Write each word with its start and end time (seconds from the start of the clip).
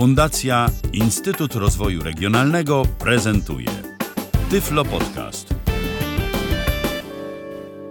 Fundacja 0.00 0.66
Instytut 0.92 1.54
Rozwoju 1.54 2.02
Regionalnego 2.02 2.82
prezentuje 2.98 3.66
Tyflo 4.50 4.84
Podcast. 4.84 5.48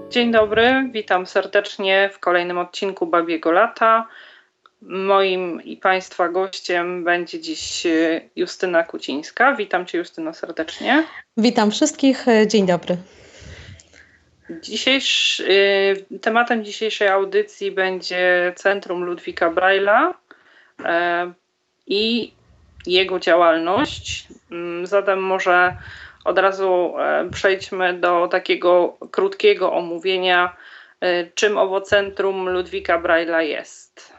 Dzień 0.09 0.31
dobry, 0.31 0.89
witam 0.91 1.25
serdecznie 1.25 2.09
w 2.13 2.19
kolejnym 2.19 2.57
odcinku 2.57 3.07
Babiego 3.07 3.51
Lata. 3.51 4.07
Moim 4.81 5.63
i 5.63 5.77
Państwa 5.77 6.29
gościem 6.29 7.03
będzie 7.03 7.39
dziś 7.39 7.87
Justyna 8.35 8.83
Kucińska. 8.83 9.55
Witam 9.55 9.85
Cię 9.85 9.97
Justyno 9.97 10.33
serdecznie. 10.33 11.03
Witam 11.37 11.71
wszystkich, 11.71 12.25
dzień 12.47 12.65
dobry. 12.65 12.97
Dzisiejszy, 14.61 15.43
y, 16.11 16.19
tematem 16.19 16.65
dzisiejszej 16.65 17.07
audycji 17.07 17.71
będzie 17.71 18.53
Centrum 18.55 19.03
Ludwika 19.03 19.49
Braila 19.49 20.13
e, 20.85 21.33
i 21.89 22.33
jego 22.85 23.19
działalność. 23.19 24.27
Mm, 24.51 24.87
zatem 24.87 25.19
może 25.19 25.77
od 26.25 26.39
razu 26.39 26.93
e, 26.99 27.29
przejdźmy 27.29 27.93
do 27.93 28.27
takiego 28.27 28.97
krótkiego 29.11 29.73
omówienia, 29.73 30.55
e, 31.01 31.25
czym 31.25 31.57
owo 31.57 31.81
Centrum 31.81 32.49
Ludwika 32.49 32.99
Braila 32.99 33.41
jest. 33.41 34.13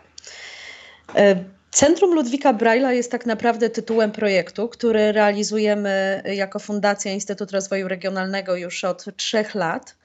Centrum 1.71 2.15
Ludwika 2.15 2.53
Braila 2.53 2.93
jest 2.93 3.11
tak 3.11 3.27
naprawdę 3.27 3.71
tytułem 3.71 4.13
projektu, 4.13 4.69
który 4.69 5.13
realizujemy 5.13 6.23
jako 6.35 6.59
Fundacja 6.59 7.13
Instytut 7.13 7.51
Rozwoju 7.51 7.89
Regionalnego 7.89 8.57
już 8.57 8.85
od 8.85 9.17
trzech 9.17 9.55
lat. 9.55 9.97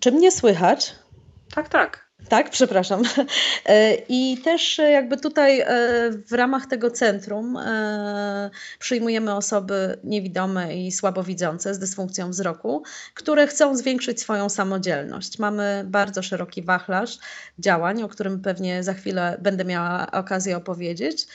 Czy 0.00 0.12
mnie 0.12 0.30
słychać? 0.30 0.94
Tak, 1.54 1.68
tak. 1.68 2.05
Tak, 2.28 2.50
przepraszam. 2.50 3.02
E, 3.66 3.94
I 4.08 4.38
też 4.44 4.78
jakby 4.78 5.16
tutaj 5.16 5.60
e, 5.60 5.66
w 6.26 6.32
ramach 6.32 6.66
tego 6.66 6.90
centrum 6.90 7.56
e, 7.56 8.50
przyjmujemy 8.78 9.34
osoby 9.34 9.98
niewidome 10.04 10.76
i 10.76 10.92
słabowidzące 10.92 11.74
z 11.74 11.78
dysfunkcją 11.78 12.30
wzroku, 12.30 12.82
które 13.14 13.46
chcą 13.46 13.76
zwiększyć 13.76 14.20
swoją 14.20 14.48
samodzielność. 14.48 15.38
Mamy 15.38 15.84
bardzo 15.86 16.22
szeroki 16.22 16.62
wachlarz 16.62 17.18
działań, 17.58 18.02
o 18.02 18.08
którym 18.08 18.40
pewnie 18.40 18.82
za 18.82 18.94
chwilę 18.94 19.36
będę 19.42 19.64
miała 19.64 20.10
okazję 20.10 20.56
opowiedzieć. 20.56 21.26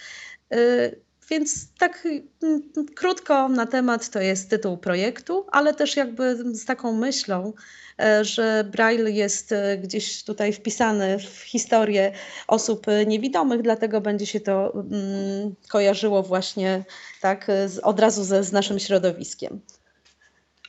Więc 1.32 1.78
tak 1.78 2.08
mm, 2.44 2.62
krótko 2.96 3.50
na 3.50 3.66
temat 3.66 4.10
to 4.10 4.20
jest 4.20 4.50
tytuł 4.50 4.78
projektu, 4.78 5.46
ale 5.52 5.74
też 5.74 5.96
jakby 5.96 6.56
z 6.56 6.66
taką 6.66 6.94
myślą, 6.94 7.54
E, 8.02 8.26
że 8.26 8.64
Braille 8.64 9.12
jest 9.12 9.52
e, 9.52 9.78
gdzieś 9.78 10.24
tutaj 10.24 10.54
wpisany 10.54 11.20
w 11.20 11.40
historię 11.40 12.12
osób 12.48 12.86
niewidomych, 13.08 13.62
dlatego 13.62 14.02
będzie 14.02 14.26
się 14.26 14.40
to 14.40 14.74
mm, 14.74 15.56
kojarzyło 15.70 16.24
właśnie 16.24 16.84
tak 17.22 17.48
od 17.84 18.00
razu 18.00 18.24
ze, 18.24 18.44
z 18.44 18.52
naszym 18.52 18.80
środowiskiem. 18.80 19.62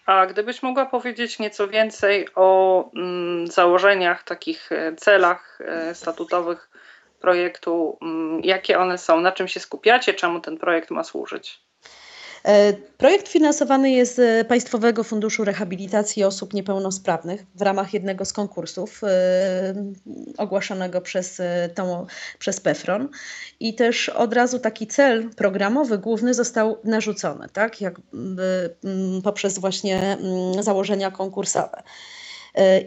A 0.07 0.27
gdybyś 0.27 0.63
mogła 0.63 0.87
powiedzieć 0.87 1.39
nieco 1.39 1.69
więcej 1.69 2.29
o 2.35 2.91
mm, 2.97 3.47
założeniach, 3.47 4.23
takich 4.23 4.73
e, 4.73 4.97
celach 4.97 5.59
statutowych 5.93 6.71
projektu, 7.23 7.99
mm, 8.03 8.41
jakie 8.45 8.79
one 8.79 8.99
są, 8.99 9.21
na 9.21 9.33
czym 9.33 9.49
się 9.49 9.61
skupiacie, 9.61 10.15
czemu 10.15 10.41
ten 10.41 10.59
projekt 10.59 10.91
ma 10.91 11.05
służyć? 11.05 11.63
E, 12.45 12.73
projekt 12.73 13.29
finansowany 13.29 13.91
jest 13.91 14.17
z 14.17 14.49
Państwowego 14.49 15.05
Funduszu 15.05 15.45
Rehabilitacji 15.45 16.25
Osób 16.25 16.55
Niepełnosprawnych 16.55 17.45
w 17.55 17.63
ramach 17.63 17.95
jednego 17.95 18.25
z 18.25 18.33
konkursów 18.33 19.01
e, 19.05 19.75
ogłoszonego 20.39 21.01
przez, 21.01 21.41
e, 21.41 21.69
tą, 21.75 22.07
przez 22.39 22.61
PEFRON 22.61 23.09
i 23.61 23.75
też 23.75 24.09
od 24.09 24.35
razu 24.35 24.59
taki 24.59 24.87
cel 24.87 25.31
programowy 25.37 25.99
główny 25.99 26.35
został 26.35 26.79
narzucony, 26.85 27.49
tak, 27.53 27.81
jakby 27.81 28.77
poprzez 29.25 29.59
właśnie 29.59 30.17
założenia 30.61 31.11
konkursowe. 31.11 31.83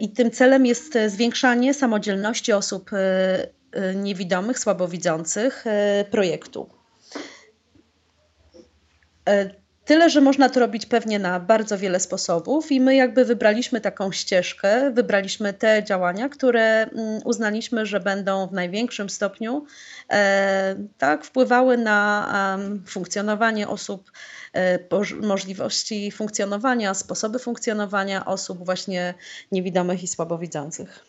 I 0.00 0.08
tym 0.08 0.30
celem 0.30 0.66
jest 0.66 0.98
zwiększanie 1.06 1.74
samodzielności 1.74 2.52
osób 2.52 2.90
niewidomych, 3.94 4.58
słabowidzących 4.58 5.64
projektu. 6.10 6.68
E, 9.28 9.50
tyle, 9.84 10.10
że 10.10 10.20
można 10.20 10.48
to 10.48 10.60
robić 10.60 10.86
pewnie 10.86 11.18
na 11.18 11.40
bardzo 11.40 11.78
wiele 11.78 12.00
sposobów, 12.00 12.72
i 12.72 12.80
my 12.80 12.94
jakby 12.94 13.24
wybraliśmy 13.24 13.80
taką 13.80 14.12
ścieżkę, 14.12 14.90
wybraliśmy 14.90 15.52
te 15.52 15.84
działania, 15.84 16.28
które 16.28 16.82
mm, 16.82 17.20
uznaliśmy, 17.24 17.86
że 17.86 18.00
będą 18.00 18.46
w 18.46 18.52
największym 18.52 19.10
stopniu 19.10 19.66
e, 20.12 20.76
tak, 20.98 21.24
wpływały 21.24 21.78
na 21.78 22.58
funkcjonowanie 22.86 23.68
osób, 23.68 24.12
e, 24.52 24.78
możliwości 25.22 26.12
funkcjonowania, 26.12 26.94
sposoby 26.94 27.38
funkcjonowania 27.38 28.26
osób 28.26 28.64
właśnie 28.64 29.14
niewidomych 29.52 30.02
i 30.02 30.08
słabowidzących. 30.08 31.06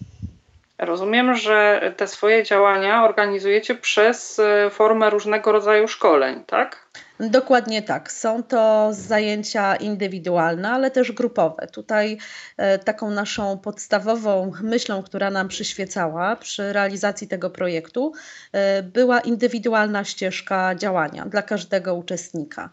Rozumiem, 0.78 1.36
że 1.36 1.82
te 1.98 2.08
swoje 2.08 2.44
działania 2.44 3.06
organizujecie 3.06 3.76
przez 3.76 4.42
formę 4.72 5.10
różnego 5.10 5.52
rodzaju 5.52 5.88
szkoleń, 5.88 6.44
tak? 6.46 6.88
Dokładnie 7.20 7.82
tak. 7.82 8.12
Są 8.12 8.44
to 8.44 8.90
zajęcia 8.92 9.76
indywidualne, 9.76 10.70
ale 10.70 10.92
też 10.92 11.12
grupowe. 11.12 11.68
Tutaj 11.68 12.18
e, 12.58 12.80
taką 12.80 13.12
naszą 13.12 13.58
podstawową 13.58 14.52
myślą, 14.62 15.04
która 15.04 15.30
nam 15.30 15.48
przyświecała 15.48 16.36
przy 16.36 16.74
realizacji 16.74 17.28
tego 17.28 17.50
projektu, 17.50 18.14
e, 18.52 18.84
była 18.84 19.20
indywidualna 19.20 20.04
ścieżka 20.04 20.76
działania 20.76 21.26
dla 21.26 21.42
każdego 21.42 21.96
uczestnika. 21.96 22.70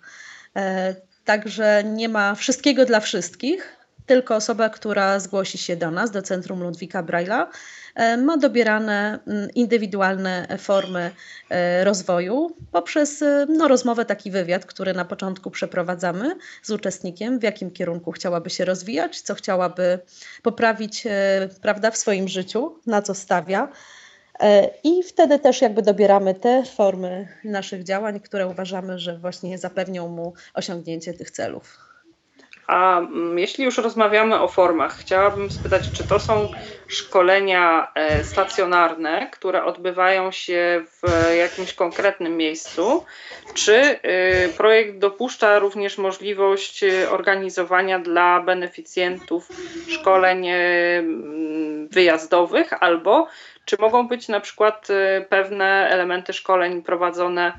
E, 0.57 0.95
także 1.25 1.83
nie 1.85 2.09
ma 2.09 2.35
wszystkiego 2.35 2.85
dla 2.85 3.01
wszystkich, 3.01 3.77
tylko 4.07 4.37
osoba, 4.37 4.69
która 4.69 5.21
zgłosi 5.21 5.59
się 5.59 5.77
do 5.77 5.91
nas, 5.91 6.11
do 6.11 6.23
Centrum 6.23 6.63
Ludwika 6.63 7.03
Braila, 7.03 7.51
E, 7.95 8.17
ma 8.17 8.37
dobierane 8.37 9.19
mm, 9.27 9.51
indywidualne 9.55 10.59
formy 10.59 11.11
e, 11.51 11.85
rozwoju 11.85 12.57
poprzez 12.73 13.23
e, 13.23 13.47
no, 13.49 13.69
rozmowę, 13.69 14.05
taki 14.05 14.31
wywiad, 14.31 14.65
który 14.65 14.95
na 14.95 15.05
początku 15.05 15.51
przeprowadzamy 15.51 16.37
z 16.63 16.71
uczestnikiem, 16.71 17.39
w 17.39 17.43
jakim 17.43 17.71
kierunku 17.71 18.13
chciałaby 18.13 18.51
się 18.51 18.65
rozwijać, 18.65 19.21
co 19.21 19.35
chciałaby 19.35 19.99
poprawić 20.43 21.05
prawda, 21.63 21.91
w 21.91 21.97
swoim 21.97 22.29
życiu, 22.29 22.79
na 22.87 23.03
co 23.03 23.15
stawia. 23.15 23.69
I 24.85 25.03
wtedy 25.03 25.39
też 25.39 25.63
jakby 25.63 25.83
dobieramy 25.83 26.35
te 26.35 26.65
formy 26.65 27.29
naszych 27.45 27.83
działań, 27.83 28.21
które 28.21 28.47
uważamy, 28.47 28.99
że 28.99 29.19
właśnie 29.19 29.59
zapewnią 29.59 30.09
mu 30.09 30.33
osiągnięcie 30.55 31.15
tych 31.15 31.31
celów. 31.31 31.94
A 32.67 32.99
mm, 32.99 33.39
jeśli 33.39 33.65
już 33.65 33.79
rozmawiamy 33.79 34.41
o 34.41 34.49
formach, 34.49 34.97
chciałabym 34.97 35.51
spytać, 35.51 35.93
czy 35.93 36.05
to 36.05 36.19
są 36.19 36.51
szkolenia 36.89 37.93
e, 37.95 38.25
stacjonarne, 38.25 39.31
które 39.33 39.65
odbywają 39.65 40.31
się 40.31 40.85
w 40.87 41.03
jakimś 41.39 41.75
konkretnym 41.75 42.37
miejscu, 42.37 43.05
czy 43.55 43.77
e, 43.77 43.99
projekt 44.49 44.99
dopuszcza 44.99 45.59
również 45.59 45.99
możliwość 45.99 46.83
e, 46.83 47.11
organizowania 47.11 47.99
dla 47.99 48.41
beneficjentów 48.41 49.49
szkoleń 49.89 50.47
wyjazdowych, 51.91 52.73
albo 52.83 53.27
czy 53.65 53.77
mogą 53.81 54.09
być 54.09 54.29
na 54.29 54.41
przykład 54.41 54.89
pewne 55.29 55.89
elementy 55.91 56.33
szkoleń 56.33 56.83
prowadzone 56.83 57.53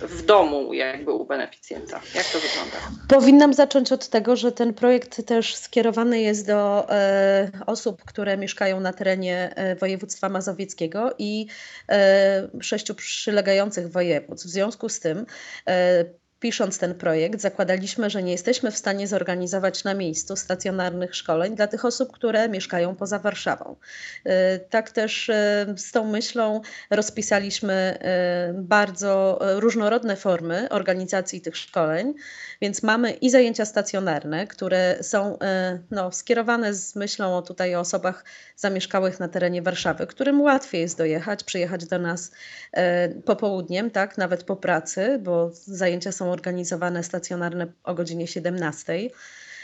w 0.00 0.26
domu 0.26 0.74
jakby 0.74 1.12
u 1.12 1.24
beneficjenta? 1.24 2.00
Jak 2.14 2.26
to 2.26 2.38
wygląda? 2.38 2.76
Powinnam 3.08 3.54
zacząć 3.54 3.92
od 3.92 4.08
tego, 4.08 4.36
że 4.36 4.52
ten 4.52 4.74
projekt 4.74 5.26
też 5.26 5.56
skierowany 5.56 6.20
jest 6.20 6.46
do 6.46 6.90
e, 6.90 7.50
osób, 7.66 8.04
które 8.04 8.36
mieszkają 8.36 8.80
na 8.80 8.92
terenie 8.92 9.52
e, 9.56 9.76
województwa 9.76 10.28
mazowieckiego 10.28 11.14
i 11.18 11.46
e, 11.88 12.48
sześciu 12.60 12.94
przylegających 12.94 13.90
województw. 13.90 14.46
W 14.46 14.50
związku 14.50 14.88
z 14.88 15.00
tym 15.00 15.26
e, 15.66 16.04
pisząc 16.40 16.78
ten 16.78 16.94
projekt, 16.94 17.40
zakładaliśmy, 17.40 18.10
że 18.10 18.22
nie 18.22 18.32
jesteśmy 18.32 18.70
w 18.70 18.76
stanie 18.76 19.06
zorganizować 19.06 19.84
na 19.84 19.94
miejscu 19.94 20.36
stacjonarnych 20.36 21.14
szkoleń 21.14 21.56
dla 21.56 21.66
tych 21.66 21.84
osób, 21.84 22.12
które 22.12 22.48
mieszkają 22.48 22.96
poza 22.96 23.18
Warszawą. 23.18 23.76
Y, 24.26 24.30
tak 24.70 24.90
też 24.90 25.28
y, 25.28 25.34
z 25.76 25.92
tą 25.92 26.04
myślą 26.04 26.60
rozpisaliśmy 26.90 27.98
y, 28.50 28.62
bardzo 28.62 29.38
różnorodne 29.40 30.16
formy 30.16 30.68
organizacji 30.68 31.40
tych 31.40 31.56
szkoleń, 31.56 32.14
więc 32.60 32.82
mamy 32.82 33.10
i 33.12 33.30
zajęcia 33.30 33.64
stacjonarne, 33.64 34.46
które 34.46 34.98
są 35.02 35.38
no, 35.90 36.12
skierowane 36.12 36.74
z 36.74 36.96
myślą 36.96 37.36
o 37.36 37.42
tutaj 37.42 37.74
o 37.74 37.80
osobach 37.80 38.24
zamieszkałych 38.56 39.20
na 39.20 39.28
terenie 39.28 39.62
Warszawy, 39.62 40.06
którym 40.06 40.40
łatwiej 40.40 40.80
jest 40.80 40.98
dojechać, 40.98 41.44
przyjechać 41.44 41.86
do 41.86 41.98
nas 41.98 42.30
popołudniem, 43.24 43.90
tak, 43.90 44.18
nawet 44.18 44.44
po 44.44 44.56
pracy, 44.56 45.18
bo 45.22 45.50
zajęcia 45.52 46.12
są 46.12 46.27
organizowane 46.30 47.04
stacjonarne 47.04 47.66
o 47.84 47.94
godzinie 47.94 48.26
17. 48.26 49.10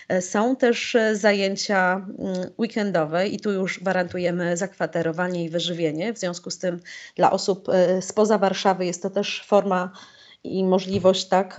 E, 0.08 0.22
są 0.22 0.56
też 0.56 0.94
e, 0.94 1.16
zajęcia 1.16 2.06
mm, 2.18 2.50
weekendowe 2.58 3.28
i 3.28 3.40
tu 3.40 3.52
już 3.52 3.80
gwarantujemy 3.80 4.56
zakwaterowanie 4.56 5.44
i 5.44 5.50
wyżywienie. 5.50 6.12
W 6.12 6.18
związku 6.18 6.50
z 6.50 6.58
tym 6.58 6.80
dla 7.16 7.30
osób 7.30 7.68
spoza 8.00 8.38
Warszawy 8.38 8.86
jest 8.86 9.02
to 9.02 9.10
też 9.10 9.44
forma 9.46 9.92
i 10.44 10.64
możliwość 10.64 11.24
tak, 11.24 11.56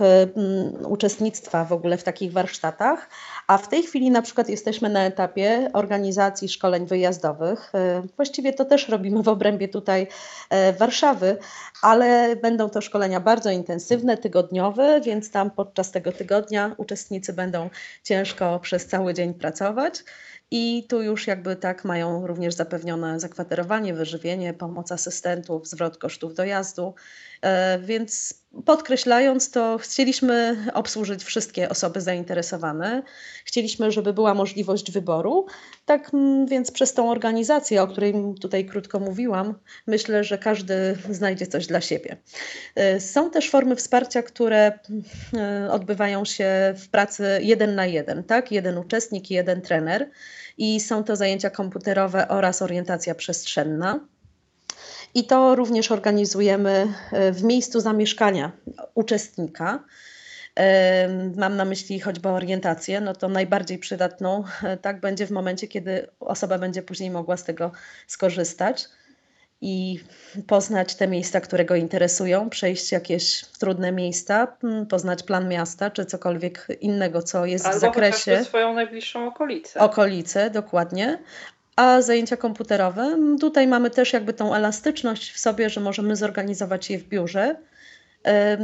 uczestnictwa 0.88 1.64
w 1.64 1.72
ogóle 1.72 1.96
w 1.96 2.02
takich 2.02 2.32
warsztatach. 2.32 3.08
A 3.46 3.58
w 3.58 3.68
tej 3.68 3.82
chwili 3.82 4.10
na 4.10 4.22
przykład 4.22 4.48
jesteśmy 4.48 4.88
na 4.88 5.04
etapie 5.04 5.70
organizacji 5.72 6.48
szkoleń 6.48 6.86
wyjazdowych. 6.86 7.74
E, 7.74 8.02
właściwie 8.16 8.52
to 8.52 8.64
też 8.64 8.88
robimy 8.88 9.22
w 9.22 9.28
obrębie 9.28 9.68
tutaj 9.68 10.06
e, 10.50 10.72
Warszawy, 10.72 11.36
ale 11.82 12.36
będą 12.36 12.70
to 12.70 12.80
szkolenia 12.80 13.20
bardzo 13.20 13.50
intensywne, 13.50 14.16
tygodniowe, 14.16 15.00
więc 15.00 15.30
tam 15.30 15.50
podczas 15.50 15.90
tego 15.90 16.12
tygodnia 16.12 16.74
uczestnicy 16.76 17.32
będą 17.32 17.70
ciężko 18.02 18.60
przez 18.60 18.86
cały 18.86 19.14
dzień 19.14 19.34
pracować. 19.34 20.04
I 20.50 20.86
tu 20.88 21.02
już 21.02 21.26
jakby 21.26 21.56
tak 21.56 21.84
mają 21.84 22.26
również 22.26 22.54
zapewnione 22.54 23.20
zakwaterowanie, 23.20 23.94
wyżywienie, 23.94 24.54
pomoc 24.54 24.92
asystentów, 24.92 25.68
zwrot 25.68 25.98
kosztów 25.98 26.34
dojazdu. 26.34 26.94
E, 27.42 27.78
więc 27.78 28.34
podkreślając 28.64 29.50
to, 29.50 29.78
chcieliśmy 29.78 30.56
obsłużyć 30.74 31.24
wszystkie 31.24 31.68
osoby 31.68 32.00
zainteresowane. 32.00 33.02
Chcieliśmy, 33.44 33.92
żeby 33.92 34.12
była 34.12 34.34
możliwość 34.34 34.92
wyboru. 34.92 35.46
Tak 35.84 36.14
mm, 36.14 36.46
więc 36.46 36.70
przez 36.70 36.94
tą 36.94 37.10
organizację, 37.10 37.82
o 37.82 37.86
której 37.86 38.14
tutaj 38.40 38.66
krótko 38.66 39.00
mówiłam, 39.00 39.54
myślę, 39.86 40.24
że 40.24 40.38
każdy 40.38 40.96
znajdzie 41.10 41.46
coś 41.46 41.66
dla 41.66 41.80
siebie. 41.80 42.16
E, 42.74 43.00
są 43.00 43.30
też 43.30 43.50
formy 43.50 43.76
wsparcia, 43.76 44.22
które 44.22 44.78
e, 45.34 45.70
odbywają 45.70 46.24
się 46.24 46.74
w 46.76 46.88
pracy 46.88 47.38
jeden 47.42 47.74
na 47.74 47.86
jeden, 47.86 48.24
tak? 48.24 48.52
Jeden 48.52 48.78
uczestnik 48.78 49.30
i 49.30 49.34
jeden 49.34 49.62
trener. 49.62 50.10
I 50.58 50.80
są 50.80 51.04
to 51.04 51.16
zajęcia 51.16 51.50
komputerowe 51.50 52.28
oraz 52.28 52.62
orientacja 52.62 53.14
przestrzenna. 53.14 54.00
I 55.16 55.24
to 55.24 55.54
również 55.54 55.90
organizujemy 55.90 56.86
e, 57.12 57.32
w 57.32 57.44
miejscu 57.44 57.80
zamieszkania 57.80 58.52
uczestnika. 58.94 59.84
Mam 61.36 61.56
na 61.56 61.64
myśli 61.64 62.00
choćby 62.00 62.28
orientację, 62.28 63.00
no 63.00 63.14
to 63.14 63.28
najbardziej 63.28 63.78
przydatną 63.78 64.44
e, 64.62 64.76
tak 64.76 65.00
będzie 65.00 65.26
w 65.26 65.30
momencie, 65.30 65.68
kiedy 65.68 66.06
osoba 66.20 66.58
będzie 66.58 66.82
później 66.82 67.10
mogła 67.10 67.36
z 67.36 67.44
tego 67.44 67.72
skorzystać 68.06 68.88
i 69.60 70.00
poznać 70.46 70.94
te 70.94 71.08
miejsca, 71.08 71.40
które 71.40 71.64
go 71.64 71.74
interesują, 71.74 72.50
przejść 72.50 72.92
jakieś 72.92 73.44
trudne 73.44 73.92
miejsca, 73.92 74.56
poznać 74.88 75.22
plan 75.22 75.48
miasta 75.48 75.90
czy 75.90 76.04
cokolwiek 76.04 76.66
innego, 76.80 77.22
co 77.22 77.46
jest 77.46 77.66
Albo 77.66 77.78
w 77.78 77.80
zakresie. 77.80 78.44
swoją 78.44 78.74
najbliższą 78.74 79.28
okolicę. 79.28 79.80
Okolice, 79.80 80.50
dokładnie. 80.50 81.18
A 81.76 82.02
zajęcia 82.02 82.36
komputerowe, 82.36 83.18
tutaj 83.40 83.66
mamy 83.66 83.90
też 83.90 84.12
jakby 84.12 84.32
tą 84.32 84.54
elastyczność 84.54 85.32
w 85.32 85.38
sobie, 85.38 85.70
że 85.70 85.80
możemy 85.80 86.16
zorganizować 86.16 86.90
je 86.90 86.98
w 86.98 87.04
biurze, 87.04 87.56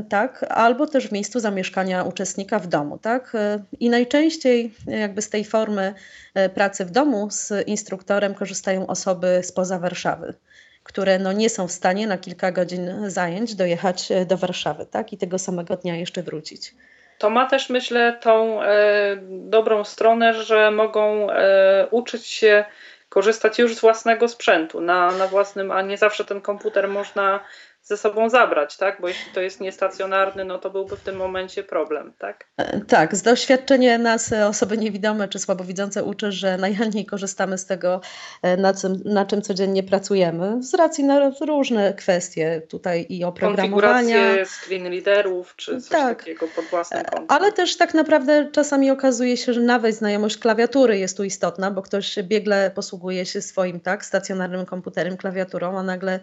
tak, 0.09 0.45
albo 0.49 0.87
też 0.87 1.09
w 1.09 1.13
miejscu 1.13 1.41
zamieszkania 1.41 2.05
uczestnika 2.05 2.59
w 2.59 2.67
domu, 2.67 2.99
tak. 2.99 3.33
I 3.81 3.91
najczęściej 3.91 4.75
jakby 4.87 5.23
z 5.23 5.31
tej 5.31 5.45
formy 5.45 5.95
e, 6.35 6.49
pracy 6.49 6.85
w 6.85 6.91
domu 6.91 7.29
z 7.31 7.69
instruktorem 7.69 8.35
korzystają 8.35 8.87
osoby 8.87 9.41
spoza 9.43 9.79
Warszawy, 9.79 10.35
które 10.83 11.19
no 11.19 11.33
nie 11.33 11.51
są 11.51 11.69
w 11.69 11.73
stanie 11.73 12.07
na 12.07 12.19
kilka 12.19 12.53
godzin 12.53 13.11
zajęć 13.11 13.55
dojechać 13.55 14.13
e, 14.13 14.27
do 14.27 14.37
Warszawy, 14.37 14.87
tak, 14.87 15.13
i 15.13 15.19
tego 15.19 15.39
samego 15.39 15.77
dnia 15.77 15.97
jeszcze 15.97 16.23
wrócić. 16.23 16.75
To 17.19 17.31
ma 17.31 17.47
też, 17.47 17.71
myślę, 17.71 18.19
tą 18.21 18.63
e, 18.63 19.17
dobrą 19.31 19.85
stronę, 19.85 20.35
że 20.35 20.71
mogą 20.71 21.31
e, 21.31 21.87
uczyć 21.91 22.27
się 22.27 22.65
korzystać 23.13 23.59
już 23.59 23.75
z 23.75 23.81
własnego 23.81 24.29
sprzętu. 24.29 24.81
Na, 24.81 25.11
na 25.11 25.27
własnym, 25.27 25.71
a 25.71 25.83
nie 25.83 25.99
zawsze 25.99 26.25
ten 26.25 26.41
komputer 26.41 26.89
można 26.89 27.41
ze 27.83 27.97
sobą 27.97 28.29
zabrać, 28.29 28.77
tak? 28.77 29.01
Bo 29.01 29.09
jeśli 29.09 29.33
to 29.33 29.41
jest 29.41 29.61
niestacjonarny, 29.61 30.45
no 30.45 30.59
to 30.59 30.71
byłby 30.71 30.97
w 30.97 31.01
tym 31.01 31.17
momencie 31.17 31.63
problem, 31.63 32.13
tak? 32.19 32.47
E, 32.57 32.81
tak, 32.81 33.17
z 33.17 33.23
doświadczenia 33.23 33.99
nas 33.99 34.33
e, 34.33 34.47
osoby 34.47 34.79
niewidome 34.79 35.29
czy 35.29 35.39
słabowidzące 35.39 36.05
uczy, 36.05 36.33
że 36.33 36.57
najchętniej 36.57 37.07
korzystamy 37.07 37.59
z 37.59 37.67
tego, 37.67 38.01
e, 38.43 38.57
na 38.57 38.75
czym, 38.75 39.03
na 39.05 39.27
czym 39.27 39.43
codziennie 39.43 39.83
pracujemy, 39.83 40.63
z 40.63 40.75
racji 40.75 41.05
na 41.05 41.31
różne 41.41 41.95
kwestie 41.95 42.63
tutaj 42.69 43.07
i 43.09 43.25
oprogramowania. 43.25 44.45
Screen 44.45 44.87
readerów 44.87 45.57
czy 45.57 45.81
coś 45.81 45.91
tak. 45.91 46.19
takiego 46.19 46.49
pod 46.49 46.65
własnym 46.65 47.05
kontem. 47.05 47.27
Ale 47.29 47.53
też 47.53 47.77
tak 47.77 47.95
naprawdę 47.95 48.49
czasami 48.53 48.91
okazuje 48.91 49.37
się, 49.37 49.53
że 49.53 49.61
nawet 49.61 49.95
znajomość 49.95 50.39
klawiatury 50.39 50.99
jest 50.99 51.17
tu 51.17 51.25
istotna, 51.25 51.71
bo 51.71 51.83
ktoś 51.83 52.19
biegle 52.23 52.71
posługuje 52.75 53.27
się 53.27 53.43
swoim 53.43 53.81
tak 53.81 54.05
stacjonarnym 54.05 54.67
komputerem, 54.67 55.17
klawiaturą, 55.17 55.79
a 55.79 55.83
nagle 55.83 56.21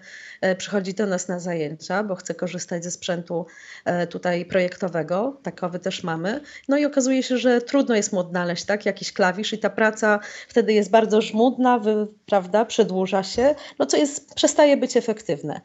przychodzi 0.57 0.93
do 0.93 1.05
nas 1.05 1.27
na 1.27 1.39
zajęcia, 1.49 2.03
bo 2.03 2.15
chcę 2.15 2.35
korzystać 2.35 2.83
ze 2.83 2.91
sprzętu 2.91 3.45
e, 3.85 4.07
tutaj 4.07 4.45
projektowego, 4.45 5.37
takowy 5.43 5.79
też 5.79 6.03
mamy. 6.03 6.41
No 6.67 6.77
i 6.77 6.85
okazuje 6.85 7.23
się, 7.23 7.37
że 7.37 7.61
trudno 7.61 7.95
jest 7.95 8.13
mu 8.13 8.19
odnaleźć 8.19 8.65
tak, 8.65 8.85
jakiś 8.85 9.13
klawisz 9.13 9.53
i 9.53 9.57
ta 9.57 9.69
praca 9.69 10.19
wtedy 10.47 10.73
jest 10.73 10.91
bardzo 10.91 11.21
żmudna, 11.21 11.81
prawda, 12.25 12.65
przedłuża 12.65 13.23
się, 13.23 13.55
no 13.79 13.85
co 13.85 13.97
jest, 13.97 14.35
przestaje 14.35 14.77
być 14.77 14.97
efektywne. 14.97 15.61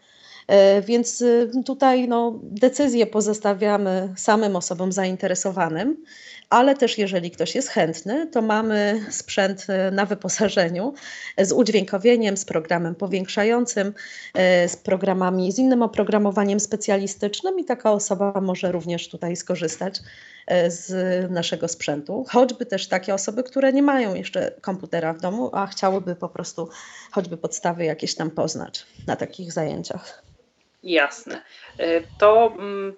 E, 0.47 0.83
więc 0.83 1.21
y, 1.21 1.51
tutaj 1.67 2.09
no, 2.09 2.39
decyzję 2.43 3.07
pozostawiamy 3.07 4.15
samym 4.17 4.57
osobom 4.57 4.93
zainteresowanym 4.93 5.97
ale 6.55 6.75
też 6.75 6.99
jeżeli 6.99 7.31
ktoś 7.31 7.55
jest 7.55 7.69
chętny, 7.69 8.27
to 8.27 8.43
mamy 8.43 9.07
sprzęt 9.11 9.67
e, 9.69 9.91
na 9.91 10.07
wyposażeniu 10.07 10.95
z 11.39 11.53
udźwiękowieniem, 11.53 12.37
z 12.37 12.45
programem 12.45 12.95
powiększającym, 12.95 13.95
e, 14.35 14.69
z 14.69 14.77
programami, 14.77 15.53
z 15.53 15.59
innym 15.59 15.83
oprogramowaniem 15.83 16.61
specjalistycznym 16.61 17.59
i 17.59 17.65
taka 17.65 17.93
osoba 17.93 18.41
może 18.41 18.73
również 18.73 19.09
tutaj 19.09 19.37
skorzystać 19.37 20.01
e, 20.47 20.71
z 20.71 20.91
naszego 21.31 21.69
sprzętu. 21.69 22.25
Choćby 22.29 22.67
też 22.67 22.89
takie 22.89 23.15
osoby, 23.15 23.43
które 23.43 23.73
nie 23.73 23.83
mają 23.83 24.15
jeszcze 24.15 24.53
komputera 24.61 25.13
w 25.13 25.21
domu, 25.21 25.51
a 25.53 25.67
chciałyby 25.67 26.17
po 26.17 26.29
prostu 26.29 26.69
choćby 27.11 27.37
podstawy 27.37 27.85
jakieś 27.85 28.15
tam 28.15 28.31
poznać 28.31 28.87
na 29.07 29.17
takich 29.17 29.53
zajęciach. 29.53 30.23
Jasne. 30.83 31.43
To 32.19 32.53
mm, 32.59 32.95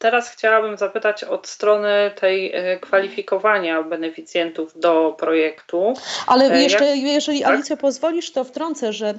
Teraz 0.00 0.30
chciałabym 0.30 0.76
zapytać 0.76 1.24
od 1.24 1.48
strony 1.48 2.10
tej 2.20 2.52
e, 2.54 2.78
kwalifikowania 2.78 3.82
beneficjentów 3.82 4.80
do 4.80 5.16
projektu. 5.18 5.94
Ale 6.26 6.44
e, 6.44 6.62
jeszcze, 6.62 6.84
Jak... 6.84 6.98
jeżeli 6.98 7.40
tak? 7.40 7.48
Alicja 7.48 7.76
pozwolisz, 7.76 8.32
to 8.32 8.44
wtrącę, 8.44 8.92
że 8.92 9.14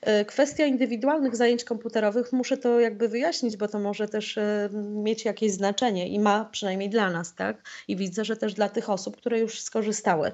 e, 0.00 0.24
kwestia 0.24 0.64
indywidualnych 0.64 1.36
zajęć 1.36 1.64
komputerowych 1.64 2.32
muszę 2.32 2.56
to 2.56 2.80
jakby 2.80 3.08
wyjaśnić, 3.08 3.56
bo 3.56 3.68
to 3.68 3.78
może 3.78 4.08
też 4.08 4.38
mieć 4.80 5.24
jakieś 5.24 5.52
znaczenie 5.52 6.08
i 6.08 6.18
ma 6.18 6.44
przynajmniej 6.52 6.90
dla 6.90 7.10
nas, 7.10 7.34
tak? 7.34 7.56
I 7.88 7.96
widzę, 7.96 8.24
że 8.24 8.36
też 8.36 8.54
dla 8.54 8.68
tych 8.68 8.90
osób, 8.90 9.16
które 9.16 9.38
już 9.38 9.60
skorzystały. 9.60 10.32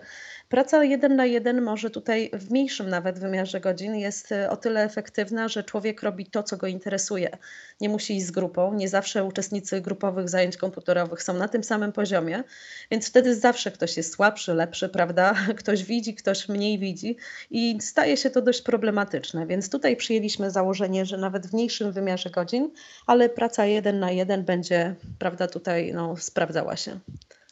Praca 0.49 0.85
jeden 0.85 1.17
na 1.17 1.27
jeden 1.27 1.63
może 1.63 1.91
tutaj 1.91 2.31
w 2.33 2.51
mniejszym 2.51 2.89
nawet 2.89 3.19
wymiarze 3.19 3.61
godzin 3.61 3.95
jest 3.95 4.35
o 4.51 4.57
tyle 4.57 4.85
efektywna, 4.85 5.49
że 5.49 5.65
człowiek 5.65 6.03
robi 6.03 6.27
to, 6.27 6.43
co 6.43 6.57
go 6.57 6.67
interesuje. 6.67 7.39
Nie 7.81 7.89
musi 7.89 8.17
iść 8.17 8.27
z 8.27 8.31
grupą, 8.31 8.75
nie 8.75 8.89
zawsze 8.89 9.25
uczestnicy 9.25 9.81
grupowych 9.91 10.29
zajęć 10.29 10.57
komputerowych 10.57 11.23
są 11.23 11.35
na 11.35 11.49
tym 11.49 11.65
samym 11.65 11.93
poziomie, 11.93 12.45
więc 12.91 13.09
wtedy 13.09 13.35
zawsze 13.35 13.71
ktoś 13.71 13.97
jest 13.97 14.15
słabszy, 14.15 14.55
lepszy, 14.55 14.89
prawda? 14.89 15.35
Ktoś 15.61 15.85
widzi, 15.85 16.15
ktoś 16.15 16.49
mniej 16.49 16.79
widzi 16.79 17.17
i 17.51 17.79
staje 17.81 18.17
się 18.17 18.31
to 18.31 18.43
dość 18.43 18.63
problematyczne. 18.63 19.47
Więc 19.47 19.71
tutaj 19.71 19.97
przyjęliśmy 19.97 20.51
założenie, 20.51 21.07
że 21.07 21.17
nawet 21.17 21.47
w 21.47 21.53
mniejszym 21.53 21.93
wymiarze 21.93 22.31
godzin, 22.31 22.71
ale 23.07 23.29
praca 23.29 23.67
jeden 23.67 23.99
na 23.99 24.11
jeden 24.11 24.45
będzie, 24.45 24.95
prawda, 25.19 25.47
tutaj 25.47 25.93
no, 25.95 26.17
sprawdzała 26.17 26.77
się. 26.77 26.99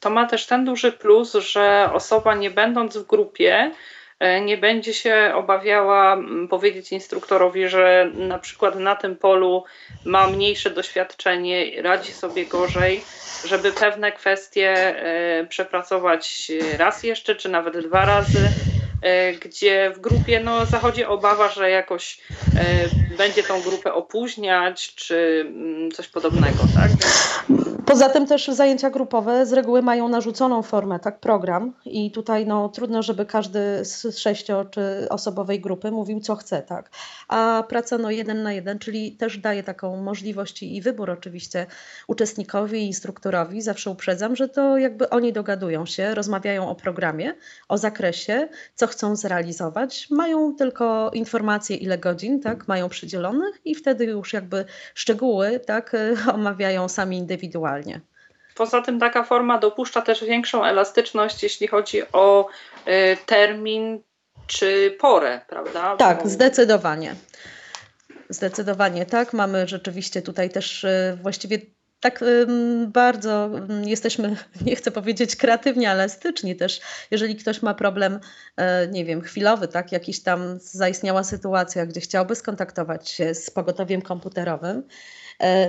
To 0.01 0.11
ma 0.11 0.27
też 0.27 0.47
ten 0.47 0.65
duży 0.65 0.93
plus, 0.93 1.33
że 1.33 1.91
osoba 1.93 2.35
nie 2.35 2.51
będąc 2.51 2.97
w 2.97 3.07
grupie, 3.07 3.71
nie 4.45 4.59
będzie 4.59 4.95
się 4.95 5.33
obawiała 5.35 6.17
powiedzieć 6.51 6.93
instruktorowi, 6.93 7.69
że 7.69 8.11
na 8.15 8.39
przykład 8.39 8.79
na 8.79 8.97
tym 8.97 9.17
polu 9.17 9.65
ma 10.05 10.27
mniejsze 10.27 10.71
doświadczenie, 10.71 11.83
radzi 11.83 12.13
sobie 12.13 12.47
gorzej, 12.47 13.05
żeby 13.45 13.73
pewne 13.73 14.13
kwestie 14.13 14.71
e, 14.71 15.47
przepracować 15.47 16.53
raz 16.79 17.03
jeszcze, 17.03 17.35
czy 17.35 17.49
nawet 17.49 17.79
dwa 17.87 18.05
razy 18.05 18.49
e, 19.03 19.33
gdzie 19.33 19.93
w 19.97 20.01
grupie 20.01 20.41
no, 20.41 20.67
zachodzi 20.67 21.05
obawa, 21.05 21.49
że 21.49 21.71
jakoś 21.71 22.19
będzie 23.19 23.43
tą 23.43 23.63
grupę 23.63 23.95
opóźniać, 23.95 24.95
czy 24.95 25.47
coś 25.95 26.09
podobnego, 26.09 26.59
tak? 26.75 26.91
Poza 27.89 28.09
tym 28.09 28.27
też 28.27 28.49
zajęcia 28.49 28.91
grupowe 28.91 29.47
z 29.47 29.53
reguły 29.53 29.83
mają 29.83 30.09
narzuconą 30.09 30.63
formę, 30.63 30.99
tak, 30.99 31.21
program 31.21 31.73
i 31.85 32.11
tutaj 32.11 32.47
no, 32.47 32.69
trudno, 32.69 33.03
żeby 33.03 33.27
każdy 33.27 33.85
z 33.85 34.19
sześcio 34.19 34.65
czy 34.65 35.07
osobowej 35.11 35.61
grupy 35.61 35.91
mówił 35.91 36.21
co 36.21 36.37
chce, 36.37 36.63
tak. 36.63 36.91
A 37.29 37.65
praca 37.69 37.99
no 37.99 38.11
jeden 38.11 38.43
na 38.43 38.53
jeden, 38.53 38.79
czyli 38.79 39.13
też 39.13 39.39
daje 39.39 39.63
taką 39.63 40.03
możliwość 40.03 40.63
i 40.63 40.83
wybór 40.83 41.11
oczywiście 41.11 41.67
uczestnikowi 42.07 42.79
i 42.79 42.87
instruktorowi. 42.87 43.63
Zawsze 43.63 43.91
uprzedzam, 43.91 44.37
że 44.37 44.49
to 44.49 44.79
jakby 44.79 45.11
oni 45.11 45.33
dogadują 45.33 45.87
się, 45.87 46.15
rozmawiają 46.15 46.69
o 46.69 46.75
programie, 46.75 47.35
o 47.69 47.79
zakresie, 47.79 48.49
co 48.75 48.87
chcą 48.87 49.17
zrealizować, 49.17 50.07
mają 50.11 50.55
tylko 50.55 51.11
informacje 51.15 51.77
ile 51.77 51.99
godzin, 51.99 52.41
tak, 52.41 52.69
mają 52.69 52.89
przydzielonych 52.89 53.61
i 53.65 53.75
wtedy 53.75 54.05
już 54.05 54.33
jakby 54.33 54.65
szczegóły, 54.95 55.61
tak, 55.61 55.97
omawiają 56.35 56.89
sami 56.89 57.17
indywidualnie. 57.17 57.78
Poza 58.55 58.83
tym 58.83 59.01
taka 59.01 59.25
forma 59.25 59.59
dopuszcza 59.59 60.03
też 60.03 60.25
większą 60.25 60.65
elastyczność, 60.65 61.43
jeśli 61.43 61.67
chodzi 61.67 62.03
o 62.13 62.49
y, 62.87 63.17
termin 63.27 64.03
czy 64.47 64.97
porę, 65.01 65.41
prawda? 65.49 65.97
Tak, 65.97 66.23
Bo... 66.23 66.29
zdecydowanie. 66.29 67.15
Zdecydowanie 68.29 69.07
tak. 69.07 69.33
Mamy 69.33 69.69
rzeczywiście 69.69 70.23
tutaj 70.23 70.51
też 70.51 70.85
y, 70.85 71.19
właściwie 71.23 71.59
tak 72.01 72.25
bardzo 72.87 73.51
jesteśmy, 73.85 74.37
nie 74.67 74.77
chcę 74.77 74.91
powiedzieć 74.91 75.37
kreatywnie, 75.37 75.91
ale 75.91 76.03
elastyczni 76.03 76.57
też. 76.57 76.81
Jeżeli 77.11 77.37
ktoś 77.37 77.63
ma 77.63 77.75
problem, 77.75 78.21
e, 78.57 78.89
nie 78.89 79.05
wiem, 79.05 79.21
chwilowy, 79.21 79.69
tak, 79.69 79.93
jakiś 79.93 80.23
tam 80.23 80.59
zaistniała 80.61 81.25
sytuacja, 81.25 81.87
gdzie 81.87 82.01
chciałby 82.01 82.35
skontaktować 82.35 83.09
się 83.09 83.35
z 83.35 83.51
pogotowiem 83.51 84.03
komputerowym, 84.03 84.83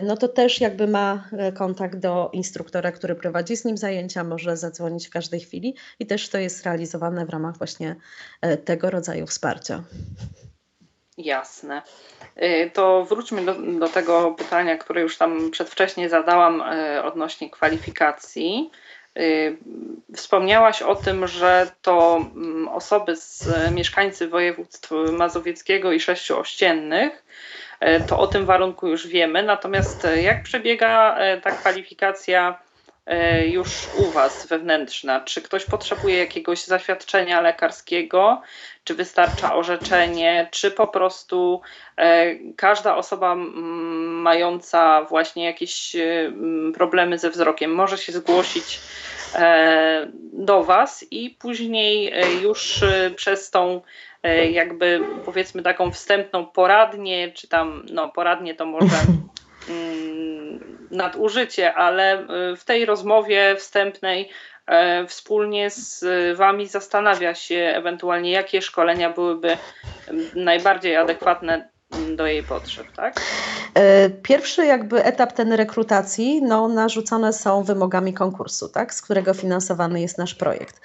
no 0.03 0.17
to 0.17 0.27
też 0.27 0.61
jakby 0.61 0.87
ma 0.87 1.23
e, 1.31 1.51
kontakt 1.51 1.95
do 1.95 2.29
instruktora, 2.33 2.91
który 2.91 3.15
prowadzi 3.15 3.57
z 3.57 3.65
nim 3.65 3.77
zajęcia, 3.77 4.23
może 4.23 4.57
zadzwonić 4.57 5.07
w 5.07 5.11
każdej 5.11 5.39
chwili 5.39 5.75
i 5.99 6.05
też 6.05 6.29
to 6.29 6.37
jest 6.37 6.65
realizowane 6.65 7.25
w 7.25 7.29
ramach 7.29 7.57
właśnie 7.57 7.95
e, 8.41 8.57
tego 8.57 8.89
rodzaju 8.89 9.27
wsparcia. 9.27 9.83
Jasne. 11.17 11.81
To 12.73 13.05
wróćmy 13.05 13.45
do, 13.45 13.53
do 13.53 13.89
tego 13.89 14.31
pytania, 14.31 14.77
które 14.77 15.01
już 15.01 15.17
tam 15.17 15.51
przedwcześnie 15.51 16.09
zadałam 16.09 16.63
odnośnie 17.03 17.49
kwalifikacji. 17.49 18.71
Wspomniałaś 20.15 20.81
o 20.81 20.95
tym, 20.95 21.27
że 21.27 21.71
to 21.81 22.17
mm, 22.17 22.67
osoby 22.67 23.15
z 23.15 23.49
mieszkańcy 23.71 24.27
województw 24.27 24.91
mazowieckiego 25.11 25.91
i 25.91 25.99
sześciu 25.99 26.39
ościennych 26.39 27.23
E, 27.68 27.68
to 28.07 28.17
o 28.17 28.27
tym 28.27 28.45
warunku 28.45 28.87
już 28.87 29.07
wiemy. 29.07 29.43
Natomiast 29.43 30.05
e, 30.05 30.21
jak 30.21 30.43
przebiega 30.43 31.17
e, 31.17 31.41
ta 31.41 31.51
kwalifikacja 31.51 32.59
już 33.45 33.69
u 33.97 34.11
Was 34.11 34.47
wewnętrzna? 34.47 35.19
Czy 35.21 35.41
ktoś 35.41 35.65
potrzebuje 35.65 36.17
jakiegoś 36.17 36.63
zaświadczenia 36.63 37.41
lekarskiego, 37.41 38.41
czy 38.83 38.95
wystarcza 38.95 39.55
orzeczenie, 39.55 40.47
czy 40.51 40.71
po 40.71 40.87
prostu 40.87 41.61
każda 42.55 42.95
osoba 42.95 43.35
mająca 43.35 45.03
właśnie 45.03 45.45
jakieś 45.45 45.95
problemy 46.73 47.17
ze 47.17 47.29
wzrokiem 47.29 47.71
może 47.71 47.97
się 47.97 48.11
zgłosić 48.11 48.79
do 50.33 50.63
Was 50.63 51.05
i 51.11 51.29
później 51.29 52.13
już 52.41 52.83
przez 53.15 53.51
tą 53.51 53.81
E, 53.81 53.81
jakby 54.51 55.01
powiedzmy 55.25 55.61
taką 55.61 55.91
wstępną 55.91 56.45
poradnię, 56.45 57.31
czy 57.31 57.47
tam, 57.47 57.85
no 57.91 58.09
poradnie 58.09 58.55
to 58.55 58.65
może 58.65 58.95
mm, 59.69 60.59
nadużycie, 60.91 61.73
ale 61.73 62.13
e, 62.13 62.55
w 62.55 62.65
tej 62.65 62.85
rozmowie 62.85 63.55
wstępnej 63.55 64.29
e, 64.67 65.07
wspólnie 65.07 65.69
z 65.69 66.05
Wami 66.37 66.67
zastanawia 66.67 67.35
się 67.35 67.73
ewentualnie, 67.75 68.31
jakie 68.31 68.61
szkolenia 68.61 69.09
byłyby 69.09 69.57
najbardziej 70.35 70.95
adekwatne 70.95 71.69
do 72.15 72.27
jej 72.27 72.43
potrzeb, 72.43 72.87
tak? 72.95 73.21
Pierwszy 74.23 74.65
jakby 74.65 75.03
etap 75.03 75.33
ten 75.33 75.53
rekrutacji, 75.53 76.41
no, 76.41 76.67
narzucone 76.67 77.33
są 77.33 77.63
wymogami 77.63 78.13
konkursu, 78.13 78.69
tak, 78.69 78.93
z 78.93 79.01
którego 79.01 79.33
finansowany 79.33 80.01
jest 80.01 80.17
nasz 80.17 80.35
projekt 80.35 80.81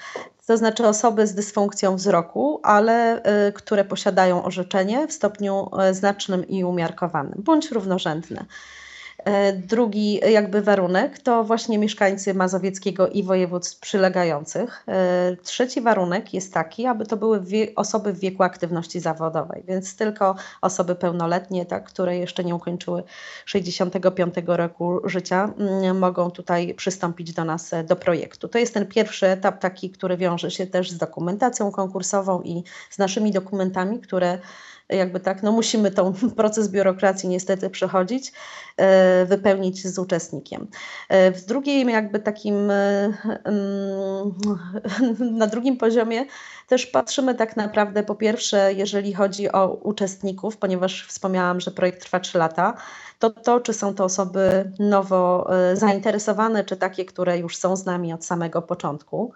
to 0.47 0.57
znaczy 0.57 0.87
osoby 0.87 1.27
z 1.27 1.35
dysfunkcją 1.35 1.97
wzroku, 1.97 2.61
ale 2.63 3.23
y, 3.49 3.53
które 3.53 3.85
posiadają 3.85 4.45
orzeczenie 4.45 5.07
w 5.07 5.13
stopniu 5.13 5.71
y, 5.91 5.95
znacznym 5.95 6.49
i 6.49 6.65
umiarkowanym 6.65 7.35
bądź 7.37 7.71
równorzędne. 7.71 8.45
E, 9.25 9.53
drugi 9.53 10.21
jakby 10.33 10.63
warunek 10.63 11.19
to 11.19 11.45
właśnie 11.45 11.79
mieszkańcy 11.79 12.35
Mazowieckiego 12.35 13.09
i 13.09 13.23
województw 13.23 13.81
przylegających. 13.81 14.85
E, 14.89 15.37
trzeci 15.43 15.81
warunek 15.81 16.35
jest 16.35 16.55
taki, 16.55 16.87
aby 16.87 17.07
to 17.07 17.17
były 17.17 17.43
osoby 17.77 18.13
w 18.13 18.19
wieku 18.19 18.43
aktywności 18.43 19.01
zawodowej, 19.01 19.65
więc 19.69 19.97
tylko 19.97 20.35
osoby 20.63 20.95
pełnoletnie, 20.95 21.67
tak, 21.67 21.85
które 21.85 22.19
jeszcze 22.19 22.45
nie 22.45 22.55
ukończyły 22.55 23.03
65 23.45 24.35
roku 24.47 25.01
życia, 25.05 25.53
mm, 25.59 25.99
mogą 25.99 26.31
tutaj 26.31 26.75
przystąpić 26.75 27.33
do 27.33 27.45
nas 27.45 27.73
e, 27.73 27.85
do 27.85 27.97
projektu. 27.97 28.49
To 28.49 28.59
jest 28.59 28.75
ten 28.75 28.87
pierwszy 28.87 29.27
etap 29.27 29.61
taki, 29.61 29.91
który 29.91 30.17
wiąże 30.17 30.51
się 30.51 30.67
też 30.67 30.91
z 30.91 30.99
dokumentacją 30.99 31.73
konkursową 31.73 32.43
i 32.43 32.65
z 32.91 32.99
naszymi 32.99 33.33
dokumentami, 33.33 34.01
które 34.01 34.39
jakby 34.89 35.21
tak, 35.21 35.43
no 35.43 35.53
musimy 35.53 35.91
ten 35.91 36.13
proces 36.37 36.69
biurokracji 36.69 37.29
niestety 37.29 37.71
przechodzić, 37.71 38.33
e, 38.77 39.27
wypełnić 39.27 39.87
z 39.87 39.99
uczestnikiem. 39.99 40.67
E, 41.09 41.33
w 41.33 41.45
drugim 41.45 41.91
jakby 41.91 42.21
takim, 42.21 42.71
e, 42.71 43.13
na 45.41 45.47
drugim 45.47 45.77
poziomie 45.77 46.27
też 46.69 46.87
patrzymy 46.87 47.35
tak 47.35 47.57
naprawdę 47.57 48.03
po 48.03 48.15
pierwsze, 48.15 48.73
jeżeli 48.73 49.15
chodzi 49.15 49.53
o 49.53 49.69
uczestników, 49.69 50.57
ponieważ 50.57 51.07
wspomniałam, 51.07 51.61
że 51.61 51.71
projekt 51.71 52.01
trwa 52.01 52.21
3 52.21 52.39
lata, 52.39 52.75
to 53.19 53.31
to, 53.31 53.61
czy 53.61 53.73
są 53.73 53.95
to 53.95 54.05
osoby 54.05 54.73
nowo 54.79 55.51
zainteresowane, 55.75 56.65
czy 56.65 56.77
takie, 56.77 57.05
które 57.05 57.39
już 57.39 57.57
są 57.57 57.77
z 57.77 57.87
nami 57.87 58.13
od 58.13 58.25
samego 58.25 58.63
początku. 58.63 59.33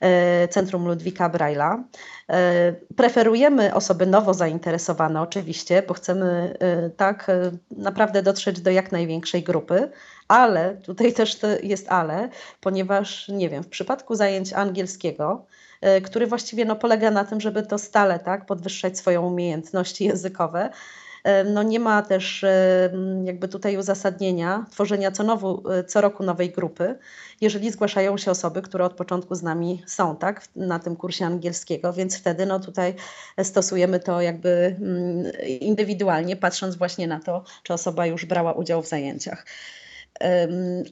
E, 0.00 0.48
Centrum 0.48 0.86
Ludwika 0.86 1.30
Braille'a. 1.30 1.82
E, 2.30 2.72
preferujemy 2.96 3.74
osoby 3.74 4.06
nowo 4.06 4.34
zainteresowane 4.34 5.22
oczywiście, 5.22 5.82
bo 5.88 5.94
chcemy 5.94 6.56
e, 6.60 6.90
tak 6.90 7.30
naprawdę 7.70 8.22
dotrzeć 8.22 8.60
do 8.60 8.70
jak 8.70 8.92
największej 8.92 9.42
grupy, 9.42 9.90
ale 10.28 10.74
tutaj 10.74 11.12
też 11.12 11.38
jest 11.62 11.88
ale, 11.88 12.28
ponieważ 12.60 13.28
nie 13.28 13.48
wiem, 13.48 13.62
w 13.62 13.68
przypadku 13.68 14.14
zajęć 14.14 14.52
angielskiego, 14.52 15.46
który 16.04 16.26
właściwie 16.26 16.64
no, 16.64 16.76
polega 16.76 17.10
na 17.10 17.24
tym, 17.24 17.40
żeby 17.40 17.62
to 17.62 17.78
stale 17.78 18.18
tak, 18.18 18.46
podwyższać 18.46 18.98
swoją 18.98 19.26
umiejętności 19.26 20.04
językowe, 20.04 20.70
no 21.44 21.62
nie 21.62 21.80
ma 21.80 22.02
też 22.02 22.44
jakby 23.24 23.48
tutaj 23.48 23.76
uzasadnienia 23.76 24.66
tworzenia 24.70 25.10
co, 25.10 25.22
nowu, 25.22 25.62
co 25.86 26.00
roku 26.00 26.22
nowej 26.22 26.50
grupy, 26.50 26.98
jeżeli 27.40 27.70
zgłaszają 27.70 28.18
się 28.18 28.30
osoby, 28.30 28.62
które 28.62 28.84
od 28.84 28.92
początku 28.92 29.34
z 29.34 29.42
nami 29.42 29.82
są, 29.86 30.16
tak, 30.16 30.48
na 30.56 30.78
tym 30.78 30.96
kursie 30.96 31.26
angielskiego, 31.26 31.92
więc 31.92 32.18
wtedy 32.18 32.46
no 32.46 32.60
tutaj 32.60 32.94
stosujemy 33.42 34.00
to 34.00 34.20
jakby 34.20 34.76
mm, 34.80 35.32
indywidualnie, 35.60 36.36
patrząc 36.36 36.76
właśnie 36.76 37.06
na 37.06 37.20
to, 37.20 37.44
czy 37.62 37.72
osoba 37.72 38.06
już 38.06 38.24
brała 38.24 38.52
udział 38.52 38.82
w 38.82 38.88
zajęciach. 38.88 39.46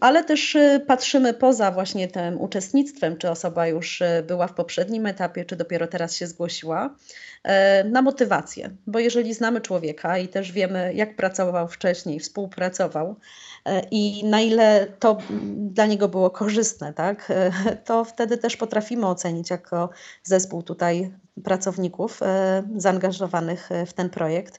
Ale 0.00 0.24
też 0.24 0.54
y, 0.54 0.84
patrzymy 0.86 1.34
poza 1.34 1.70
właśnie 1.70 2.08
tym 2.08 2.40
uczestnictwem, 2.40 3.16
czy 3.16 3.30
osoba 3.30 3.66
już 3.66 4.00
y, 4.00 4.24
była 4.26 4.46
w 4.46 4.54
poprzednim 4.54 5.06
etapie, 5.06 5.44
czy 5.44 5.56
dopiero 5.56 5.86
teraz 5.86 6.16
się 6.16 6.26
zgłosiła, 6.26 6.96
e, 7.42 7.84
na 7.84 8.02
motywację. 8.02 8.70
Bo 8.86 8.98
jeżeli 8.98 9.34
znamy 9.34 9.60
człowieka 9.60 10.18
i 10.18 10.28
też 10.28 10.52
wiemy, 10.52 10.94
jak 10.94 11.16
pracował 11.16 11.68
wcześniej, 11.68 12.20
współpracował, 12.20 13.16
E, 13.64 13.82
i 13.90 14.24
na 14.24 14.40
ile 14.40 14.86
to 14.98 15.18
dla 15.56 15.86
niego 15.86 16.08
było 16.08 16.30
korzystne, 16.30 16.92
tak, 16.92 17.30
e, 17.30 17.76
to 17.84 18.04
wtedy 18.04 18.38
też 18.38 18.56
potrafimy 18.56 19.06
ocenić 19.06 19.50
jako 19.50 19.90
zespół 20.22 20.62
tutaj 20.62 21.12
pracowników 21.44 22.22
e, 22.22 22.62
zaangażowanych 22.76 23.68
w 23.86 23.92
ten 23.92 24.10
projekt, 24.10 24.58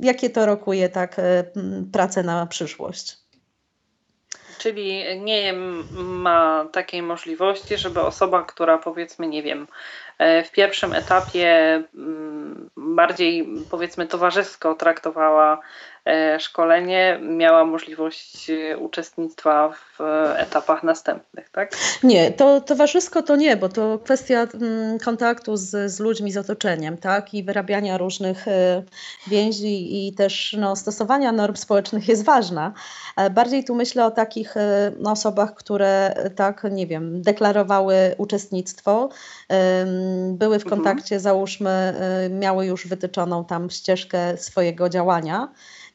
jakie 0.00 0.30
to 0.30 0.46
rokuje 0.46 0.88
tak 0.88 1.16
pracę 1.92 2.22
na 2.22 2.46
przyszłość. 2.46 3.16
Czyli 4.58 5.20
nie 5.20 5.52
ma 5.96 6.68
takiej 6.72 7.02
możliwości, 7.02 7.78
żeby 7.78 8.00
osoba, 8.00 8.42
która 8.42 8.78
powiedzmy, 8.78 9.28
nie 9.28 9.42
wiem, 9.42 9.66
w 10.44 10.50
pierwszym 10.52 10.92
etapie 10.92 11.82
bardziej 12.76 13.48
powiedzmy 13.70 14.06
towarzysko 14.06 14.74
traktowała 14.74 15.54
e, 15.54 15.60
szkolenie, 16.38 17.18
miała 17.22 17.64
możliwość 17.64 18.50
e, 18.50 18.78
uczestnictwa 18.78 19.72
w 19.72 20.00
etapach 20.36 20.82
następnych, 20.82 21.50
tak? 21.50 21.72
Nie, 22.02 22.32
to 22.32 22.60
towarzysko 22.60 23.22
to 23.22 23.36
nie, 23.36 23.56
bo 23.56 23.68
to 23.68 23.98
kwestia 23.98 24.46
mm, 24.54 24.98
kontaktu 24.98 25.56
z, 25.56 25.92
z 25.92 26.00
ludźmi, 26.00 26.32
z 26.32 26.36
otoczeniem, 26.36 26.96
tak? 26.96 27.34
I 27.34 27.42
wyrabiania 27.42 27.98
różnych 27.98 28.46
więzi 29.26 30.06
i 30.08 30.12
też 30.12 30.56
no, 30.58 30.76
stosowania 30.76 31.32
norm 31.32 31.56
społecznych 31.56 32.08
jest 32.08 32.24
ważna. 32.24 32.72
Bardziej 33.30 33.64
tu 33.64 33.74
myślę 33.74 34.06
o 34.06 34.10
takich 34.10 34.54
no, 34.98 35.10
osobach, 35.10 35.54
które 35.54 36.14
tak, 36.36 36.64
nie 36.70 36.86
wiem, 36.86 37.22
deklarowały 37.22 37.94
uczestnictwo, 38.18 39.08
były 40.32 40.58
w 40.58 40.62
mhm. 40.62 40.70
kontakcie, 40.70 41.14
mhm. 41.14 41.20
załóżmy, 41.20 41.94
miały 42.30 42.66
już 42.66 42.86
wytyczoną 42.86 43.44
tam 43.44 43.70
ścieżkę 43.70 44.36
swojego 44.36 44.88
działania 44.88 45.48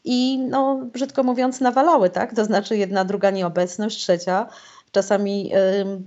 i 0.03 0.37
no, 0.37 0.79
brzydko 0.93 1.23
mówiąc 1.23 1.61
nawalały, 1.61 2.09
tak? 2.09 2.35
To 2.35 2.45
znaczy 2.45 2.77
jedna, 2.77 3.05
druga 3.05 3.29
nieobecność, 3.29 3.97
trzecia. 3.97 4.47
Czasami, 4.91 5.51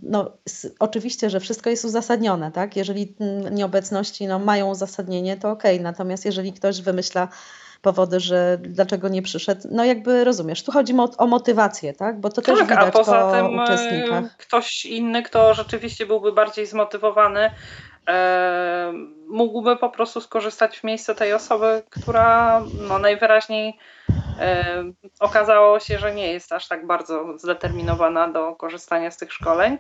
no, 0.03 0.31
oczywiście, 0.79 1.31
że 1.31 1.41
wszystko 1.41 1.71
jest 1.71 1.85
uzasadnione, 1.85 2.53
tak? 2.53 2.77
Jeżeli 2.77 3.15
nieobecności 3.51 4.27
no, 4.27 4.39
mają 4.39 4.71
uzasadnienie, 4.71 5.37
to 5.37 5.51
okej, 5.51 5.75
okay. 5.77 5.85
natomiast 5.85 6.25
jeżeli 6.25 6.53
ktoś 6.53 6.83
wymyśla 6.83 7.29
powody, 7.83 8.21
że 8.21 8.59
dlaczego 8.61 9.09
nie 9.09 9.23
przyszedł. 9.23 9.69
No 9.71 9.85
jakby 9.85 10.25
rozumiesz, 10.25 10.63
tu 10.63 10.73
chodzi 10.73 10.95
o, 10.99 11.09
o 11.19 11.27
motywację, 11.27 11.93
tak? 11.93 12.21
Bo 12.21 12.31
to 12.31 12.43
też 12.43 12.59
tak, 12.59 12.69
widać 12.69 12.89
a 12.89 12.91
poza 12.91 13.25
po 13.25 13.33
tym 13.33 13.59
uczestnikach. 13.59 14.37
ktoś 14.37 14.87
inny, 14.87 15.23
kto 15.23 15.55
rzeczywiście 15.55 16.07
byłby 16.07 16.33
bardziej 16.33 16.67
zmotywowany, 16.67 17.51
e, 18.09 18.93
mógłby 19.29 19.77
po 19.77 19.91
prostu 19.91 20.21
skorzystać 20.21 20.79
w 20.79 20.85
miejsce 20.85 21.15
tej 21.15 21.33
osoby, 21.33 21.83
która 21.91 22.63
no, 22.89 22.99
najwyraźniej 22.99 23.79
e, 24.41 24.85
okazało 25.21 25.81
się, 25.81 25.99
że 25.99 26.15
nie 26.15 26.33
jest 26.33 26.53
aż 26.53 26.69
tak 26.69 26.87
bardzo 26.87 27.39
zdeterminowana 27.39 28.29
do 28.29 28.55
korzystania 28.55 29.11
z 29.11 29.17
tych 29.17 29.33
szkoleń. 29.33 29.79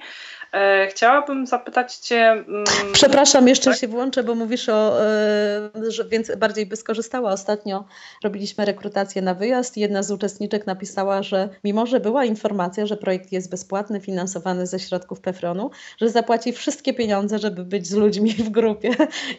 E, 0.53 0.87
chciałabym 0.87 1.47
zapytać 1.47 1.97
Cię. 1.97 2.31
Mm, 2.31 2.65
Przepraszam, 2.93 3.49
jeszcze 3.49 3.71
tak? 3.71 3.81
się 3.81 3.89
włączę, 3.89 4.23
bo 4.25 4.35
mówisz 4.35 4.69
o, 4.69 5.03
e, 5.03 5.71
że 5.89 6.05
więc 6.05 6.37
bardziej 6.37 6.67
by 6.67 6.77
skorzystała. 6.77 7.33
Ostatnio 7.33 7.85
robiliśmy 8.25 8.65
rekrutację 8.65 9.23
na 9.23 9.35
wyjazd 9.35 9.77
i 9.77 9.81
jedna 9.81 10.03
z 10.03 10.11
uczestniczek 10.11 10.67
napisała, 10.67 11.23
że 11.23 11.49
mimo, 11.65 11.87
że 11.87 12.01
była 12.01 12.25
informacja, 12.25 12.87
że 12.87 12.97
projekt 12.97 13.33
jest 13.33 13.51
bezpłatny, 13.51 14.01
finansowany 14.01 14.67
ze 14.67 14.79
środków 14.79 15.21
PEFRON-u, 15.21 15.71
że 16.01 16.11
zapłaci 16.11 16.53
wszystkie 16.53 16.95
pieniądze, 16.95 17.39
żeby 17.39 17.65
być 17.65 17.87
z 17.87 17.95
ludźmi 17.95 18.33
w 18.33 18.51
grupie 18.51 18.91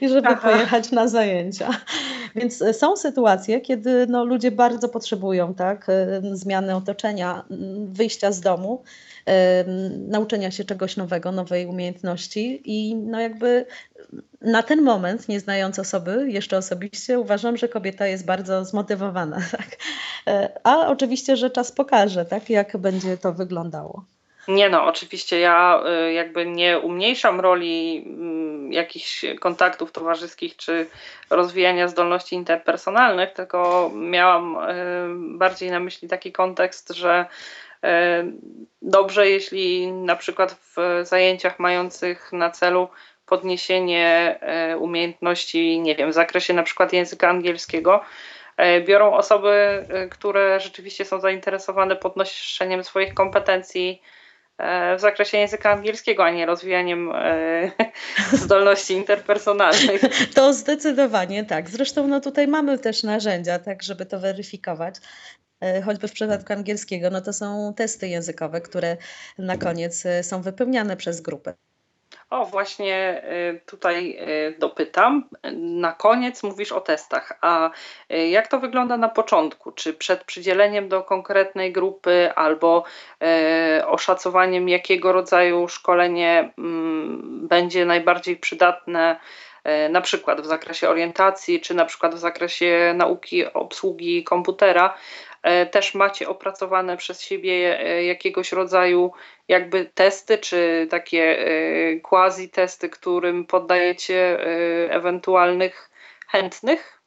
i 0.02 0.10
żeby 0.10 0.28
Aha. 0.28 0.52
pojechać 0.52 0.92
na 0.92 1.08
zajęcia. 1.08 1.70
Więc 2.36 2.64
są 2.72 2.96
sytuacje, 2.96 3.62
kiedy 3.62 4.08
no, 4.08 4.26
ludzie 4.26 4.52
bardzo 4.52 4.90
potrzebują 4.90 5.54
tak, 5.54 5.90
e, 5.90 6.22
zmiany 6.34 6.76
otoczenia, 6.76 7.44
wyjścia 7.88 8.32
z 8.32 8.42
domu 8.42 8.84
nauczenia 10.08 10.52
się 10.52 10.66
czegoś 10.66 10.98
nowego, 10.98 11.32
nowej 11.32 11.66
umiejętności 11.66 12.62
i 12.66 12.96
no 12.96 13.20
jakby 13.20 13.66
na 14.42 14.64
ten 14.64 14.82
moment, 14.82 15.30
nie 15.30 15.40
znając 15.40 15.80
osoby, 15.80 16.32
jeszcze 16.32 16.58
osobiście, 16.58 17.20
uważam, 17.20 17.58
że 17.58 17.68
kobieta 17.68 18.08
jest 18.08 18.26
bardzo 18.26 18.66
zmotywowana. 18.66 19.38
Tak? 19.58 19.78
E, 20.28 20.60
a 20.64 20.88
oczywiście, 20.88 21.38
że 21.38 21.50
czas 21.50 21.72
pokaże, 21.72 22.26
tak, 22.26 22.50
jak 22.50 22.78
będzie 22.78 23.18
to 23.18 23.34
wyglądało. 23.34 24.06
Nie 24.48 24.70
no, 24.70 24.86
oczywiście 24.86 25.40
ja 25.40 25.84
y, 26.10 26.14
jakby 26.14 26.46
nie 26.46 26.80
umniejszam 26.80 27.40
roli 27.40 28.04
mm, 28.06 28.74
jakichś 28.74 29.26
kontaktów 29.40 29.92
towarzyskich 29.92 30.56
czy 30.56 30.88
rozwijania 31.30 31.88
zdolności 31.88 32.36
interpersonalnych, 32.36 33.34
tylko 33.34 33.92
miałam 33.96 34.56
y, 34.56 35.38
bardziej 35.38 35.72
na 35.72 35.80
myśli 35.80 36.08
taki 36.08 36.32
kontekst, 36.32 36.90
że 36.90 37.26
E, 37.84 38.24
dobrze, 38.82 39.30
jeśli 39.30 39.92
na 39.92 40.16
przykład 40.16 40.52
w 40.52 40.76
zajęciach 41.04 41.60
mających 41.60 42.34
na 42.34 42.50
celu 42.50 42.90
podniesienie 43.26 44.40
umiejętności, 44.80 45.80
nie 45.80 45.96
wiem, 45.96 46.12
w 46.12 46.14
zakresie 46.14 46.54
na 46.54 46.64
przykład 46.64 46.94
języka 46.94 47.30
angielskiego, 47.30 48.02
biorą 48.86 49.14
osoby, 49.14 49.86
które 50.12 50.60
rzeczywiście 50.60 51.06
są 51.06 51.20
zainteresowane 51.20 51.96
podnoszeniem 51.96 52.84
swoich 52.84 53.14
kompetencji 53.14 54.02
w 54.98 55.00
zakresie 55.00 55.38
języka 55.38 55.72
angielskiego, 55.72 56.24
a 56.24 56.32
nie 56.32 56.46
rozwijaniem 56.46 57.12
zdolności 58.34 58.94
interpersonalnych. 58.94 60.02
To 60.36 60.54
zdecydowanie 60.54 61.46
tak. 61.46 61.70
Zresztą 61.70 62.08
no 62.08 62.20
tutaj 62.20 62.48
mamy 62.48 62.80
też 62.80 63.04
narzędzia, 63.04 63.60
tak, 63.60 63.84
żeby 63.84 64.06
to 64.06 64.20
weryfikować. 64.20 64.96
E, 65.62 65.82
choćby 65.82 66.08
w 66.08 66.14
przypadku 66.14 66.54
angielskiego, 66.54 67.10
no 67.10 67.22
to 67.22 67.34
są 67.34 67.74
testy 67.74 68.08
językowe, 68.08 68.62
które 68.62 68.98
na 69.38 69.58
koniec 69.58 70.06
e, 70.06 70.24
są 70.24 70.42
wypełniane 70.42 70.98
przez 70.98 71.22
grupę. 71.22 71.54
O, 72.30 72.46
właśnie 72.46 73.24
e, 73.24 73.54
tutaj 73.66 74.20
dopytam. 74.60 75.30
Na 75.54 75.92
koniec 75.92 76.44
mówisz 76.44 76.72
o 76.72 76.82
testach. 76.82 77.38
A 77.42 77.70
jak 78.30 78.48
to 78.48 78.60
wygląda 78.60 78.98
na 78.98 79.10
początku? 79.10 79.72
Czy 79.72 79.94
przed 79.94 80.24
przydzieleniem 80.24 80.90
do 80.90 81.04
konkretnej 81.04 81.72
grupy 81.72 82.32
albo 82.36 82.84
oszacowaniem, 83.86 84.70
jakiego 84.70 85.12
rodzaju 85.12 85.68
szkolenie 85.68 86.54
mm, 86.58 87.48
będzie 87.48 87.86
najbardziej 87.86 88.38
przydatne? 88.38 89.20
na 89.90 90.02
przykład 90.02 90.42
w 90.42 90.46
zakresie 90.46 90.90
orientacji, 90.90 91.62
czy 91.62 91.74
na 91.74 91.86
przykład 91.86 92.16
w 92.16 92.18
zakresie 92.18 92.94
nauki 92.96 93.54
obsługi 93.54 94.24
komputera, 94.24 94.94
też 95.72 95.94
macie 95.94 96.30
opracowane 96.30 96.98
przez 96.98 97.22
siebie 97.22 97.80
e, 97.80 98.04
jakiegoś 98.04 98.52
rodzaju 98.52 99.12
jakby 99.48 99.86
testy, 99.86 100.38
czy 100.38 100.88
takie 100.90 101.40
e, 101.40 102.00
quasi 102.00 102.50
testy, 102.50 102.90
którym 102.90 103.46
poddajecie 103.46 104.38
ewentualnych 104.90 105.90
chętnych? 106.28 107.02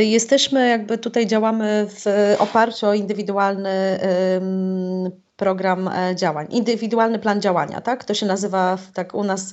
Jesteśmy 0.00 0.68
jakby 0.68 0.98
tutaj 0.98 1.26
działamy 1.26 1.86
w 1.90 2.04
oparciu 2.38 2.86
o 2.86 2.94
indywidualny 2.94 3.98
program 5.36 5.90
działań, 6.14 6.46
indywidualny 6.50 7.18
plan 7.18 7.40
działania, 7.40 7.80
tak? 7.80 8.04
To 8.04 8.14
się 8.14 8.26
nazywa 8.26 8.78
tak 8.94 9.14
u 9.14 9.24
nas 9.24 9.52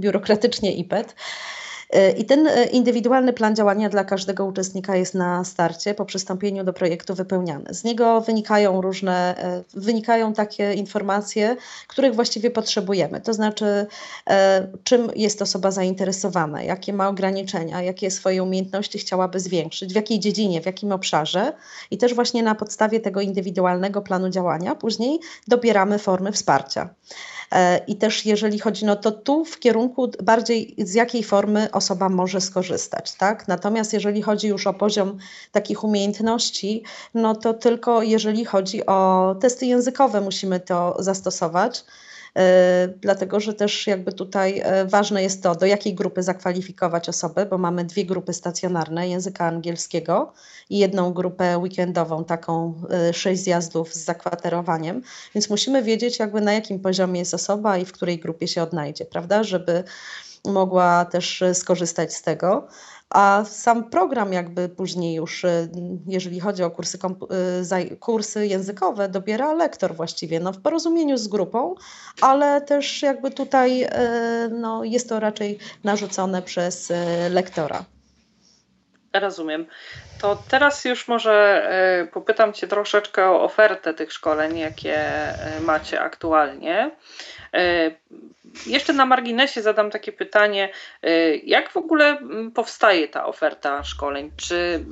biurokratycznie 0.00 0.72
IPET. 0.72 1.14
E, 1.92 2.10
I 2.10 2.24
ten 2.24 2.46
e, 2.46 2.64
indywidualny 2.64 3.32
plan 3.32 3.56
działania 3.56 3.88
dla 3.88 4.04
każdego 4.04 4.44
uczestnika 4.44 4.96
jest 4.96 5.14
na 5.14 5.44
starcie 5.44 5.94
po 5.94 6.04
przystąpieniu 6.04 6.64
do 6.64 6.72
projektu 6.72 7.14
wypełniany. 7.14 7.74
Z 7.74 7.84
niego 7.84 8.20
wynikają 8.20 8.80
różne, 8.80 9.36
e, 9.38 9.62
wynikają 9.74 10.32
takie 10.32 10.74
informacje, 10.74 11.56
których 11.88 12.14
właściwie 12.14 12.50
potrzebujemy. 12.50 13.20
To 13.20 13.34
znaczy, 13.34 13.86
czym 14.84 15.10
jest 15.16 15.42
osoba 15.42 15.70
zainteresowana, 15.70 16.62
jakie 16.62 16.92
ma 16.92 17.08
ograniczenia, 17.08 17.82
jakie 17.82 18.10
swoje 18.10 18.42
umiejętności 18.42 18.98
chciałaby 18.98 19.40
zwiększyć, 19.40 19.92
w 19.92 19.96
jakiej 19.96 20.20
dziedzinie, 20.20 20.60
w 20.60 20.66
jakim 20.66 20.92
obszarze. 20.92 21.52
I 21.90 21.98
też 21.98 22.14
właśnie 22.14 22.42
na 22.42 22.54
podstawie 22.54 23.00
tego 23.00 23.20
indywidualnego 23.20 24.02
planu 24.02 24.30
działania 24.30 24.74
później 24.74 25.20
dobieramy 25.48 25.98
formy 25.98 26.32
wsparcia. 26.32 26.94
E, 27.52 27.80
I 27.86 27.96
też 27.96 28.26
jeżeli 28.26 28.58
chodzi, 28.58 28.84
no 28.84 28.96
to 28.96 29.12
tu 29.12 29.44
w 29.44 29.58
kierunku 29.58 30.10
bardziej 30.22 30.74
z 30.78 30.94
jakiej 30.94 31.22
formy 31.22 31.70
osoba 31.80 32.08
może 32.08 32.40
skorzystać, 32.40 33.12
tak? 33.12 33.48
Natomiast 33.48 33.92
jeżeli 33.92 34.22
chodzi 34.22 34.48
już 34.48 34.66
o 34.66 34.74
poziom 34.74 35.18
takich 35.52 35.84
umiejętności, 35.84 36.82
no 37.14 37.34
to 37.34 37.54
tylko 37.54 38.02
jeżeli 38.02 38.44
chodzi 38.44 38.86
o 38.86 39.34
testy 39.40 39.66
językowe 39.66 40.20
musimy 40.20 40.60
to 40.60 40.96
zastosować. 40.98 41.84
E, 42.36 42.88
dlatego 43.00 43.40
że 43.40 43.54
też 43.54 43.86
jakby 43.86 44.12
tutaj 44.12 44.60
e, 44.64 44.84
ważne 44.84 45.22
jest 45.22 45.42
to, 45.42 45.54
do 45.54 45.66
jakiej 45.66 45.94
grupy 45.94 46.22
zakwalifikować 46.22 47.08
osobę, 47.08 47.46
bo 47.46 47.58
mamy 47.58 47.84
dwie 47.84 48.04
grupy 48.04 48.32
stacjonarne 48.32 49.08
języka 49.08 49.46
angielskiego 49.46 50.32
i 50.70 50.78
jedną 50.78 51.12
grupę 51.12 51.58
weekendową, 51.58 52.24
taką 52.24 52.74
e, 52.90 53.12
sześć 53.12 53.42
zjazdów 53.42 53.94
z 53.94 54.04
zakwaterowaniem, 54.04 55.02
więc 55.34 55.50
musimy 55.50 55.82
wiedzieć 55.82 56.18
jakby 56.18 56.40
na 56.40 56.52
jakim 56.52 56.80
poziomie 56.80 57.20
jest 57.20 57.34
osoba 57.34 57.78
i 57.78 57.84
w 57.84 57.92
której 57.92 58.18
grupie 58.18 58.48
się 58.48 58.62
odnajdzie, 58.62 59.04
prawda, 59.04 59.44
żeby 59.44 59.84
mogła 60.44 61.04
też 61.04 61.44
skorzystać 61.54 62.14
z 62.14 62.22
tego. 62.22 62.68
A 63.10 63.44
sam 63.44 63.90
program 63.90 64.32
jakby 64.32 64.68
później 64.68 65.14
już, 65.14 65.44
y, 65.44 65.70
jeżeli 66.06 66.40
chodzi 66.40 66.62
o 66.62 66.70
kursy, 66.70 66.98
y, 67.90 67.96
kursy 67.96 68.46
językowe, 68.46 69.08
dobiera 69.08 69.52
lektor 69.52 69.94
właściwie, 69.94 70.40
no 70.40 70.52
w 70.52 70.60
porozumieniu 70.60 71.16
z 71.16 71.28
grupą, 71.28 71.74
ale 72.20 72.60
też 72.60 73.02
jakby 73.02 73.30
tutaj 73.30 73.88
no, 74.50 74.84
jest 74.84 75.08
to 75.08 75.20
raczej 75.20 75.58
narzucone 75.84 76.42
przez 76.42 76.92
lektora. 77.30 77.84
Rozumiem. 79.12 79.66
To 80.20 80.42
teraz 80.48 80.84
już 80.84 81.08
może 81.08 81.66
e, 81.70 82.06
popytam 82.06 82.52
Cię 82.52 82.66
troszeczkę 82.66 83.30
o 83.30 83.44
ofertę 83.44 83.94
tych 83.94 84.12
szkoleń, 84.12 84.58
jakie 84.58 84.96
e, 84.96 85.60
macie 85.60 86.00
aktualnie. 86.00 86.90
E, 87.54 87.90
jeszcze 88.66 88.92
na 88.92 89.06
marginesie 89.06 89.62
zadam 89.62 89.90
takie 89.90 90.12
pytanie, 90.12 90.68
jak 91.44 91.70
w 91.70 91.76
ogóle 91.76 92.18
powstaje 92.54 93.08
ta 93.08 93.26
oferta 93.26 93.84
szkoleń? 93.84 94.30
Czy 94.36 94.84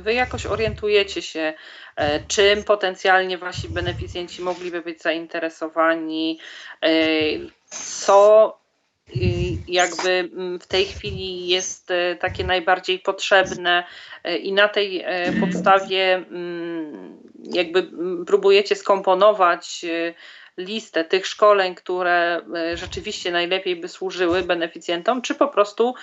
Wy 0.00 0.14
jakoś 0.14 0.46
orientujecie 0.46 1.22
się, 1.22 1.52
czym 2.28 2.64
potencjalnie 2.64 3.38
Wasi 3.38 3.68
beneficjenci 3.68 4.42
mogliby 4.42 4.82
być 4.82 5.02
zainteresowani? 5.02 6.38
Co 7.66 8.61
jakby 9.68 10.10
mm, 10.10 10.60
w 10.60 10.66
tej 10.66 10.84
chwili 10.84 11.48
jest 11.48 11.90
e, 11.90 12.16
takie 12.16 12.44
najbardziej 12.44 12.98
potrzebne 12.98 13.84
e, 14.24 14.36
i 14.36 14.52
na 14.52 14.68
tej 14.68 15.02
e, 15.04 15.32
podstawie 15.40 16.14
mm, 16.14 17.18
jakby 17.52 17.78
mm, 17.78 18.24
próbujecie 18.24 18.76
skomponować 18.76 19.84
listę 20.56 21.04
tych 21.04 21.26
szkoleń, 21.26 21.74
które 21.74 22.40
rzeczywiście 22.74 23.30
najlepiej 23.30 23.76
by 23.76 23.88
służyły 23.88 24.42
beneficjentom, 24.42 25.22
czy 25.22 25.34
po 25.34 25.48
prostu 25.48 25.94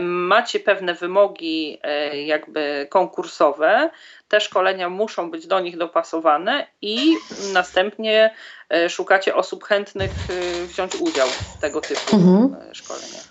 macie 0.00 0.60
pewne 0.60 0.94
wymogi 0.94 1.78
jakby 2.26 2.86
konkursowe, 2.90 3.90
te 4.28 4.40
szkolenia 4.40 4.88
muszą 4.88 5.30
być 5.30 5.46
do 5.46 5.60
nich 5.60 5.78
dopasowane 5.78 6.66
i 6.82 7.14
następnie 7.52 8.34
e, 8.70 8.90
szukacie 8.90 9.34
osób 9.34 9.64
chętnych 9.64 10.10
e, 10.10 10.66
wziąć 10.66 10.96
udział 10.96 11.28
w 11.28 11.60
tego 11.60 11.80
typu 11.80 12.16
mhm. 12.16 12.70
E, 12.70 12.74
szkoleniach. 12.74 13.28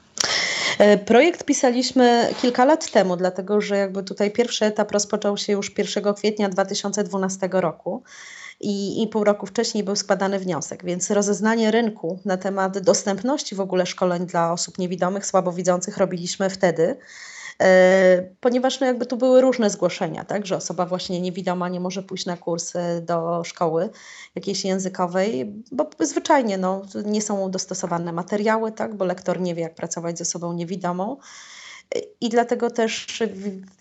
Projekt 1.05 1.43
pisaliśmy 1.45 2.33
kilka 2.41 2.65
lat 2.65 2.91
temu, 2.91 3.15
dlatego 3.15 3.61
że 3.61 3.77
jakby 3.77 4.03
tutaj 4.03 4.31
pierwszy 4.31 4.65
etap 4.65 4.91
rozpoczął 4.91 5.37
się 5.37 5.53
już 5.53 5.77
1 5.77 6.13
kwietnia 6.13 6.49
2012 6.49 7.49
roku. 7.51 8.03
I, 8.59 9.03
i 9.03 9.07
pół 9.07 9.23
roku 9.23 9.45
wcześniej 9.45 9.83
był 9.83 9.95
składany 9.95 10.39
wniosek, 10.39 10.85
więc 10.85 11.11
rozeznanie 11.11 11.71
rynku 11.71 12.19
na 12.25 12.37
temat 12.37 12.79
dostępności 12.79 13.55
w 13.55 13.59
ogóle 13.59 13.85
szkoleń 13.85 14.25
dla 14.25 14.53
osób 14.53 14.77
niewidomych, 14.77 15.25
słabowidzących 15.25 15.97
robiliśmy 15.97 16.49
wtedy. 16.49 16.97
E, 17.61 18.29
ponieważ 18.39 18.79
no 18.79 18.87
jakby 18.87 19.05
tu 19.05 19.17
były 19.17 19.41
różne 19.41 19.69
zgłoszenia, 19.69 20.25
tak, 20.25 20.45
że 20.45 20.57
osoba 20.57 20.85
właśnie 20.85 21.21
niewidoma 21.21 21.69
nie 21.69 21.79
może 21.79 22.03
pójść 22.03 22.25
na 22.25 22.37
kursy 22.37 22.79
do 23.01 23.43
szkoły 23.43 23.89
jakiejś 24.35 24.65
językowej, 24.65 25.53
bo 25.71 25.89
zwyczajnie 25.99 26.57
no, 26.57 26.81
nie 27.05 27.21
są 27.21 27.51
dostosowane 27.51 28.13
materiały, 28.13 28.71
tak, 28.71 28.95
bo 28.95 29.05
lektor 29.05 29.41
nie 29.41 29.55
wie, 29.55 29.61
jak 29.61 29.75
pracować 29.75 30.17
ze 30.17 30.21
osobą 30.21 30.53
niewidomą. 30.53 31.17
I 32.21 32.29
dlatego 32.29 32.71
też 32.71 33.23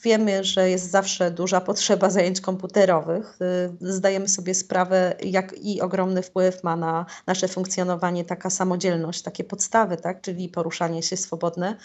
wiemy, 0.03 0.45
że 0.45 0.71
jest 0.71 0.90
zawsze 0.90 1.31
duża 1.31 1.61
potrzeba 1.61 2.11
zajęć 2.11 2.40
komputerowych. 2.40 3.38
Zdajemy 3.81 4.29
sobie 4.29 4.55
sprawę, 4.55 5.14
jak 5.23 5.55
i 5.59 5.81
ogromny 5.81 6.23
wpływ 6.23 6.64
ma 6.64 6.77
na 6.77 7.07
nasze 7.27 7.49
funkcjonowanie 7.49 8.25
taka 8.25 8.51
samodzielność, 8.51 9.23
takie 9.23 9.45
podstawy, 9.45 9.97
tak? 9.97 10.21
czyli 10.21 10.49
poruszanie 10.49 11.03
się 11.03 11.16
swobodne 11.16 11.77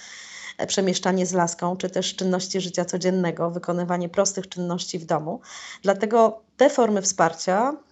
przemieszczanie 0.67 1.25
z 1.25 1.33
laską, 1.33 1.77
czy 1.77 1.89
też 1.89 2.15
czynności 2.15 2.61
życia 2.61 2.85
codziennego, 2.85 3.51
wykonywanie 3.51 4.09
prostych 4.09 4.49
czynności 4.49 4.99
w 4.99 5.05
domu. 5.05 5.41
Dlatego 5.83 6.41
te 6.57 6.69
formy 6.69 7.01
wsparcia 7.01 7.71
y, 7.71 7.90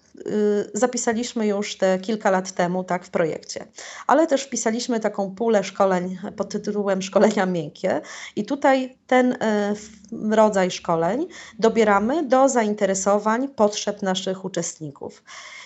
zapisaliśmy 0.74 1.48
już 1.48 1.78
te 1.78 2.00
kilka 2.00 2.32
lat 2.32 2.52
temu 2.52 2.84
tak 2.84 3.06
w 3.06 3.10
projekcie. 3.10 3.68
Ale 4.08 4.28
też 4.28 4.44
wpisaliśmy 4.44 5.00
taką 5.00 5.36
pulę 5.36 5.64
szkoleń 5.64 6.18
pod 6.38 6.50
tytułem 6.50 7.02
szkolenia 7.02 7.46
miękkie 7.46 8.02
i 8.36 8.46
tutaj 8.46 8.98
ten 9.08 9.32
y, 9.32 9.38
rodzaj 10.36 10.72
szkoleń 10.72 11.28
dobieramy 11.60 12.28
do 12.28 12.50
zainteresowań, 12.50 13.48
potrzeb 13.48 14.02
naszych 14.02 14.46
uczestników. 14.46 15.24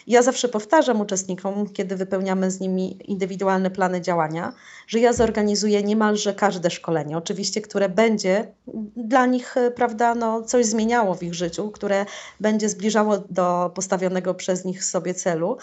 Ja 0.08 0.22
zawsze 0.22 0.50
powtarzam 0.50 1.02
uczestnikom, 1.02 1.70
kiedy 1.70 1.96
wypełniamy 1.96 2.52
z 2.52 2.60
nimi 2.60 2.98
indywidualne 3.12 3.70
plany 3.72 4.02
działania, 4.02 4.54
że 4.88 5.00
ja 5.00 5.14
zorganizuję 5.14 5.84
niemalże 5.84 6.34
każde 6.34 6.70
szkolenie, 6.70 7.18
oczywiście, 7.18 7.62
które 7.62 7.90
będzie 7.90 8.48
dla 8.96 9.26
nich, 9.26 9.58
e, 9.58 9.72
prawda, 9.72 10.16
no, 10.16 10.42
coś 10.42 10.66
zmieniało 10.66 11.16
w 11.16 11.24
ich 11.24 11.34
życiu, 11.34 11.72
które 11.72 12.06
będzie 12.40 12.70
zbliżało 12.70 13.18
do 13.18 13.72
postawionego 13.76 14.34
przez 14.34 14.66
nich 14.66 14.84
sobie 14.84 15.14
celu. 15.14 15.58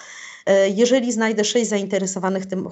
E, 0.47 0.69
jeżeli 0.69 1.13
znajdę 1.13 1.45
sześć 1.45 1.69
zainteresowanych 1.69 2.47
tym 2.47 2.69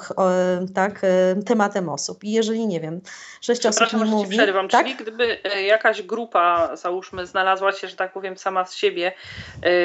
tak, 0.75 1.01
e, 1.05 1.43
tematem 1.47 1.89
osób 1.89 2.25
i 2.25 2.33
jeżeli, 2.33 2.67
nie 2.67 2.81
wiem, 2.81 3.01
sześć 3.41 3.67
osób 3.67 3.93
mi 3.93 4.05
mówi... 4.05 4.37
przerywam, 4.37 4.69
tak? 4.69 4.87
czyli 4.87 4.97
gdyby 4.97 5.39
jakaś 5.67 6.03
grupa, 6.03 6.77
załóżmy, 6.77 7.27
znalazła 7.27 7.73
się, 7.73 7.89
że 7.89 7.97
tak 7.97 8.13
powiem, 8.13 8.37
sama 8.39 8.65
z 8.65 8.75
siebie, 8.75 9.13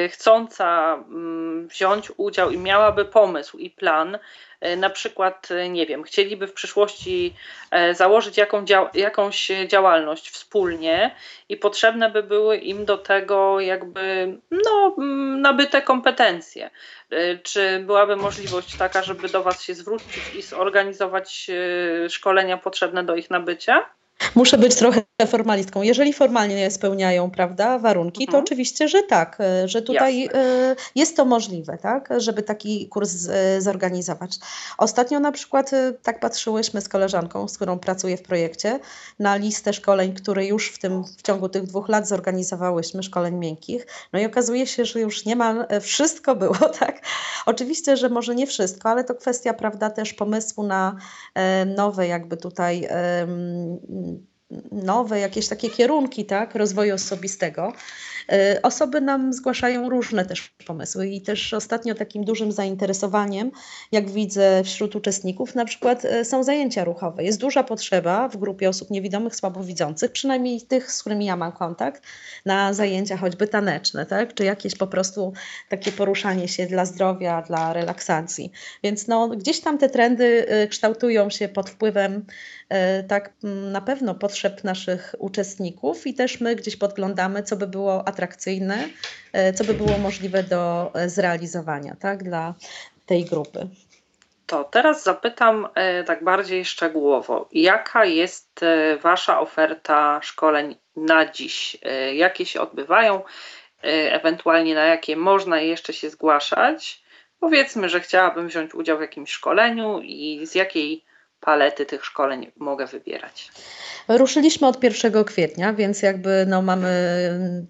chcąca 0.10 0.94
mm, 0.94 1.70
wziąć 1.74 2.12
udział 2.18 2.52
i 2.52 2.58
miałaby 2.58 3.06
pomysł 3.06 3.58
i 3.58 3.70
plan, 3.70 4.18
e, 4.62 4.76
na 4.76 4.90
przykład, 4.90 5.50
e, 5.52 5.70
nie 5.70 5.86
wiem, 5.86 6.04
chcieliby 6.04 6.48
w 6.48 6.54
przyszłości 6.54 7.34
e, 7.72 7.96
założyć 7.96 8.38
jaką 8.38 8.66
dzia 8.66 8.90
jakąś 8.94 9.52
działalność 9.68 10.30
wspólnie 10.30 11.16
i 11.50 11.58
potrzebne 11.58 12.10
by 12.10 12.24
były 12.24 12.58
im 12.58 12.86
do 12.86 12.98
tego 12.98 13.60
jakby 13.60 14.38
no, 14.52 14.96
nabyte 15.38 15.82
kompetencje. 15.82 16.70
Czy 17.44 17.80
byłaby 17.80 18.16
możliwość 18.16 18.76
taka, 18.76 19.04
żeby 19.04 19.30
do 19.30 19.44
Was 19.44 19.64
się 19.64 19.74
zwrócić 19.74 20.36
i 20.36 20.42
zorganizować 20.42 21.52
szkolenia 22.10 22.58
potrzebne 22.58 23.04
do 23.04 23.16
ich 23.16 23.30
nabycia? 23.30 23.90
Muszę 24.36 24.58
być 24.58 24.76
trochę 24.76 25.02
formalistką. 25.28 25.82
Jeżeli 25.82 26.14
formalnie 26.14 26.72
spełniają 26.72 27.32
prawda, 27.32 27.80
warunki, 27.80 28.24
mhm. 28.24 28.32
to 28.32 28.46
oczywiście, 28.46 28.88
że 28.88 29.04
tak, 29.04 29.38
e, 29.40 29.68
że 29.68 29.82
tutaj 29.82 30.24
Jasne. 30.24 30.40
E, 30.40 30.76
jest 30.96 31.18
to 31.18 31.26
możliwe, 31.26 31.78
tak, 31.78 32.10
żeby 32.18 32.44
taki 32.44 32.88
kurs 32.88 33.30
e, 33.30 33.62
zorganizować. 33.62 34.40
Ostatnio 34.78 35.20
na 35.20 35.32
przykład 35.32 35.72
tak 36.04 36.20
patrzyłyśmy 36.20 36.82
z 36.82 36.90
koleżanką, 36.90 37.48
z 37.48 37.56
którą 37.56 37.80
pracuję 37.80 38.18
w 38.18 38.22
projekcie, 38.22 38.80
na 39.20 39.36
listę 39.36 39.74
szkoleń, 39.74 40.14
które 40.14 40.46
już 40.46 40.70
w, 40.70 40.80
tym, 40.80 41.04
w 41.04 41.22
ciągu 41.22 41.50
tych 41.50 41.64
dwóch 41.64 41.90
lat 41.90 42.08
zorganizowałyśmy, 42.08 43.04
szkoleń 43.04 43.36
miękkich. 43.36 43.88
No 44.14 44.20
i 44.20 44.26
okazuje 44.26 44.68
się, 44.68 44.86
że 44.86 45.00
już 45.00 45.26
niemal 45.26 45.66
wszystko 45.82 46.36
było, 46.36 46.56
tak. 46.80 47.02
Oczywiście, 47.46 47.98
że 47.98 48.10
może 48.10 48.36
nie 48.36 48.48
wszystko, 48.48 48.90
ale 48.90 49.04
to 49.04 49.16
kwestia, 49.16 49.54
prawda, 49.54 49.90
też 49.90 50.14
pomysłu 50.14 50.64
na 50.64 50.96
nowe 51.66 52.08
jakby 52.08 52.38
tutaj 52.38 52.88
nowe 54.72 55.20
jakieś 55.20 55.48
takie 55.48 55.70
kierunki 55.70 56.26
tak, 56.26 56.56
rozwoju 56.56 56.96
osobistego. 56.96 57.74
E, 58.32 58.60
osoby 58.62 59.02
nam 59.02 59.34
zgłaszają 59.34 59.90
różne 59.90 60.26
też 60.26 60.54
pomysły 60.68 61.08
i 61.08 61.22
też 61.22 61.54
ostatnio 61.54 61.96
takim 61.96 62.24
dużym 62.24 62.52
zainteresowaniem, 62.52 63.52
jak 63.92 64.12
widzę 64.12 64.64
wśród 64.64 64.96
uczestników, 64.96 65.56
na 65.56 65.66
przykład 65.66 66.06
e, 66.06 66.26
są 66.26 66.44
zajęcia 66.44 66.84
ruchowe. 66.84 67.24
Jest 67.24 67.40
duża 67.40 67.64
potrzeba 67.64 68.28
w 68.28 68.38
grupie 68.38 68.70
osób 68.70 68.90
niewidomych, 68.90 69.36
słabowidzących, 69.36 70.12
przynajmniej 70.12 70.62
tych, 70.62 70.92
z 70.92 71.02
którymi 71.02 71.26
ja 71.26 71.36
mam 71.36 71.52
kontakt, 71.52 72.04
na 72.46 72.74
zajęcia 72.74 73.18
choćby 73.18 73.48
taneczne, 73.48 74.06
tak? 74.06 74.34
czy 74.34 74.44
jakieś 74.46 74.76
po 74.76 74.88
prostu 74.88 75.34
takie 75.70 75.92
poruszanie 75.92 76.48
się 76.48 76.66
dla 76.66 76.86
zdrowia, 76.86 77.42
dla 77.42 77.74
relaksacji. 77.74 78.52
Więc 78.84 79.08
no, 79.08 79.28
gdzieś 79.28 79.62
tam 79.62 79.78
te 79.78 79.90
trendy 79.90 80.46
e, 80.48 80.68
kształtują 80.68 81.30
się 81.30 81.48
pod 81.48 81.70
wpływem 81.70 82.26
tak 83.08 83.34
na 83.72 83.82
pewno 83.82 84.16
potrzeb 84.16 84.64
naszych 84.64 85.16
uczestników 85.20 86.08
i 86.08 86.14
też 86.14 86.42
my 86.42 86.56
gdzieś 86.56 86.76
podglądamy, 86.76 87.44
co 87.44 87.56
by 87.56 87.68
było 87.68 88.08
atrakcyjne, 88.14 88.90
e, 89.34 89.54
co 89.54 89.64
by 89.64 89.74
było 89.74 89.98
możliwe 89.98 90.44
do 90.44 90.92
e, 90.94 91.10
zrealizowania 91.10 91.96
tak, 92.00 92.24
dla 92.24 92.54
tej 93.06 93.26
grupy. 93.26 93.68
To 94.46 94.64
teraz 94.64 95.04
zapytam 95.04 95.68
e, 95.76 96.04
tak 96.04 96.24
bardziej 96.24 96.66
szczegółowo, 96.66 97.50
jaka 97.52 98.06
jest 98.06 98.60
Wasza 99.02 99.40
oferta 99.40 100.20
szkoleń 100.24 100.76
na 100.96 101.32
dziś? 101.32 101.78
Jakie 102.14 102.46
się 102.46 102.62
odbywają, 102.62 103.22
ewentualnie 104.12 104.76
na 104.76 104.86
jakie 104.86 105.16
można 105.16 105.60
jeszcze 105.60 105.94
się 105.94 106.10
zgłaszać? 106.10 107.04
Powiedzmy, 107.40 107.90
że 107.90 108.00
chciałabym 108.00 108.48
wziąć 108.48 108.76
udział 108.76 108.98
w 108.98 109.02
jakimś 109.02 109.32
szkoleniu 109.32 110.02
i 110.02 110.42
z 110.44 110.56
jakiej 110.56 111.04
palety 111.46 111.86
tych 111.86 112.06
szkoleń 112.06 112.52
mogę 112.58 112.88
wybierać? 112.88 113.52
Ruszyliśmy 114.08 114.68
od 114.68 114.84
1 114.84 115.24
kwietnia, 115.24 115.74
więc 115.74 116.02
jakby 116.02 116.46
no 116.48 116.62
mamy 116.62 116.90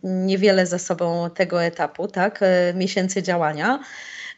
niewiele 0.04 0.66
za 0.66 0.80
sobą 0.80 1.30
tego 1.30 1.64
etapu, 1.64 2.08
tak, 2.08 2.40
e, 2.42 2.74
miesięcy 2.74 3.24
działania. 3.24 3.80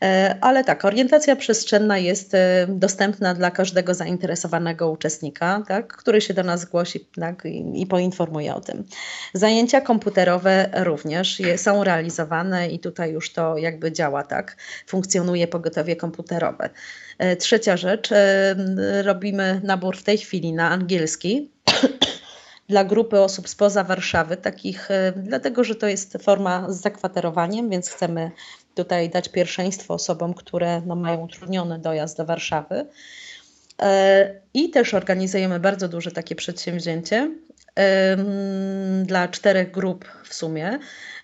E, 0.02 0.36
ale 0.42 0.64
tak, 0.64 0.86
orientacja 0.86 1.36
przestrzenna 1.36 1.98
jest 1.98 2.34
e, 2.34 2.68
dostępna 2.70 3.34
dla 3.34 3.52
każdego 3.52 3.94
zainteresowanego 3.94 4.90
uczestnika, 4.90 5.64
tak, 5.68 5.98
który 5.98 6.22
się 6.22 6.34
do 6.34 6.44
nas 6.44 6.62
zgłosi 6.62 7.10
tak, 7.20 7.46
i, 7.46 7.82
i 7.82 7.88
poinformuje 7.88 8.56
o 8.56 8.62
tym. 8.62 8.84
Zajęcia 9.34 9.82
komputerowe 9.82 10.70
również 10.74 11.40
je, 11.40 11.58
są 11.58 11.84
realizowane 11.84 12.70
i 12.70 12.80
tutaj 12.80 13.12
już 13.12 13.34
to 13.34 13.58
jakby 13.58 13.92
działa, 13.92 14.24
tak, 14.24 14.58
funkcjonuje 14.88 15.48
pogotowie 15.48 15.96
komputerowe. 15.96 16.70
E, 17.18 17.36
trzecia 17.36 17.78
rzecz, 17.78 18.10
robimy 19.04 19.62
nabór 19.64 19.98
w 19.98 20.04
tej 20.04 20.18
chwili 20.18 20.54
na 20.54 20.70
angielski. 20.70 21.50
dla 22.70 22.84
grupy 22.84 23.20
osób 23.20 23.50
spoza 23.50 23.84
Warszawy, 23.84 24.38
takich, 24.38 24.90
dlatego 25.16 25.64
że 25.64 25.76
to 25.76 25.88
jest 25.88 26.18
forma 26.22 26.72
z 26.72 26.82
zakwaterowaniem, 26.82 27.70
więc 27.70 27.90
chcemy 27.90 28.32
tutaj 28.76 29.10
dać 29.10 29.30
pierwszeństwo 29.30 29.94
osobom, 29.94 30.34
które 30.34 30.82
no, 30.86 30.96
mają 30.96 31.22
utrudniony 31.22 31.80
dojazd 31.80 32.18
do 32.18 32.26
Warszawy. 32.26 32.86
I 34.54 34.70
też 34.70 34.94
organizujemy 34.94 35.60
bardzo 35.60 35.88
duże 35.88 36.12
takie 36.12 36.36
przedsięwzięcie 36.36 37.32
dla 39.04 39.28
czterech 39.28 39.72
grup 39.72 40.06
w 40.24 40.34
sumie. 40.34 40.80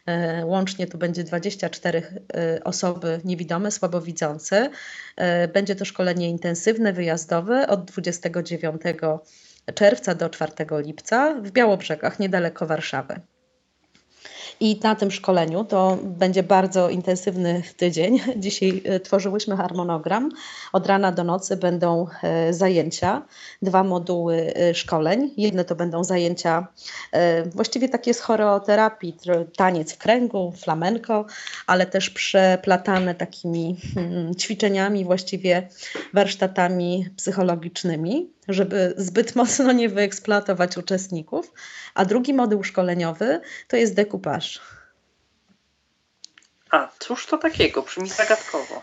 E, 0.05 0.45
łącznie 0.45 0.87
to 0.87 0.97
będzie 0.97 1.23
24 1.23 2.21
e, 2.33 2.63
osoby 2.63 3.21
niewidome, 3.25 3.71
słabowidzące. 3.71 4.69
E, 5.15 5.47
będzie 5.47 5.75
to 5.75 5.85
szkolenie 5.85 6.29
intensywne, 6.29 6.93
wyjazdowe 6.93 7.67
od 7.67 7.85
29 7.85 8.81
czerwca 9.75 10.15
do 10.15 10.29
4 10.29 10.51
lipca 10.71 11.41
w 11.41 11.51
Białobrzegach, 11.51 12.19
niedaleko 12.19 12.65
Warszawy. 12.65 13.19
I 14.59 14.79
na 14.83 14.95
tym 14.95 15.11
szkoleniu 15.11 15.63
to 15.63 15.97
będzie 16.03 16.43
bardzo 16.43 16.89
intensywny 16.89 17.61
tydzień. 17.77 18.19
Dzisiaj 18.35 18.81
e, 18.85 18.99
tworzyłyśmy 18.99 19.57
harmonogram. 19.57 20.29
Od 20.73 20.87
rana 20.87 21.11
do 21.11 21.23
nocy 21.23 21.57
będą 21.57 22.07
e, 22.23 22.53
zajęcia, 22.53 23.21
dwa 23.61 23.83
moduły 23.83 24.53
e, 24.55 24.73
szkoleń. 24.73 25.33
Jedne 25.37 25.65
to 25.65 25.75
będą 25.75 26.03
zajęcia 26.03 26.67
właściwie 27.55 27.89
takie 27.89 28.13
z 28.13 28.19
choreoterapii, 28.19 29.17
taniec 29.57 29.93
w 29.93 29.97
kręgu, 29.97 30.53
flamenko, 30.57 31.25
ale 31.67 31.85
też 31.85 32.09
przeplatane 32.09 33.15
takimi 33.15 33.77
mm, 33.97 34.35
ćwiczeniami, 34.35 35.05
właściwie 35.05 35.67
warsztatami 36.13 37.09
psychologicznymi 37.17 38.29
żeby 38.47 38.93
zbyt 38.97 39.35
mocno 39.41 39.71
nie 39.71 39.89
wyeksploatować 39.89 40.77
uczestników. 40.77 41.53
A 41.95 42.05
drugi 42.05 42.33
moduł 42.33 42.63
szkoleniowy 42.63 43.41
to 43.67 43.77
jest 43.77 43.95
dekupaż. 43.95 44.40
A, 46.71 46.87
cóż 46.99 47.25
to 47.25 47.37
takiego? 47.37 47.81
Brzmi 47.81 48.09
zagadkowo. 48.09 48.81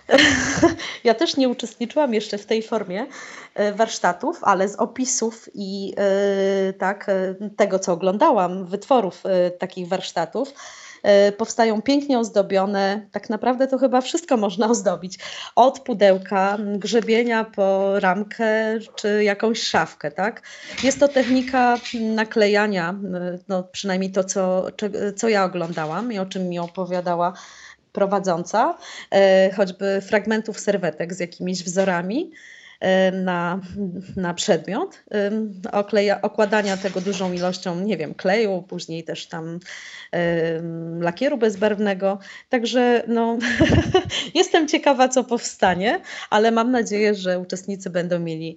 ja 1.04 1.14
też 1.14 1.36
nie 1.36 1.48
uczestniczyłam 1.48 2.14
jeszcze 2.14 2.38
w 2.38 2.46
tej 2.46 2.62
formie 2.62 3.06
e, 3.54 3.72
warsztatów, 3.72 4.44
ale 4.44 4.68
z 4.68 4.76
opisów 4.76 5.48
i 5.54 5.94
e, 5.96 6.72
tak, 6.72 7.08
e, 7.08 7.34
tego, 7.56 7.78
co 7.78 7.92
oglądałam, 7.92 8.66
wytworów 8.66 9.22
takich 9.58 9.88
warsztatów, 9.88 10.54
powstają 11.36 11.82
pięknie 11.82 12.18
ozdobione. 12.18 13.06
Tak 13.12 13.30
naprawdę 13.30 13.66
to 13.66 13.78
chyba 13.78 14.00
wszystko 14.00 14.36
można 14.36 14.70
ozdobić. 14.74 15.18
Od 15.56 15.80
pudełka, 15.80 16.58
grzebienia 16.76 17.44
po 17.44 18.00
ramkę 18.00 18.78
czy 18.94 19.24
jakąś 19.24 19.62
szafkę. 19.62 20.10
Tak? 20.10 20.42
Jest 20.82 21.00
to 21.00 21.08
technika 21.08 21.76
naklejania, 22.00 22.94
no 23.48 23.62
przynajmniej 23.62 24.12
to, 24.12 24.24
co, 24.24 24.66
co 25.16 25.28
ja 25.28 25.44
oglądałam 25.44 26.12
i 26.12 26.18
o 26.18 26.26
czym 26.26 26.48
mi 26.48 26.58
opowiadała 26.58 27.32
prowadząca, 27.92 28.78
e, 29.10 29.50
choćby 29.56 30.00
fragmentów 30.00 30.60
serwetek 30.60 31.14
z 31.14 31.20
jakimiś 31.20 31.64
wzorami 31.64 32.30
na, 33.12 33.60
na 34.16 34.34
przedmiot, 34.34 35.04
okleja, 35.72 36.22
okładania 36.22 36.76
tego 36.76 37.00
dużą 37.00 37.32
ilością, 37.32 37.80
nie 37.80 37.96
wiem, 37.96 38.14
kleju, 38.14 38.62
później 38.62 39.04
też 39.04 39.26
tam 39.26 39.58
lakieru 41.00 41.38
bezbarwnego. 41.38 42.18
Także 42.48 43.02
no, 43.08 43.38
jestem 44.34 44.68
ciekawa, 44.68 45.08
co 45.08 45.24
powstanie, 45.24 46.00
ale 46.30 46.50
mam 46.50 46.70
nadzieję, 46.70 47.14
że 47.14 47.38
uczestnicy 47.38 47.90
będą 47.90 48.18
mieli, 48.18 48.56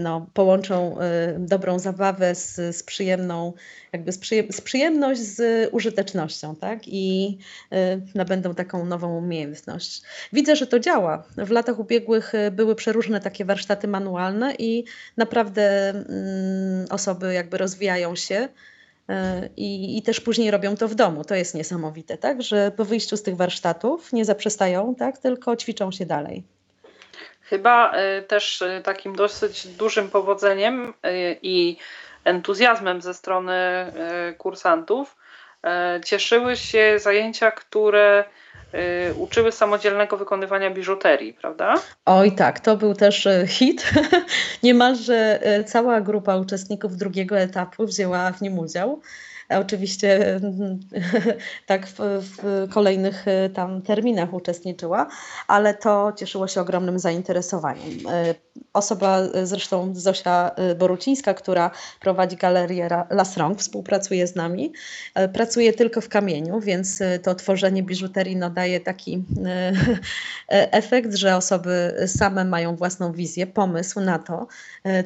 no, 0.00 0.26
połączą 0.34 0.96
dobrą 1.38 1.78
zabawę 1.78 2.34
z, 2.34 2.76
z 2.76 2.82
przyjemną, 2.82 3.52
jakby 3.94 4.12
z, 4.12 4.18
przyjem 4.18 4.52
z 4.52 4.60
przyjemność 4.60 5.20
z 5.20 5.68
użytecznością, 5.72 6.56
tak? 6.56 6.78
I 6.86 7.38
e, 7.72 8.00
nabędą 8.14 8.54
taką 8.54 8.86
nową 8.86 9.18
umiejętność. 9.18 10.02
Widzę, 10.32 10.56
że 10.56 10.66
to 10.66 10.78
działa. 10.78 11.24
W 11.36 11.50
latach 11.50 11.78
ubiegłych 11.78 12.32
były 12.52 12.74
przeróżne 12.74 13.20
takie 13.20 13.44
warsztaty 13.44 13.88
manualne 13.88 14.54
i 14.58 14.84
naprawdę 15.16 15.88
mm, 15.88 16.86
osoby 16.90 17.34
jakby 17.34 17.58
rozwijają 17.58 18.16
się 18.16 18.48
E, 19.08 19.48
I, 19.56 19.98
I, 19.98 20.02
też 20.02 20.20
później 20.20 20.50
robią 20.50 20.76
to 20.76 20.88
w 20.88 20.94
domu. 20.94 21.24
To 21.24 21.34
jest 21.34 21.54
niesamowite, 21.54 22.18
tak? 22.18 22.42
Że 22.42 22.70
po 22.76 22.84
wyjściu 22.84 23.16
z 23.16 23.22
tych 23.22 23.36
warsztatów 23.36 24.12
nie 24.12 24.24
zaprzestają, 24.24 24.94
tak? 24.94 25.18
Tylko 25.18 25.56
ćwiczą 25.56 25.92
się 25.92 26.06
dalej. 26.06 26.42
Chyba 27.40 27.92
też 28.28 28.64
takim 28.84 29.16
dosyć 29.16 29.66
dużym 29.66 30.10
powodzeniem 30.10 30.94
i 31.42 31.76
entuzjazmem 32.24 33.02
ze 33.02 33.14
strony 33.14 33.52
kursantów 34.38 35.16
cieszyły 36.04 36.56
się 36.56 36.98
zajęcia, 36.98 37.50
które 37.50 38.24
Y, 39.10 39.14
uczyły 39.14 39.52
samodzielnego 39.52 40.16
wykonywania 40.16 40.70
biżuterii, 40.70 41.32
prawda? 41.32 41.74
Oj 42.04 42.32
tak, 42.32 42.60
to 42.60 42.76
był 42.76 42.94
też 42.94 43.28
hit. 43.46 43.92
Niemalże 44.62 45.40
cała 45.66 46.00
grupa 46.00 46.36
uczestników 46.36 46.96
drugiego 46.96 47.38
etapu 47.38 47.86
wzięła 47.86 48.32
w 48.32 48.40
nim 48.40 48.58
udział. 48.58 49.00
Oczywiście 49.48 50.40
tak 51.66 51.86
w, 51.86 51.96
w, 51.98 52.68
kolejnych 52.72 53.24
tam 53.54 53.82
terminach 53.82 54.34
uczestniczyła, 54.34 55.06
ale 55.48 55.74
to 55.74 56.12
cieszyło 56.16 56.48
się 56.48 56.60
ogromnym 56.60 56.98
zainteresowaniem. 56.98 57.98
Osoba, 58.72 59.20
zresztą 59.42 59.92
Zosia 59.94 60.50
Borucińska, 60.78 61.34
która 61.34 61.70
prowadzi 62.00 62.36
galerię 62.36 62.88
Las 63.10 63.36
Rąk, 63.36 63.58
współpracuje 63.58 64.26
z 64.26 64.34
nami. 64.34 64.72
Pracuje 65.32 65.72
tylko 65.72 66.00
w 66.00 66.08
kamieniu, 66.08 66.60
więc 66.60 67.02
to 67.22 67.34
tworzenie 67.34 67.82
biżuterii 67.82 68.36
no, 68.36 68.50
daje 68.50 68.80
taki 68.80 69.24
efekt, 70.48 71.14
że 71.14 71.36
osoby 71.36 71.94
same 72.06 72.44
mają 72.44 72.76
własną 72.76 73.12
wizję, 73.12 73.46
pomysł 73.46 74.00
na 74.00 74.18
to, 74.18 74.46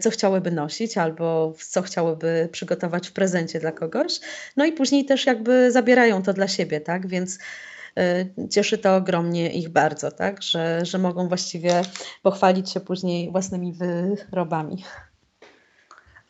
co 0.00 0.10
chciałyby 0.10 0.50
nosić 0.50 0.98
albo 0.98 1.54
co 1.68 1.82
chciałyby 1.82 2.48
przygotować 2.52 3.08
w 3.08 3.12
prezencie 3.12 3.60
dla 3.60 3.72
kogoś. 3.72 4.20
No 4.56 4.64
i 4.64 4.72
później 4.72 5.04
też 5.04 5.26
jakby 5.26 5.70
zabierają 5.70 6.22
to 6.22 6.32
dla 6.32 6.48
siebie, 6.48 6.80
tak? 6.80 7.06
Więc 7.06 7.38
y, 7.98 8.48
cieszy 8.50 8.78
to 8.78 8.96
ogromnie 8.96 9.52
ich 9.52 9.68
bardzo, 9.68 10.10
tak? 10.10 10.42
Że, 10.42 10.84
że 10.84 10.98
mogą 10.98 11.28
właściwie 11.28 11.82
pochwalić 12.22 12.72
się 12.72 12.80
później 12.80 13.30
własnymi 13.30 13.72
wyrobami. 13.72 14.84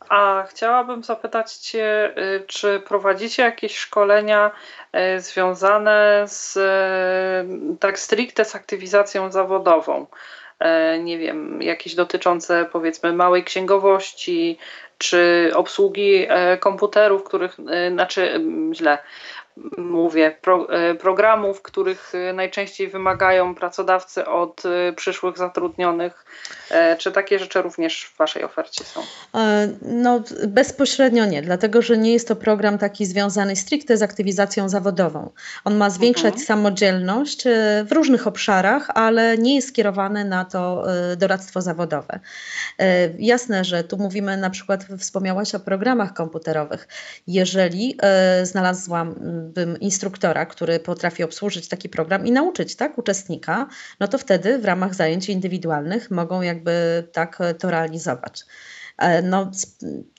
A 0.08 0.46
chciałabym 0.50 1.02
zapytać 1.02 1.52
Cię, 1.52 2.14
y, 2.18 2.44
czy 2.46 2.80
prowadzicie 2.80 3.42
jakieś 3.42 3.76
szkolenia 3.76 4.50
y, 5.16 5.20
związane 5.20 6.24
z 6.26 6.58
tak 7.80 7.98
stricte 7.98 8.44
z 8.44 8.54
aktywizacją 8.54 9.32
zawodową? 9.32 10.06
Nie 11.00 11.18
wiem, 11.18 11.62
jakieś 11.62 11.94
dotyczące 11.94 12.66
powiedzmy 12.72 13.12
małej 13.12 13.44
księgowości, 13.44 14.58
czy 14.98 15.50
obsługi 15.54 16.26
e, 16.28 16.58
komputerów, 16.58 17.24
których, 17.24 17.56
e, 17.70 17.90
znaczy 17.90 18.40
źle, 18.74 18.98
mówię, 19.78 20.36
pro, 20.42 20.72
e, 20.72 20.94
programów, 20.94 21.62
których 21.62 22.12
e, 22.14 22.32
najczęściej 22.32 22.88
wymagają 22.88 23.54
pracodawcy 23.54 24.26
od 24.26 24.62
e, 24.64 24.92
przyszłych 24.92 25.38
zatrudnionych. 25.38 26.24
Czy 26.98 27.12
takie 27.12 27.38
rzeczy 27.38 27.62
również 27.62 28.04
w 28.04 28.16
Waszej 28.16 28.44
ofercie 28.44 28.84
są? 28.84 29.00
No, 29.82 30.22
bezpośrednio 30.48 31.26
nie, 31.26 31.42
dlatego 31.42 31.82
że 31.82 31.98
nie 31.98 32.12
jest 32.12 32.28
to 32.28 32.36
program 32.36 32.78
taki 32.78 33.06
związany 33.06 33.56
stricte 33.56 33.96
z 33.96 34.02
aktywizacją 34.02 34.68
zawodową. 34.68 35.30
On 35.64 35.76
ma 35.76 35.90
zwiększać 35.90 36.32
mhm. 36.32 36.46
samodzielność 36.46 37.44
w 37.84 37.92
różnych 37.92 38.26
obszarach, 38.26 38.90
ale 38.94 39.38
nie 39.38 39.54
jest 39.54 39.68
skierowany 39.68 40.24
na 40.24 40.44
to 40.44 40.84
doradztwo 41.16 41.60
zawodowe. 41.60 42.20
Jasne, 43.18 43.64
że 43.64 43.84
tu 43.84 43.96
mówimy 43.96 44.36
na 44.36 44.50
przykład, 44.50 44.86
wspomniałaś 44.98 45.54
o 45.54 45.60
programach 45.60 46.14
komputerowych. 46.14 46.88
Jeżeli 47.26 47.98
znalazłam 48.42 49.14
instruktora, 49.80 50.46
który 50.46 50.80
potrafi 50.80 51.22
obsłużyć 51.22 51.68
taki 51.68 51.88
program 51.88 52.26
i 52.26 52.32
nauczyć 52.32 52.76
tak, 52.76 52.98
uczestnika, 52.98 53.68
no 54.00 54.08
to 54.08 54.18
wtedy 54.18 54.58
w 54.58 54.64
ramach 54.64 54.94
zajęć 54.94 55.28
indywidualnych 55.28 56.10
mogą 56.10 56.42
jakby 56.42 57.04
tak 57.12 57.38
to 57.58 57.70
realizować. 57.70 58.44
E, 58.98 59.22
no, 59.22 59.50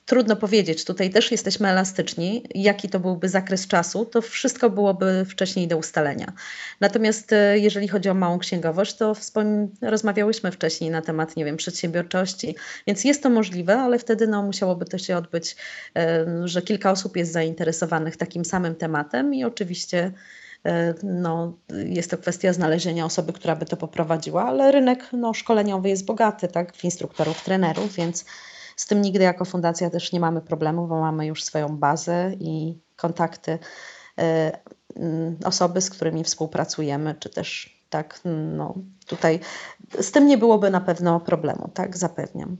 trudno 0.05 0.35
powiedzieć, 0.35 0.85
tutaj 0.85 1.09
też 1.09 1.31
jesteśmy 1.31 1.69
elastyczni, 1.69 2.43
jaki 2.55 2.89
to 2.89 2.99
byłby 2.99 3.29
zakres 3.29 3.67
czasu, 3.67 4.05
to 4.05 4.21
wszystko 4.21 4.69
byłoby 4.69 5.25
wcześniej 5.29 5.67
do 5.67 5.77
ustalenia. 5.77 6.33
Natomiast 6.79 7.33
e, 7.33 7.59
jeżeli 7.59 7.87
chodzi 7.87 8.09
o 8.09 8.13
małą 8.13 8.39
księgowość, 8.39 8.95
to 8.95 9.13
rozmawiałyśmy 9.81 10.51
wcześniej 10.51 10.91
na 10.91 11.01
temat, 11.01 11.35
nie 11.35 11.45
wiem, 11.45 11.57
przedsiębiorczości, 11.57 12.55
więc 12.87 13.03
jest 13.03 13.23
to 13.23 13.29
możliwe, 13.29 13.77
ale 13.77 13.99
wtedy 13.99 14.27
no, 14.27 14.43
musiałoby 14.43 14.85
to 14.85 14.97
się 14.97 15.17
odbyć, 15.17 15.55
e, 15.95 16.25
że 16.45 16.61
kilka 16.61 16.91
osób 16.91 17.17
jest 17.17 17.31
zainteresowanych 17.31 18.17
takim 18.17 18.45
samym 18.45 18.75
tematem 18.75 19.33
i 19.33 19.43
oczywiście 19.43 20.11
no, 21.03 21.57
jest 21.69 22.11
to 22.11 22.17
kwestia 22.17 22.53
znalezienia 22.53 23.05
osoby, 23.05 23.33
która 23.33 23.55
by 23.55 23.65
to 23.65 23.77
poprowadziła, 23.77 24.47
ale 24.47 24.71
rynek 24.71 25.09
no, 25.13 25.33
szkoleniowy 25.33 25.89
jest 25.89 26.05
bogaty, 26.05 26.47
tak, 26.47 26.75
w 26.75 26.83
instruktorów, 26.83 27.43
trenerów, 27.43 27.95
więc 27.95 28.25
Z 28.79 28.85
tym 28.85 29.01
nigdy 29.01 29.23
jako 29.23 29.45
fundacja 29.45 29.89
też 29.89 30.11
nie 30.11 30.19
mamy 30.19 30.41
problemu, 30.41 30.87
bo 30.87 30.99
mamy 30.99 31.25
już 31.25 31.43
swoją 31.43 31.77
bazę 31.77 32.31
i 32.39 32.79
kontakty 32.95 33.59
mm, 34.95 35.37
osoby, 35.45 35.81
z 35.81 35.89
którymi 35.89 36.23
współpracujemy, 36.23 37.15
czy 37.19 37.29
też 37.29 37.79
tak, 37.89 38.19
no 38.55 38.73
tutaj 39.07 39.39
z 39.99 40.11
tym 40.11 40.27
nie 40.27 40.37
byłoby 40.37 40.69
na 40.69 40.81
pewno 40.81 41.19
problemu, 41.19 41.69
tak, 41.73 41.97
zapewniam. 41.97 42.57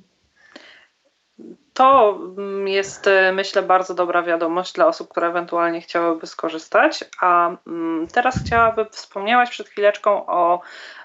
To 1.74 2.20
mm, 2.38 2.68
jest, 2.68 3.08
e, 3.08 3.32
myślę, 3.32 3.62
bardzo 3.62 3.94
dobra 3.94 4.24
wiadomość 4.24 4.74
dla 4.74 4.88
osób, 4.88 5.10
które 5.10 5.28
ewentualnie 5.28 5.82
chciałyby 5.82 6.28
skorzystać. 6.28 7.04
A 7.22 7.58
mm, 7.68 8.08
teraz 8.08 8.40
chciałabym, 8.46 8.86
wspomniałaś 8.92 9.50
przed 9.50 9.70
chwileczką 9.70 10.26
o 10.26 10.62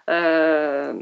e, 0.09 0.95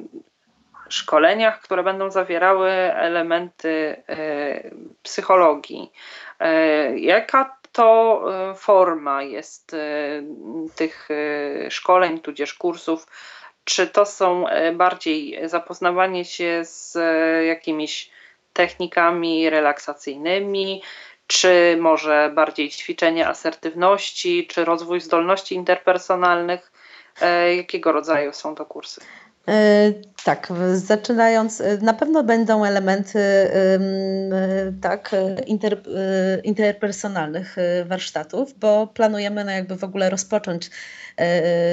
szkoleniach, 0.93 1.61
które 1.61 1.83
będą 1.83 2.11
zawierały 2.11 2.71
elementy 2.95 4.03
e, 4.09 4.71
psychologii. 5.03 5.93
E, 6.41 6.99
jaka 6.99 7.57
to 7.73 8.23
e, 8.51 8.55
forma 8.55 9.23
jest 9.23 9.77
tych 10.75 11.09
szkoleń, 11.69 12.21
tudzież 12.21 12.55
kursów? 12.55 13.07
Czy 13.65 13.87
to 13.87 14.07
są 14.07 14.45
bardziej 14.75 15.49
zapoznawanie 15.49 16.25
się 16.25 16.61
z 16.65 16.99
jakimiś 17.47 18.11
technikami 18.53 19.51
relaksacyjnymi, 19.51 20.83
czy 21.27 21.77
może 21.81 22.31
bardziej 22.35 22.71
ćwiczenie 22.71 23.29
asertywności, 23.29 24.47
czy 24.47 24.65
rozwój 24.65 25.01
zdolności 25.01 25.55
interpersonalnych? 25.55 26.73
Jakiego 27.57 27.93
rodzaju 27.93 28.33
są 28.33 28.55
to 28.55 28.67
kursy? 28.67 29.01
Tak, 30.25 30.53
zaczynając, 30.75 31.61
e, 31.61 31.79
na 31.79 31.95
pewno 31.95 32.25
będą 32.25 32.65
elementy 32.65 33.19
tak, 34.81 35.11
inter, 35.47 35.83
interpersonalnych 36.45 37.57
warsztatów, 37.85 38.59
bo 38.59 38.87
planujemy 38.87 39.45
no 39.45 39.51
jakby 39.51 39.77
w 39.77 39.85
ogóle 39.85 40.11
rozpocząć 40.11 40.71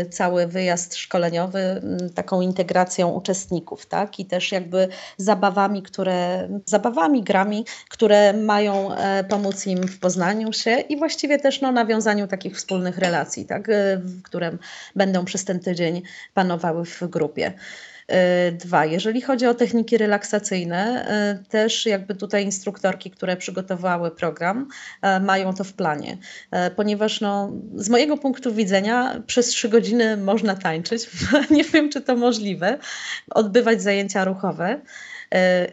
cały 0.09 0.47
wyjazd 0.47 0.95
szkoleniowy 0.95 1.81
taką 2.15 2.41
integracją 2.41 3.09
uczestników, 3.09 3.85
tak? 3.85 4.19
I 4.19 4.25
też 4.25 4.51
jakby 4.51 4.87
zabawami, 5.17 5.83
które, 5.83 6.49
zabawami, 6.65 7.23
grami, 7.23 7.65
które 7.89 8.33
mają 8.33 8.95
e, 8.95 9.23
pomóc 9.23 9.67
im 9.67 9.87
w 9.87 9.99
poznaniu 9.99 10.53
się 10.53 10.79
i 10.79 10.97
właściwie 10.97 11.39
też 11.39 11.61
no, 11.61 11.71
nawiązaniu 11.71 12.27
takich 12.27 12.55
wspólnych 12.55 12.97
relacji, 12.97 13.45
tak? 13.45 13.69
E, 13.69 14.01
które 14.23 14.51
będą 14.95 15.25
przez 15.25 15.45
ten 15.45 15.59
tydzień 15.59 16.01
panowały 16.33 16.85
w 16.85 17.03
grupie. 17.03 17.53
E, 18.09 18.51
dwa, 18.51 18.85
jeżeli 18.85 19.21
chodzi 19.21 19.45
o 19.45 19.53
techniki 19.53 19.97
relaksacyjne, 19.97 21.05
e, 21.07 21.43
też 21.49 21.85
jakby 21.85 22.15
tutaj 22.15 22.45
instruktorki, 22.45 23.11
które 23.11 23.37
przygotowały 23.37 24.11
program, 24.11 24.67
e, 25.01 25.19
mają 25.19 25.53
to 25.53 25.63
w 25.63 25.73
planie, 25.73 26.17
ponieważ 26.75 27.21
no, 27.21 27.51
z 27.75 27.89
mojego 27.89 28.17
punktu 28.17 28.53
widzenia 28.53 29.21
przez 29.27 29.47
trzy 29.47 29.69
godziny 29.69 30.17
można 30.17 30.55
tańczyć. 30.55 31.09
Nie 31.51 31.63
wiem, 31.63 31.89
czy 31.89 32.01
to 32.01 32.15
możliwe, 32.15 32.77
odbywać 33.29 33.81
zajęcia 33.81 34.25
ruchowe. 34.25 34.81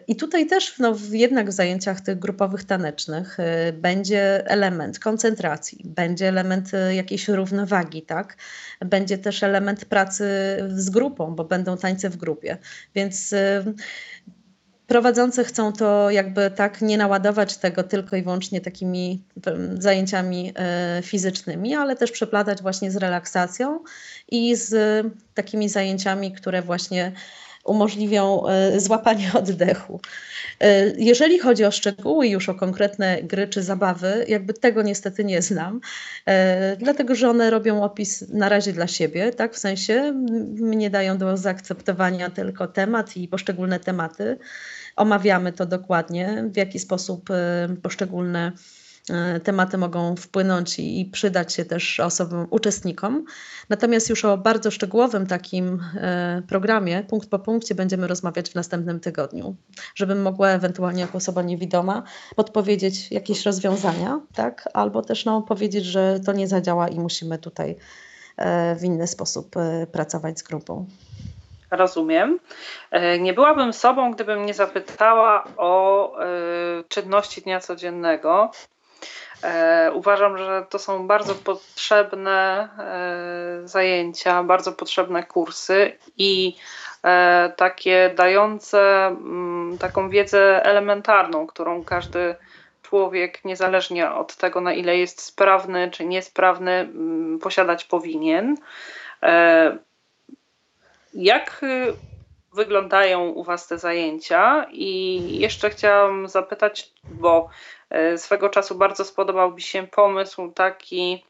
I 0.07 0.17
tutaj 0.17 0.47
też 0.47 0.79
no, 0.79 0.97
jednak 1.11 1.49
w 1.49 1.53
zajęciach 1.53 2.01
tych 2.01 2.19
grupowych 2.19 2.65
tanecznych 2.65 3.39
y, 3.41 3.73
będzie 3.73 4.51
element 4.51 4.99
koncentracji, 4.99 5.83
będzie 5.85 6.29
element 6.29 6.75
y, 6.75 6.95
jakiejś 6.95 7.29
równowagi, 7.29 8.03
tak? 8.03 8.37
Będzie 8.81 9.19
też 9.19 9.43
element 9.43 9.85
pracy 9.85 10.25
z 10.69 10.91
grupą, 10.91 11.35
bo 11.35 11.45
będą 11.45 11.77
tańce 11.77 12.11
w 12.11 12.17
grupie. 12.17 12.59
Więc 12.95 13.35
prowadzący 14.87 15.45
chcą 15.45 15.73
to 15.73 16.11
jakby 16.11 16.51
tak 16.51 16.83
nie 16.83 16.99
naładować 16.99 17.57
tego 17.57 17.83
tylko 17.83 18.17
i 18.17 18.23
wyłącznie 18.23 18.61
takimi 18.61 19.25
zajęciami 19.79 20.55
fizycznymi, 21.03 21.75
ale 21.75 21.97
też 21.97 22.13
przeplatać 22.13 22.63
właśnie 22.63 22.91
z 22.91 22.97
relaksacją 22.97 23.81
i 24.29 24.57
z 24.57 25.07
takimi 25.35 25.69
zajęciami, 25.69 26.33
które 26.33 26.63
właśnie 26.63 27.13
umożliwią 27.67 28.47
e, 28.47 28.81
złapanie 28.81 29.31
oddechu. 29.41 30.01
E, 30.61 30.87
jeżeli 30.99 31.39
chodzi 31.39 31.65
o 31.65 31.71
szczegóły, 31.71 32.29
już 32.29 32.49
o 32.49 32.55
konkretne 32.55 33.23
gry 33.23 33.49
czy 33.49 33.63
zabawy, 33.63 34.25
jakby 34.29 34.55
tego 34.55 34.83
niestety 34.83 35.25
nie 35.25 35.43
znam, 35.43 35.81
e, 36.27 36.77
dlatego 36.77 37.15
że 37.15 37.31
one 37.31 37.51
robią 37.51 37.83
opis 37.83 38.29
na 38.29 38.49
razie 38.49 38.73
dla 38.73 38.87
siebie, 38.87 39.33
tak? 39.33 39.55
W 39.55 39.59
sensie 39.59 40.13
mnie 40.55 40.91
dają 40.91 41.19
do 41.19 41.37
zaakceptowania 41.37 42.31
tylko 42.31 42.67
temat 42.67 43.17
i 43.17 43.29
poszczególne 43.29 43.81
tematy. 43.81 44.39
Omawiamy 44.97 45.53
to 45.53 45.67
dokładnie, 45.67 46.45
w 46.53 46.57
jaki 46.57 46.79
sposób 46.79 47.29
poszczególne 47.83 48.53
tematy 49.45 49.79
mogą 49.79 50.17
wpłynąć 50.17 50.79
i 50.79 51.11
przydać 51.13 51.55
się 51.55 51.65
też 51.65 52.01
osobom, 52.01 52.47
uczestnikom. 52.51 53.25
Natomiast 53.69 54.11
już 54.11 54.25
o 54.25 54.39
bardzo 54.39 54.71
szczegółowym 54.71 55.27
takim 55.27 55.85
e, 55.97 56.43
programie, 56.49 57.05
punkt 57.09 57.29
po 57.31 57.39
punkcie, 57.39 57.75
będziemy 57.75 58.07
rozmawiać 58.07 58.51
w 58.51 58.55
następnym 58.55 59.01
tygodniu, 59.01 59.57
żebym 59.95 60.23
mogła 60.23 60.49
ewentualnie 60.49 61.01
jako 61.01 61.19
osoba 61.19 61.43
niewidoma 61.43 62.03
podpowiedzieć 62.37 63.13
jakieś 63.13 63.47
rozwiązania, 63.47 64.21
tak? 64.35 64.69
albo 64.75 65.03
też 65.03 65.25
no, 65.25 65.43
powiedzieć, 65.43 65.85
że 65.85 66.21
to 66.27 66.33
nie 66.33 66.49
zadziała 66.49 66.89
i 66.89 67.01
musimy 67.01 67.39
tutaj 67.39 67.77
e, 68.37 68.77
w 68.77 68.85
inny 68.85 69.07
sposób 69.07 69.55
pracować 69.93 70.39
z 70.39 70.43
grupą. 70.43 70.87
Rozumiem. 71.71 72.39
Nie 73.21 73.33
byłabym 73.33 73.73
sobą, 73.73 74.13
gdybym 74.13 74.47
nie 74.47 74.55
zapytała 74.55 75.45
o 75.57 76.13
czynności 76.89 77.43
dnia 77.43 77.61
codziennego. 77.61 78.51
E, 79.43 79.91
uważam, 79.95 80.39
że 80.39 80.67
to 80.71 80.79
są 80.79 81.07
bardzo 81.07 81.35
potrzebne 81.35 82.69
e, 82.79 83.69
zajęcia, 83.69 84.43
bardzo 84.43 84.73
potrzebne 84.73 85.23
kursy 85.23 85.93
i 86.19 86.57
e, 87.05 87.53
takie 87.57 88.11
dające 88.17 89.07
mm, 89.07 89.79
taką 89.79 90.11
wiedzę 90.11 90.63
elementarną, 90.65 91.47
którą 91.47 91.85
każdy 91.85 92.35
człowiek, 92.83 93.45
niezależnie 93.45 94.11
od 94.11 94.37
tego, 94.37 94.61
na 94.61 94.73
ile 94.73 94.97
jest 94.97 95.23
sprawny 95.23 95.91
czy 95.91 96.05
niesprawny, 96.05 96.73
mm, 96.73 97.39
posiadać 97.39 97.85
powinien. 97.85 98.57
Jak 101.15 101.61
wyglądają 102.57 103.29
u 103.29 103.45
Was 103.45 103.69
te 103.69 103.79
zajęcia? 103.79 104.67
I 104.73 105.21
jeszcze 105.39 105.71
chciałam 105.71 106.29
zapytać, 106.29 106.93
bo 107.05 107.49
E, 107.91 108.19
swego 108.19 108.49
czasu 108.49 108.75
bardzo 108.75 109.05
spodobał 109.05 109.55
mi 109.55 109.63
się 109.63 109.87
pomysł 109.87 110.53
taki, 110.53 111.25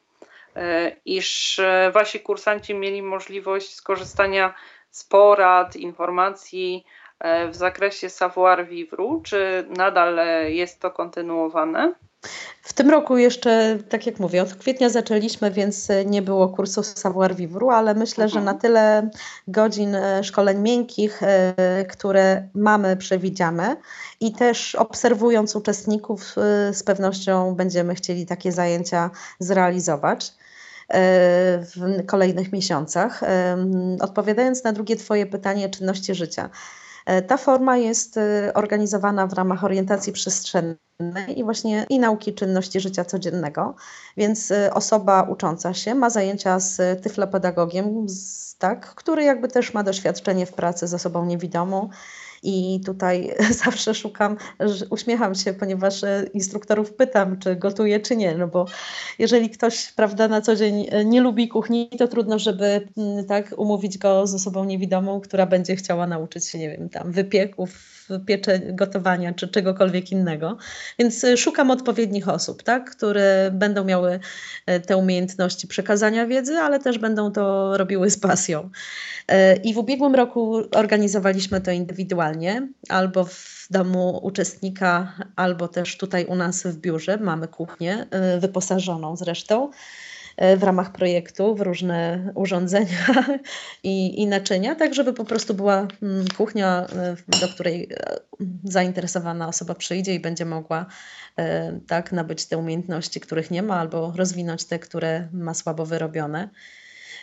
e, 0.55 0.91
iż 1.05 1.59
e, 1.59 1.91
wasi 1.93 2.19
kursanci 2.19 2.75
mieli 2.75 3.01
możliwość 3.01 3.73
skorzystania 3.73 4.53
z 4.91 5.03
porad, 5.03 5.75
informacji 5.75 6.85
w 7.49 7.55
zakresie 7.55 8.09
savoir-vivre. 8.09 9.21
Czy 9.23 9.65
nadal 9.69 10.19
jest 10.47 10.81
to 10.81 10.91
kontynuowane? 10.91 11.93
W 12.67 12.73
tym 12.73 12.89
roku 12.89 13.17
jeszcze, 13.17 13.77
tak 13.89 14.05
jak 14.05 14.19
mówię, 14.19 14.41
od 14.41 14.55
kwietnia 14.55 14.89
zaczęliśmy, 14.89 15.51
więc 15.51 15.87
nie 16.05 16.21
było 16.21 16.49
kursu 16.49 16.83
savoir 16.83 17.35
vivre, 17.35 17.67
ale 17.67 17.93
myślę, 17.93 18.23
mhm. 18.23 18.29
że 18.41 18.45
na 18.45 18.59
tyle 18.59 19.09
godzin 19.47 19.95
e, 19.95 20.23
szkoleń 20.23 20.57
miękkich, 20.57 21.23
e, 21.23 21.85
które 21.89 22.47
mamy 22.53 22.97
przewidziane 22.97 23.75
i 24.19 24.31
też 24.31 24.75
obserwując 24.75 25.55
uczestników, 25.55 26.35
e, 26.37 26.73
z 26.73 26.83
pewnością 26.83 27.55
będziemy 27.55 27.95
chcieli 27.95 28.25
takie 28.25 28.51
zajęcia 28.51 29.09
zrealizować 29.39 30.33
w 31.59 32.05
kolejnych 32.05 32.51
miesiącach. 32.51 33.21
Odpowiadając 33.99 34.63
na 34.63 34.73
drugie 34.73 34.95
Twoje 34.95 35.25
pytanie, 35.25 35.69
czynności 35.69 36.15
życia. 36.15 36.49
E, 37.07 37.21
ta 37.21 37.37
forma 37.37 37.77
jest 37.77 38.17
e, 38.17 38.51
organizowana 38.53 39.27
w 39.27 39.33
ramach 39.33 39.63
orientacji 39.63 40.13
przestrzennej 40.13 40.77
i 41.35 41.43
właśnie 41.43 41.85
i 41.89 41.99
nauki 41.99 42.33
czynności 42.33 42.79
życia 42.79 43.05
codziennego, 43.05 43.75
więc 44.17 44.51
e, 44.51 44.73
osoba 44.73 45.21
ucząca 45.21 45.73
się 45.73 45.95
ma 45.95 46.09
zajęcia 46.09 46.59
z 46.59 47.03
tyflopedagogiem, 47.03 48.05
tak, 48.59 48.95
który 48.95 49.23
jakby 49.23 49.47
też 49.47 49.73
ma 49.73 49.83
doświadczenie 49.83 50.45
w 50.45 50.53
pracy 50.53 50.87
z 50.87 50.93
osobą 50.93 51.25
niewidomą 51.25 51.89
i 52.43 52.81
tutaj 52.85 53.31
zawsze 53.65 53.93
szukam, 53.93 54.37
uśmiecham 54.89 55.35
się, 55.35 55.53
ponieważ 55.53 56.03
e, 56.03 56.25
instruktorów 56.33 56.93
pytam, 56.93 57.39
czy 57.39 57.55
gotuje, 57.55 57.99
czy 57.99 58.15
nie. 58.15 58.35
No 58.35 58.47
bo 58.47 58.65
jeżeli 59.19 59.49
ktoś 59.49 59.91
prawda, 59.91 60.27
na 60.27 60.41
co 60.41 60.55
dzień 60.55 60.87
e, 60.89 61.05
nie 61.05 61.21
lubi 61.21 61.47
kuchni, 61.47 61.89
to 61.97 62.07
trudno, 62.07 62.39
żeby 62.39 62.87
mm, 62.97 63.25
tak 63.25 63.53
umówić 63.57 63.97
go 63.97 64.27
z 64.27 64.33
osobą 64.33 64.65
niewidomą, 64.65 65.21
która 65.21 65.45
będzie 65.45 65.75
chciała 65.75 66.07
nauczyć 66.07 66.45
się, 66.45 66.59
nie 66.59 66.69
wiem, 66.69 66.89
tam 66.89 67.11
wypieków, 67.11 67.96
piecze 68.25 68.59
gotowania 68.59 69.33
czy 69.33 69.47
czegokolwiek 69.47 70.11
innego. 70.11 70.57
Więc 70.99 71.25
szukam 71.37 71.71
odpowiednich 71.71 72.29
osób, 72.29 72.63
tak, 72.63 72.91
które 72.91 73.51
będą 73.53 73.83
miały 73.83 74.19
te 74.87 74.97
umiejętności 74.97 75.67
przekazania 75.67 76.27
wiedzy, 76.27 76.53
ale 76.57 76.79
też 76.79 76.97
będą 76.97 77.31
to 77.31 77.77
robiły 77.77 78.09
z 78.09 78.19
pasją. 78.19 78.69
I 79.63 79.73
w 79.73 79.77
ubiegłym 79.77 80.15
roku 80.15 80.61
organizowaliśmy 80.75 81.61
to 81.61 81.71
indywidualnie, 81.71 82.67
albo 82.89 83.25
w 83.25 83.67
domu 83.69 84.19
uczestnika, 84.23 85.13
albo 85.35 85.67
też 85.67 85.97
tutaj 85.97 86.25
u 86.25 86.35
nas 86.35 86.63
w 86.63 86.77
biurze. 86.77 87.17
Mamy 87.17 87.47
kuchnię 87.47 88.05
wyposażoną 88.39 89.15
zresztą. 89.15 89.71
E, 90.37 90.57
w 90.57 90.63
ramach 90.63 90.91
projektu 90.91 91.55
w 91.55 91.61
różne 91.61 92.31
urządzenia 92.35 93.25
i, 93.83 94.21
i 94.21 94.27
naczynia, 94.27 94.75
tak 94.75 94.93
żeby 94.93 95.13
po 95.13 95.25
prostu 95.25 95.53
była 95.53 95.87
mm, 96.03 96.25
kuchnia, 96.37 96.87
e, 96.95 97.39
do 97.41 97.47
której 97.47 97.87
e, 97.91 98.17
zainteresowana 98.63 99.47
osoba 99.47 99.75
przyjdzie 99.75 100.15
i 100.15 100.19
będzie 100.19 100.45
mogła 100.45 100.85
tak 101.87 102.11
nabyć 102.11 102.45
te 102.45 102.57
umiejętności, 102.57 103.19
których 103.19 103.51
nie 103.51 103.63
ma, 103.63 103.79
albo 103.79 104.13
rozwinąć 104.15 104.65
te, 104.65 104.79
które 104.79 105.27
ma 105.33 105.53
słabo 105.53 105.85
wyrobione. 105.85 106.49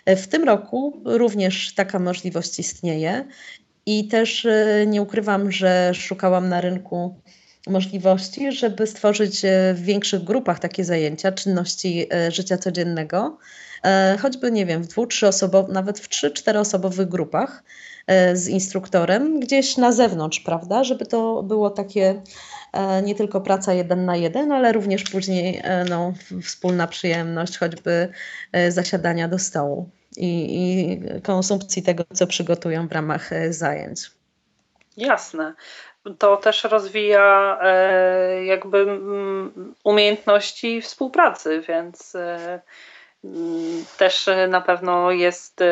W 0.06 0.26
tym 0.26 0.44
roku 0.44 1.02
również 1.04 1.74
taka 1.74 1.98
możliwość 1.98 2.58
istnieje 2.58 3.24
i 3.86 4.08
też 4.08 4.46
nie 4.86 5.02
ukrywam, 5.02 5.52
że 5.52 5.94
szukałam 5.94 6.48
na 6.48 6.60
rynku 6.60 7.20
możliwości, 7.66 8.52
żeby 8.52 8.86
stworzyć 8.86 9.44
e, 9.44 9.74
w 9.74 9.82
większych 9.82 10.24
grupach 10.24 10.60
takie 10.60 10.84
zajęcia, 10.84 11.32
czynności 11.32 12.06
e, 12.12 12.30
życia 12.30 12.58
codziennego, 12.58 13.38
e, 13.84 14.18
choćby, 14.20 14.52
nie 14.52 14.66
wiem, 14.66 14.82
w 14.82 14.86
dwu, 14.86 15.06
trzy 15.06 15.28
osobowych, 15.28 15.74
nawet 15.74 16.00
w 16.00 16.08
trzy, 16.08 16.30
czteroosobowych 16.30 17.08
grupach 17.08 17.62
z 18.32 18.48
instruktorem, 18.48 19.40
gdzieś 19.40 19.76
na 19.76 19.92
zewnątrz, 19.92 20.40
prawda, 20.40 20.84
żeby 20.84 21.06
to 21.06 21.42
było 21.42 21.70
takie 21.70 22.22
nie 23.04 23.14
tylko 23.14 23.40
praca 23.40 23.74
jeden 23.74 24.04
na 24.04 24.16
jeden, 24.16 24.52
ale 24.52 24.72
również 24.72 25.04
później 25.04 25.62
no, 25.90 26.12
wspólna 26.42 26.86
przyjemność, 26.86 27.58
choćby 27.58 28.08
zasiadania 28.68 29.28
do 29.28 29.38
stołu 29.38 29.90
i, 30.16 30.60
i 30.62 31.00
konsumpcji 31.20 31.82
tego, 31.82 32.04
co 32.14 32.26
przygotują 32.26 32.88
w 32.88 32.92
ramach 32.92 33.30
zajęć. 33.50 34.10
Jasne 34.96 35.54
to 36.18 36.36
też 36.36 36.64
rozwija 36.64 37.58
e, 37.62 38.44
jakby 38.44 38.78
mm, 38.78 39.74
umiejętności 39.84 40.82
współpracy, 40.82 41.62
więc 41.68 42.14
e, 42.14 42.60
mm, 43.24 43.84
też 43.98 44.28
na 44.48 44.60
pewno 44.60 45.10
jest 45.10 45.62
e, 45.62 45.66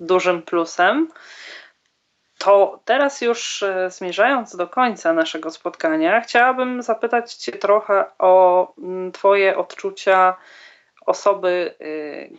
dużym 0.00 0.42
plusem. 0.42 1.08
To 2.38 2.80
teraz 2.84 3.20
już 3.20 3.64
zmierzając 3.88 4.56
do 4.56 4.68
końca 4.68 5.12
naszego 5.12 5.50
spotkania, 5.50 6.20
chciałabym 6.20 6.82
zapytać 6.82 7.34
Cię 7.34 7.52
trochę 7.52 8.04
o 8.18 8.72
mm, 8.78 9.12
Twoje 9.12 9.56
odczucia 9.56 10.36
osoby 11.06 11.74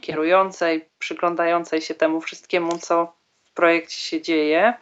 kierującej, 0.02 0.90
przyglądającej 1.00 1.82
się 1.82 1.96
temu 1.96 2.22
wszystkiemu, 2.22 2.78
co 2.78 3.14
w 3.44 3.54
projekcie 3.54 3.98
się 3.98 4.22
dzieje. 4.22 4.74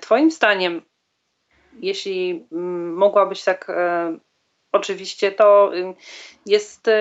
Twoim 0.00 0.30
zdaniem, 0.30 0.82
jeśli 1.80 2.46
mm, 2.52 2.94
mogłabyś 2.94 3.44
tak 3.44 3.70
e, 3.70 4.16
Oczywiście 4.72 5.32
to 5.32 5.76
y, 5.76 5.94
jest, 6.46 6.88
y, 6.88 6.92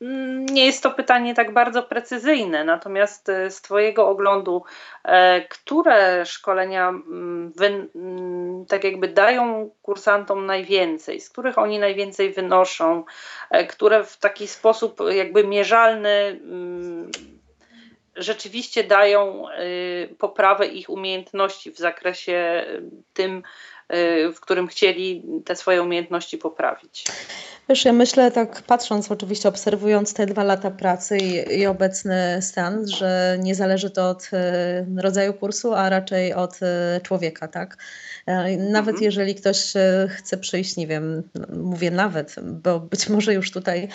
mm, 0.00 0.46
nie 0.46 0.66
jest 0.66 0.82
to 0.82 0.90
pytanie 0.90 1.34
tak 1.34 1.52
bardzo 1.52 1.82
precyzyjne, 1.82 2.64
natomiast 2.64 3.28
y, 3.28 3.50
z 3.50 3.62
Twojego 3.62 4.08
oglądu, 4.08 4.62
e, 5.04 5.40
które 5.48 6.26
szkolenia 6.26 6.88
mm, 6.88 7.52
tak 8.68 8.84
jakby 8.84 9.08
dają 9.08 9.70
kursantom 9.82 10.46
najwięcej, 10.46 11.20
z 11.20 11.30
których 11.30 11.58
oni 11.58 11.78
najwięcej 11.78 12.32
wynoszą, 12.32 13.04
e, 13.50 13.66
które 13.66 14.04
w 14.04 14.16
taki 14.16 14.48
sposób 14.48 15.00
jakby 15.10 15.44
mierzalny 15.44 16.40
rzeczywiście 18.16 18.84
dają 18.84 19.44
poprawę 20.18 20.66
ich 20.66 20.90
umiejętności 20.90 21.72
w 21.72 21.78
zakresie 21.78 22.66
tym, 23.12 23.42
w 24.34 24.40
którym 24.40 24.66
chcieli 24.68 25.22
te 25.44 25.56
swoje 25.56 25.82
umiejętności 25.82 26.38
poprawić. 26.38 27.04
Wiesz, 27.68 27.84
ja 27.84 27.92
myślę 27.92 28.30
tak 28.30 28.62
patrząc, 28.62 29.10
oczywiście 29.10 29.48
obserwując 29.48 30.14
te 30.14 30.26
dwa 30.26 30.44
lata 30.44 30.70
pracy 30.70 31.18
i, 31.18 31.58
i 31.58 31.66
obecny 31.66 32.38
stan, 32.40 32.88
że 32.88 33.38
nie 33.42 33.54
zależy 33.54 33.90
to 33.90 34.10
od 34.10 34.30
e, 34.32 34.86
rodzaju 34.96 35.34
kursu, 35.34 35.74
a 35.74 35.88
raczej 35.88 36.34
od 36.34 36.58
e, 36.62 37.00
człowieka, 37.02 37.48
tak? 37.48 37.76
E, 38.26 38.56
nawet 38.56 38.94
mhm. 38.94 39.04
jeżeli 39.04 39.34
ktoś 39.34 39.72
chce 40.08 40.36
przyjść, 40.36 40.76
nie 40.76 40.86
wiem, 40.86 41.22
mówię 41.52 41.90
nawet, 41.90 42.34
bo 42.42 42.80
być 42.80 43.08
może 43.08 43.34
już 43.34 43.50
tutaj 43.50 43.88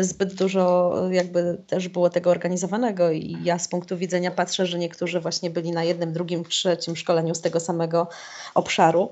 zbyt 0.00 0.34
dużo 0.34 0.94
jakby 1.10 1.58
też 1.66 1.88
było 1.88 2.10
tego 2.10 2.30
organizowanego 2.30 3.10
i 3.10 3.36
ja 3.44 3.58
z 3.58 3.68
punktu 3.68 3.96
widzenia 3.96 4.30
patrzę, 4.30 4.66
że 4.66 4.78
niektórzy 4.78 5.20
właśnie 5.20 5.50
byli 5.50 5.72
na 5.72 5.84
jednym, 5.84 6.12
drugim, 6.12 6.44
trzecim 6.44 6.96
szkoleniu 6.96 7.34
z 7.34 7.40
tego 7.40 7.60
samego 7.60 8.08
obszaru, 8.54 9.10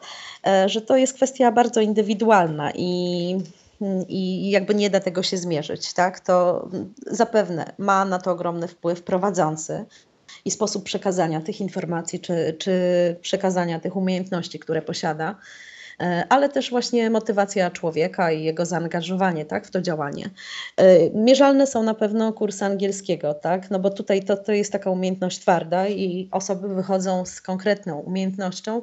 że 0.66 0.80
to 0.80 0.96
jest 0.96 1.14
kwestia 1.14 1.52
bardzo 1.52 1.80
indywidualna 1.80 2.72
i 2.74 3.36
i 4.08 4.50
jakby 4.50 4.74
nie 4.74 4.90
da 4.90 5.00
tego 5.00 5.22
się 5.22 5.36
zmierzyć, 5.36 5.92
tak? 5.92 6.20
To 6.20 6.68
zapewne 7.06 7.72
ma 7.78 8.04
na 8.04 8.18
to 8.18 8.30
ogromny 8.30 8.68
wpływ 8.68 9.02
prowadzący 9.02 9.84
i 10.44 10.50
sposób 10.50 10.84
przekazania 10.84 11.40
tych 11.40 11.60
informacji, 11.60 12.20
czy, 12.20 12.56
czy 12.58 12.72
przekazania 13.20 13.80
tych 13.80 13.96
umiejętności, 13.96 14.58
które 14.58 14.82
posiada, 14.82 15.36
e, 16.00 16.26
ale 16.28 16.48
też 16.48 16.70
właśnie 16.70 17.10
motywacja 17.10 17.70
człowieka 17.70 18.32
i 18.32 18.44
jego 18.44 18.66
zaangażowanie 18.66 19.44
tak, 19.44 19.66
w 19.66 19.70
to 19.70 19.80
działanie. 19.80 20.30
E, 20.76 21.10
mierzalne 21.10 21.66
są 21.66 21.82
na 21.82 21.94
pewno 21.94 22.32
kursy 22.32 22.64
angielskiego, 22.64 23.34
tak? 23.34 23.70
no 23.70 23.78
bo 23.78 23.90
tutaj 23.90 24.22
to, 24.22 24.36
to 24.36 24.52
jest 24.52 24.72
taka 24.72 24.90
umiejętność 24.90 25.38
twarda 25.38 25.88
i 25.88 26.28
osoby 26.30 26.74
wychodzą 26.74 27.26
z 27.26 27.40
konkretną 27.40 27.98
umiejętnością, 27.98 28.82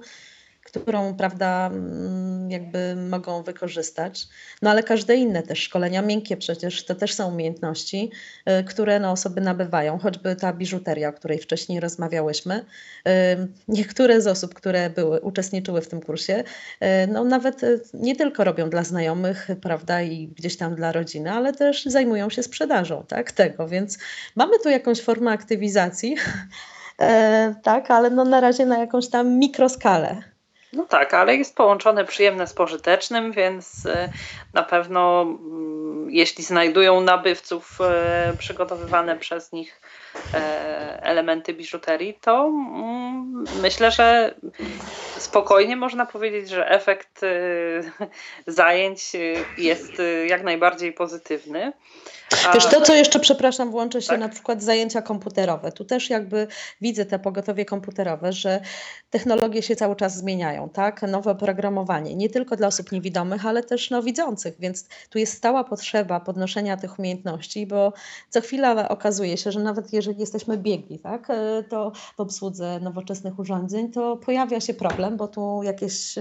którą, 0.64 1.16
prawda, 1.16 1.70
mm, 1.74 2.52
jakby 2.52 2.96
mogą 2.96 3.44
wykorzystać. 3.44 4.28
No 4.62 4.70
ale 4.70 4.84
każde 4.84 5.16
inne 5.16 5.44
też 5.44 5.60
szkolenia 5.60 6.02
miękkie 6.02 6.38
przecież 6.38 6.86
to 6.86 6.96
też 6.96 7.14
są 7.14 7.28
umiejętności, 7.28 8.12
y, 8.60 8.64
które 8.64 9.00
no, 9.00 9.12
osoby 9.12 9.42
nabywają, 9.42 10.00
choćby 10.00 10.36
ta 10.36 10.54
biżuteria, 10.54 11.10
o 11.10 11.14
której 11.14 11.40
wcześniej 11.40 11.80
rozmawiałyśmy. 11.80 12.66
Y, 13.08 13.12
niektóre 13.68 14.22
z 14.22 14.28
osób, 14.28 14.54
które 14.54 14.90
były, 14.90 15.22
uczestniczyły 15.22 15.82
w 15.82 15.88
tym 15.88 16.02
kursie, 16.02 16.44
y, 16.44 17.08
no 17.08 17.24
nawet 17.24 17.62
nie 17.94 18.16
tylko 18.16 18.44
robią 18.44 18.70
dla 18.70 18.84
znajomych, 18.84 19.48
prawda, 19.62 20.02
i 20.02 20.28
gdzieś 20.28 20.58
tam 20.58 20.76
dla 20.76 20.92
rodziny, 20.92 21.32
ale 21.32 21.54
też 21.54 21.86
zajmują 21.86 22.30
się 22.30 22.44
sprzedażą, 22.44 23.04
tak, 23.08 23.32
tego, 23.32 23.68
więc 23.68 23.98
mamy 24.36 24.60
tu 24.60 24.70
jakąś 24.70 25.02
formę 25.02 25.32
aktywizacji, 25.32 26.16
tak, 27.64 27.92
ale 27.92 28.10
no 28.10 28.26
na 28.26 28.42
razie 28.42 28.66
na 28.66 28.78
jakąś 28.78 29.10
tam 29.10 29.38
mikroskalę. 29.38 30.39
No 30.74 30.86
tak, 30.86 31.14
ale 31.14 31.36
jest 31.36 31.56
połączone 31.56 32.06
przyjemne 32.06 32.48
z 32.48 32.54
pożytecznym, 32.54 33.32
więc 33.32 33.86
e, 33.86 34.10
na 34.54 34.64
pewno 34.64 35.22
mm, 35.22 36.08
jeśli 36.12 36.44
znajdują 36.44 37.02
nabywców 37.02 37.80
e, 37.82 38.36
przygotowywane 38.38 39.18
przez 39.18 39.52
nich 39.52 39.82
elementy 41.02 41.54
biżuterii, 41.54 42.14
to 42.22 42.46
mm, 42.46 43.44
myślę, 43.62 43.92
że 43.92 44.36
spokojnie 45.18 45.76
można 45.76 46.06
powiedzieć, 46.06 46.50
że 46.50 46.70
efekt 46.70 47.22
zajęć 48.48 49.12
jest 49.58 49.92
jak 50.28 50.44
najbardziej 50.44 50.94
pozytywny. 50.94 51.74
Wiesz, 52.54 52.66
to 52.66 52.82
co 52.82 52.96
jeszcze, 52.96 53.20
przepraszam, 53.20 53.72
włączę 53.72 54.02
się 54.02 54.08
tak? 54.08 54.20
na 54.20 54.30
przykład 54.30 54.64
zajęcia 54.64 55.02
komputerowe. 55.02 55.72
Tu 55.72 55.86
też 55.86 56.10
jakby 56.10 56.48
widzę 56.82 57.06
te 57.06 57.20
pogotowie 57.20 57.66
komputerowe, 57.66 58.34
że 58.34 58.62
technologie 59.10 59.62
się 59.62 59.76
cały 59.76 59.96
czas 59.96 60.18
zmieniają, 60.18 60.70
tak? 60.70 61.02
Nowe 61.02 61.32
oprogramowanie, 61.32 62.16
nie 62.16 62.30
tylko 62.30 62.56
dla 62.56 62.68
osób 62.68 62.92
niewidomych, 62.92 63.46
ale 63.46 63.64
też 63.64 63.90
no, 63.90 64.04
widzących, 64.04 64.56
więc 64.60 64.88
tu 65.10 65.20
jest 65.20 65.34
stała 65.34 65.64
potrzeba 65.64 66.20
podnoszenia 66.20 66.78
tych 66.78 67.00
umiejętności, 67.00 67.68
bo 67.68 67.94
co 68.30 68.42
chwila 68.42 68.90
okazuje 68.90 69.38
się, 69.38 69.52
że 69.52 69.60
nawet 69.60 69.94
jeżeli 69.94 69.99
jesteśmy 70.18 70.58
biegli, 70.58 71.00
tak, 71.00 71.30
e, 71.30 71.64
to 71.70 71.92
w 72.16 72.20
obsłudze 72.20 72.80
nowoczesnych 72.80 73.40
urządzeń, 73.40 73.92
to 73.92 74.18
pojawia 74.18 74.60
się 74.60 74.74
problem, 74.74 75.18
bo 75.18 75.28
tu 75.28 75.62
jakieś 75.64 76.16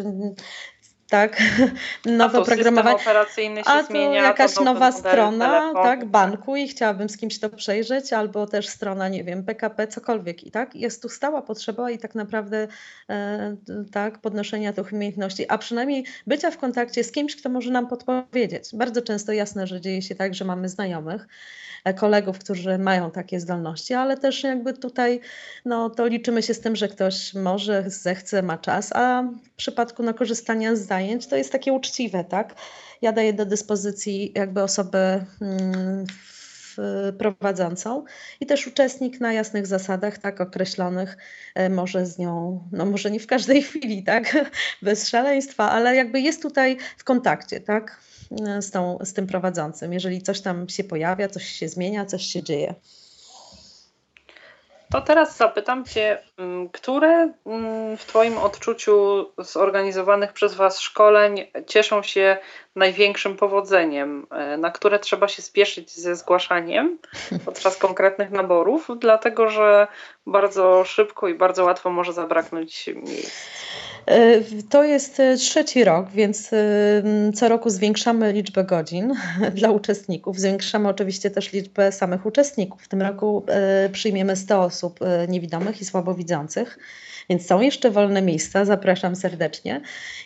tak, 1.10 1.42
nowe 2.06 2.44
się 3.64 3.70
a 3.70 3.82
to 3.82 3.86
zmienia, 3.86 4.22
jakaś 4.22 4.54
to 4.54 4.64
nowa 4.64 4.92
strona, 4.92 5.72
tak, 5.74 6.04
banku 6.04 6.56
i 6.56 6.68
chciałabym 6.68 7.08
z 7.08 7.16
kimś 7.16 7.38
to 7.38 7.50
przejrzeć, 7.50 8.12
albo 8.12 8.46
też 8.46 8.68
strona, 8.68 9.08
nie 9.08 9.24
wiem, 9.24 9.44
PKP, 9.44 9.86
cokolwiek. 9.86 10.44
I 10.44 10.50
tak, 10.50 10.74
jest 10.74 11.02
tu 11.02 11.08
stała 11.08 11.42
potrzeba 11.42 11.90
i 11.90 11.98
tak 11.98 12.14
naprawdę 12.14 12.68
e, 13.10 13.56
tak, 13.92 14.18
podnoszenia 14.18 14.72
tych 14.72 14.92
umiejętności, 14.92 15.48
a 15.48 15.58
przynajmniej 15.58 16.04
bycia 16.26 16.50
w 16.50 16.58
kontakcie 16.58 17.04
z 17.04 17.12
kimś, 17.12 17.36
kto 17.36 17.48
może 17.48 17.70
nam 17.70 17.86
podpowiedzieć. 17.86 18.64
Bardzo 18.72 19.02
często 19.02 19.32
jasne, 19.32 19.66
że 19.66 19.80
dzieje 19.80 20.02
się 20.02 20.14
tak, 20.14 20.34
że 20.34 20.44
mamy 20.44 20.68
znajomych, 20.68 21.26
E, 21.84 21.94
kolegów, 21.94 22.38
którzy 22.38 22.78
mają 22.78 23.10
takie 23.10 23.40
zdolności, 23.40 23.94
ale 23.94 24.16
też 24.16 24.42
jakby 24.42 24.72
tutaj 24.72 25.20
no, 25.64 25.90
to 25.90 26.06
liczymy 26.06 26.42
się 26.42 26.54
z 26.54 26.60
tym, 26.60 26.76
że 26.76 26.88
ktoś 26.88 27.34
może, 27.34 27.84
zechce, 27.86 28.42
ma 28.42 28.58
czas, 28.58 28.92
a 28.92 29.22
w 29.44 29.56
przypadku 29.56 30.02
no, 30.02 30.14
korzystania 30.14 30.76
z 30.76 30.80
zajęć 30.80 30.97
to 31.30 31.36
jest 31.36 31.52
takie 31.52 31.72
uczciwe, 31.72 32.24
tak? 32.24 32.54
Ja 33.02 33.12
daję 33.12 33.32
do 33.32 33.46
dyspozycji 33.46 34.32
jakby 34.34 34.62
osobę 34.62 35.24
mm, 35.40 36.06
prowadzącą 37.18 38.04
i 38.40 38.46
też 38.46 38.66
uczestnik 38.66 39.20
na 39.20 39.32
jasnych 39.32 39.66
zasadach, 39.66 40.18
tak 40.18 40.40
określonych, 40.40 41.16
e, 41.54 41.68
może 41.68 42.06
z 42.06 42.18
nią, 42.18 42.64
no 42.72 42.86
może 42.86 43.10
nie 43.10 43.20
w 43.20 43.26
każdej 43.26 43.62
chwili, 43.68 44.04
tak, 44.04 44.36
bez 44.82 45.08
szaleństwa, 45.08 45.70
ale 45.70 45.96
jakby 45.96 46.20
jest 46.20 46.42
tutaj 46.42 46.76
w 46.96 47.04
kontakcie, 47.04 47.60
tak, 47.60 48.00
z, 48.60 48.70
tą, 48.70 48.98
z 49.04 49.12
tym 49.12 49.26
prowadzącym. 49.26 49.92
Jeżeli 49.92 50.22
coś 50.22 50.40
tam 50.40 50.68
się 50.68 50.84
pojawia, 50.84 51.28
coś 51.28 51.44
się 51.44 51.68
zmienia, 51.68 52.06
coś 52.06 52.22
się 52.22 52.42
dzieje. 52.42 52.74
To 54.90 55.00
teraz 55.00 55.36
zapytam 55.36 55.84
Cię, 55.84 56.22
mm, 56.38 56.68
które 56.68 57.32
mm, 57.46 57.96
w 57.96 58.04
Twoim 58.04 58.38
odczuciu 58.38 59.26
zorganizowanych 59.38 60.32
przez 60.32 60.54
Was 60.54 60.80
szkoleń 60.80 61.46
cieszą 61.66 62.02
się 62.02 62.36
największym 62.78 63.36
powodzeniem, 63.36 64.26
e, 64.30 64.56
na 64.56 64.70
które 64.70 64.98
trzeba 64.98 65.28
się 65.28 65.42
spieszyć 65.42 65.96
ze 65.96 66.16
zgłaszaniem 66.16 66.98
podczas 67.44 67.76
konkretnych 67.76 68.30
naborów, 68.30 68.88
dlatego 69.00 69.50
że 69.50 69.86
bardzo 70.26 70.84
szybko 70.84 71.28
i 71.28 71.34
bardzo 71.34 71.64
łatwo 71.64 71.90
może 71.90 72.12
zabraknąć 72.12 72.86
miejsc? 72.86 73.46
E, 74.06 74.40
to 74.70 74.84
jest 74.84 75.20
e, 75.20 75.36
trzeci 75.36 75.84
rok, 75.84 76.06
więc 76.10 76.50
co 77.34 77.48
roku 77.48 77.70
zwiększamy 77.70 78.32
liczbę 78.32 78.64
godzin 78.64 79.14
dla 79.58 79.70
uczestników. 79.70 80.38
Zwiększamy 80.38 80.88
oczywiście 80.88 81.30
też 81.30 81.52
liczbę 81.52 81.92
samych 81.92 82.26
uczestników. 82.26 82.82
W 82.82 82.88
tym 82.88 83.02
roku 83.02 83.46
przyjmiemy 83.92 84.36
100 84.36 84.62
osób 84.62 85.00
niewidomych 85.28 85.80
i 85.80 85.84
słabowidzących 85.84 86.78
więc 87.30 87.46
są 87.46 87.60
jeszcze 87.60 87.90
wolne 87.90 88.22
miejsca, 88.22 88.64
zapraszam 88.64 89.16
serdecznie. 89.16 89.80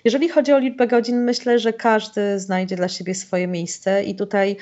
Jeżeli 0.05 0.29
chodzi 0.29 0.53
o 0.53 0.59
liczbę 0.59 0.87
godzin, 0.87 1.25
myślę, 1.25 1.59
że 1.59 1.73
każdy 1.73 2.41
znajdzie 2.41 2.77
dla 2.77 2.89
siebie 2.89 3.15
swoje 3.15 3.47
miejsce 3.47 4.05
i 4.05 4.15
tutaj 4.15 4.57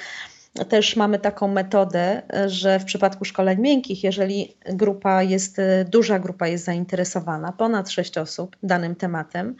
też 0.68 0.96
mamy 0.96 1.18
taką 1.18 1.48
metodę, 1.48 2.22
że 2.46 2.78
w 2.78 2.84
przypadku 2.84 3.24
szkoleń 3.24 3.60
miękkich, 3.60 4.04
jeżeli 4.04 4.56
grupa 4.66 5.22
jest, 5.22 5.56
duża 5.88 6.18
grupa 6.18 6.46
jest 6.46 6.64
zainteresowana, 6.64 7.52
ponad 7.52 7.90
6 7.90 8.18
osób 8.18 8.56
danym 8.62 8.94
tematem, 8.94 9.56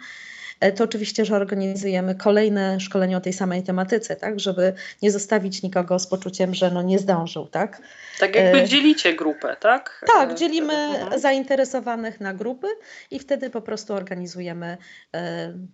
to 0.76 0.84
oczywiście, 0.84 1.24
że 1.24 1.36
organizujemy 1.36 2.14
kolejne 2.14 2.80
szkolenie 2.80 3.16
o 3.16 3.20
tej 3.20 3.32
samej 3.32 3.62
tematyce, 3.62 4.16
tak, 4.16 4.40
żeby 4.40 4.72
nie 5.02 5.11
zostawić 5.11 5.62
nikogo 5.62 5.98
z 5.98 6.06
poczuciem, 6.06 6.54
że 6.54 6.70
no 6.70 6.82
nie 6.82 6.98
zdążył, 6.98 7.46
tak. 7.46 7.82
Tak 8.18 8.34
jakby 8.34 8.58
e, 8.62 8.68
dzielicie 8.68 9.14
grupę, 9.14 9.56
tak? 9.61 10.04
Tak, 10.14 10.30
e, 10.30 10.34
dzielimy 10.34 10.74
mhm. 10.74 11.20
zainteresowanych 11.20 12.20
na 12.20 12.34
grupy 12.34 12.66
i 13.11 13.18
wtedy 13.18 13.50
po 13.50 13.61
prostu 13.61 13.94
organizujemy 13.94 14.76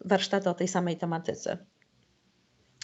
warsztaty 0.04 0.50
o 0.50 0.54
tej 0.54 0.68
samej 0.68 0.96
tematyce. 0.96 1.58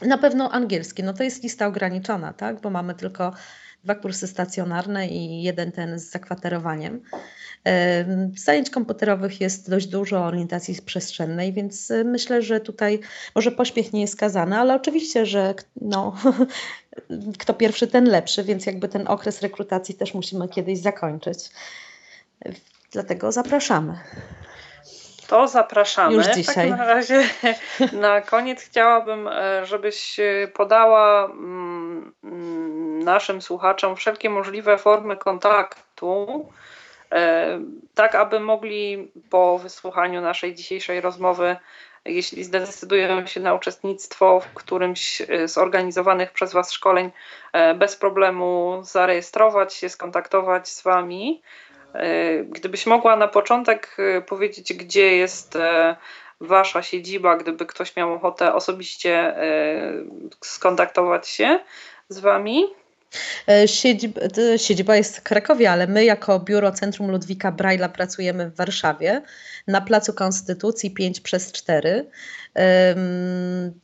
Na 0.07 0.19
pewno 0.19 0.51
angielski, 0.51 1.03
no 1.03 1.13
to 1.13 1.23
jest 1.23 1.43
lista 1.43 1.67
ograniczona, 1.67 2.33
tak, 2.33 2.61
bo 2.61 2.71
mamy 2.71 2.95
tylko 2.95 3.33
dwa 3.85 3.95
kursy 3.95 4.27
stacjonarne 4.27 5.09
i 5.09 5.43
jeden 5.43 5.73
ten 5.73 5.99
z 5.99 6.11
zakwaterowaniem. 6.11 7.03
Zajęć 8.37 8.71
komputerowych 8.71 9.41
jest 9.41 9.71
dość 9.71 9.87
dużo 9.87 10.25
orientacji 10.25 10.83
przestrzennej, 10.85 11.53
więc 11.53 11.91
y, 11.91 12.05
myślę, 12.05 12.43
że 12.43 12.61
tutaj 12.61 13.01
może 13.35 13.51
pośpiech 13.51 13.93
nie 13.93 14.01
jest 14.01 14.13
skazany, 14.13 14.59
ale 14.59 14.75
oczywiście, 14.75 15.27
że 15.27 15.55
no, 15.81 16.17
kto 17.39 17.55
pierwszy, 17.55 17.87
ten 17.87 18.05
lepszy, 18.05 18.45
więc 18.45 18.67
jakby 18.67 18.89
ten 18.89 19.09
okres 19.09 19.41
rekrutacji 19.41 19.95
też 19.95 20.15
musimy 20.15 20.49
kiedyś 20.49 20.79
zakończyć. 20.79 21.39
Dlatego 22.93 23.33
zapraszamy. 23.33 23.99
To 25.33 25.49
zapraszamy. 25.49 26.15
Już 26.15 26.27
dzisiaj. 26.27 26.67
W 26.67 26.71
takim 26.71 26.87
razie 26.87 27.25
na 27.93 28.21
koniec 28.21 28.63
chciałabym, 28.63 29.29
e, 29.29 29.67
żebyś 29.67 30.21
podała 30.55 31.25
mm, 31.25 32.13
naszym 33.05 33.43
słuchaczom 33.43 33.97
wszelkie 33.97 34.31
możliwe 34.31 34.79
formy 34.79 35.17
kontaktu, 35.17 36.49
e, 37.13 37.59
tak 37.95 38.15
aby 38.15 38.41
mogli 38.41 39.13
po 39.31 39.59
wysłuchaniu 39.59 40.21
naszej 40.21 40.55
dzisiejszej 40.55 41.01
rozmowy, 41.01 41.57
jeśli 42.05 42.45
zdecydują 42.45 43.27
się 43.27 43.41
na 43.41 43.55
uczestnictwo 43.55 44.41
w 44.41 44.55
którymś 44.55 45.21
e, 45.21 45.49
z 45.49 45.59
organizowanych 45.59 46.33
przez 46.33 46.53
Was 46.53 46.73
szkoleń, 46.73 47.11
bez 47.75 47.97
problemu 47.97 48.81
zarejestrować 48.83 49.75
się, 49.75 49.89
skontaktować 49.89 50.69
z 50.69 50.83
Wami. 50.83 51.43
E, 51.95 52.45
gdybyś 52.45 52.87
mogła 52.87 53.17
na 53.17 53.29
początek 53.29 53.97
e, 53.99 54.21
powiedzieć, 54.21 54.73
gdzie 54.73 55.17
jest 55.17 55.57
e, 55.57 55.97
wasza 56.41 56.83
siedziba, 56.83 57.37
gdyby 57.37 57.67
ktoś 57.67 57.97
miał 57.97 58.15
ochotę 58.15 58.55
osobiście 58.55 59.35
skontaktować 60.41 61.29
się 61.29 61.59
z 62.09 62.19
wami? 62.19 62.65
Siedziba, 63.67 64.21
siedziba 64.57 64.97
jest 64.97 65.17
w 65.17 65.23
Krakowie, 65.23 65.71
ale 65.71 65.87
my 65.87 66.05
jako 66.05 66.41
Biuro 66.41 66.73
Centrum 66.73 67.11
Ludwika 67.11 67.53
Braila 67.53 67.89
pracujemy 67.89 68.51
w 68.51 68.57
Warszawie 68.57 69.23
na 69.67 69.81
Placu 69.81 70.13
Konstytucji 70.13 70.91
5 70.91 71.21
przez 71.21 71.53
4. 71.53 72.11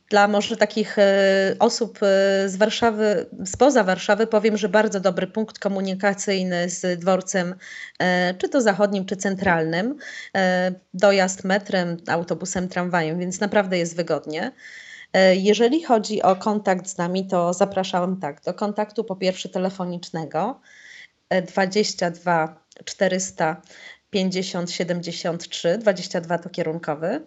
Dla 0.09 0.27
może 0.27 0.57
takich 0.57 0.99
e, 0.99 1.55
osób 1.59 1.99
e, 2.01 2.49
z 2.49 2.55
Warszawy, 2.55 3.25
spoza 3.45 3.83
Warszawy 3.83 4.27
powiem, 4.27 4.57
że 4.57 4.69
bardzo 4.69 4.99
dobry 4.99 5.27
punkt 5.27 5.59
komunikacyjny 5.59 6.69
z 6.69 6.99
dworcem, 6.99 7.55
e, 7.99 8.33
czy 8.33 8.49
to 8.49 8.61
zachodnim, 8.61 9.05
czy 9.05 9.15
centralnym. 9.15 9.95
Dojazd 10.93 11.43
metrem, 11.43 11.97
autobusem, 12.07 12.69
tramwajem, 12.69 13.19
więc 13.19 13.39
naprawdę 13.39 13.77
jest 13.77 13.95
wygodnie. 13.95 14.51
Jeżeli 15.33 15.83
chodzi 15.83 16.21
o 16.21 16.35
kontakt 16.35 16.87
z 16.87 16.97
nami, 16.97 17.27
to 17.27 17.53
zapraszam 17.53 18.19
tak, 18.19 18.41
do 18.41 18.53
kontaktu 18.53 19.03
po 19.03 19.15
pierwsze 19.15 19.49
telefonicznego 19.49 20.61
22 21.47 22.65
400 22.85 23.61
50 24.09 24.71
73, 24.71 25.77
22 25.77 26.37
to 26.37 26.49
kierunkowy. 26.49 27.25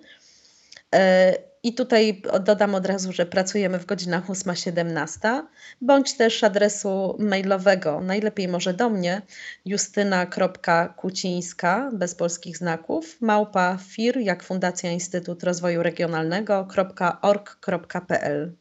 I 1.64 1.74
tutaj 1.74 2.22
dodam 2.40 2.74
od 2.74 2.86
razu, 2.86 3.12
że 3.12 3.26
pracujemy 3.26 3.78
w 3.78 3.86
godzinach 3.86 4.26
8-17, 4.26 5.42
bądź 5.80 6.16
też 6.16 6.44
adresu 6.44 7.16
mailowego, 7.18 8.00
najlepiej 8.00 8.48
może 8.48 8.74
do 8.74 8.90
mnie, 8.90 9.22
justyna.kucińska, 9.64 11.90
bez 11.92 12.14
polskich 12.14 12.56
znaków, 12.56 13.20
małpa 13.20 13.78
FIR, 13.88 14.16
jak 14.16 14.42
Fundacja 14.42 14.90
Instytut 14.90 15.42
Rozwoju 15.42 15.82
Regionalnego.org.pl. 15.82 18.52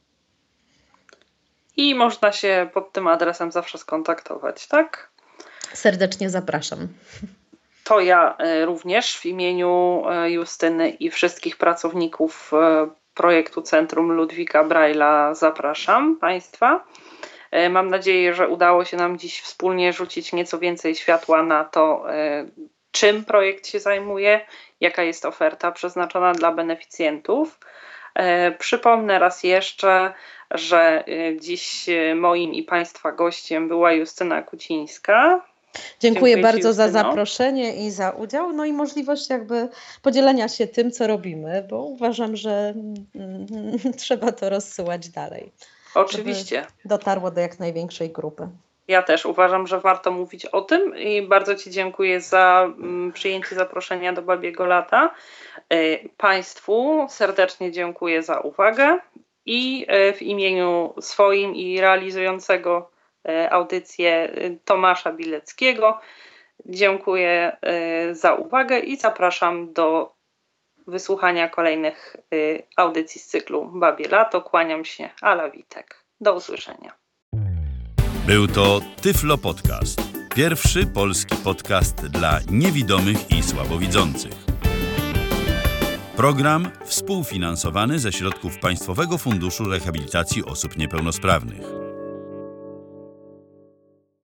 I 1.77 1.95
można 1.95 2.31
się 2.31 2.69
pod 2.73 2.93
tym 2.93 3.07
adresem 3.07 3.51
zawsze 3.51 3.77
skontaktować, 3.77 4.67
tak? 4.67 5.11
Serdecznie 5.73 6.29
zapraszam 6.29 6.87
to 7.91 7.99
ja 7.99 8.35
e, 8.37 8.65
również 8.65 9.17
w 9.17 9.25
imieniu 9.25 10.03
e, 10.09 10.31
Justyny 10.31 10.89
i 10.89 11.09
wszystkich 11.09 11.57
pracowników 11.57 12.51
e, 12.53 12.87
projektu 13.13 13.61
Centrum 13.61 14.11
Ludwika 14.11 14.63
Braila 14.63 15.33
zapraszam 15.33 16.17
Państwa. 16.17 16.83
Mam 17.69 17.89
nadzieję, 17.89 18.33
że 18.33 18.47
udało 18.47 18.85
się 18.85 18.97
nam 18.97 19.17
dziś 19.17 19.41
wspólnie 19.41 19.93
rzucić 19.93 20.33
nieco 20.33 20.59
więcej 20.59 20.95
światła 20.95 21.43
na 21.43 21.63
to, 21.63 22.05
czym 22.91 23.25
projekt 23.25 23.67
się 23.67 23.79
zajmuje, 23.79 24.45
jaka 24.79 25.03
jest 25.03 25.25
oferta 25.25 25.71
przeznaczona 25.71 26.31
dla 26.31 26.51
beneficjentów. 26.51 27.59
Przypomnę 28.59 29.19
raz 29.19 29.43
jeszcze, 29.43 30.13
że 30.51 31.03
dziś 31.39 31.85
moim 32.15 32.53
i 32.53 32.63
Państwa 32.63 33.11
gościem 33.11 33.67
była 33.67 33.91
Justyna 33.91 34.41
Kucińska, 34.41 35.41
Dziękuję, 35.74 36.36
Dziękuję 36.36 36.38
bardzo 36.38 36.74
za 36.74 36.89
zaproszenie 36.89 37.76
i 37.76 37.91
za 37.91 38.09
udział, 38.09 38.53
no 38.53 38.65
i 38.65 38.74
możliwość 38.74 39.30
jakby 39.30 39.69
podzielenia 40.01 40.47
się 40.47 40.67
tym, 40.67 40.91
co 40.91 41.07
robimy, 41.07 41.67
bo 41.69 41.78
uważam, 41.78 42.36
że 42.36 42.74
trzeba 43.97 44.32
to 44.32 44.49
rozsyłać 44.49 45.09
dalej. 45.09 45.51
Oczywiście. 45.95 46.65
Dotarło 46.86 47.32
do 47.32 47.41
jak 47.41 47.59
największej 47.59 48.09
grupy. 48.09 48.47
Ja 48.88 49.03
też 49.03 49.26
uważam, 49.26 49.67
że 49.67 49.80
warto 49.80 50.11
mówić 50.11 50.45
o 50.45 50.61
tym 50.61 50.97
i 50.97 51.22
bardzo 51.22 51.55
Ci 51.55 51.72
dziękuję 51.72 52.22
za 52.22 52.63
mm, 52.63 53.11
przyjęcie 53.11 53.55
zaproszenia 53.55 54.13
do 54.13 54.22
Babiego 54.22 54.65
Lata. 54.65 55.13
E, 55.69 56.09
państwu 56.17 57.05
serdecznie 57.09 57.72
dziękuję 57.72 58.24
za 58.24 58.39
uwagę 58.39 58.99
i 59.45 59.86
e, 59.88 60.13
w 60.13 60.22
imieniu 60.22 60.93
swoim 61.01 61.55
i 61.55 61.82
realizującego 61.82 62.91
audycję 63.49 64.32
Tomasza 64.65 65.13
Bileckiego 65.13 65.99
dziękuję 66.65 67.57
za 68.11 68.34
uwagę 68.34 68.80
i 68.80 68.97
zapraszam 68.97 69.74
do 69.74 70.15
wysłuchania 70.88 71.49
kolejnych 71.49 72.15
audycji 72.78 73.22
z 73.22 73.28
cyklu 73.28 73.72
Babie 73.74 74.07
Lato. 74.07 74.41
Kłaniam 74.41 74.86
się, 74.86 75.09
Ala 75.22 75.49
Witek. 75.49 76.05
Do 76.22 76.36
usłyszenia. 76.36 76.93
Był 78.28 78.47
to 78.47 78.80
Tyflo 79.01 79.38
Podcast. 79.38 80.01
Pierwszy 80.36 80.88
polski 80.88 81.36
podcast 81.43 82.07
dla 82.07 82.39
niewidomych 82.51 83.32
i 83.32 83.43
słabowidzących. 83.43 84.34
Program 86.15 86.72
współfinansowany 86.86 87.99
ze 87.99 88.11
środków 88.11 88.59
Państwowego 88.59 89.17
Funduszu 89.17 89.63
Rehabilitacji 89.69 90.45
Osób 90.45 90.78
Niepełnosprawnych. 90.78 91.90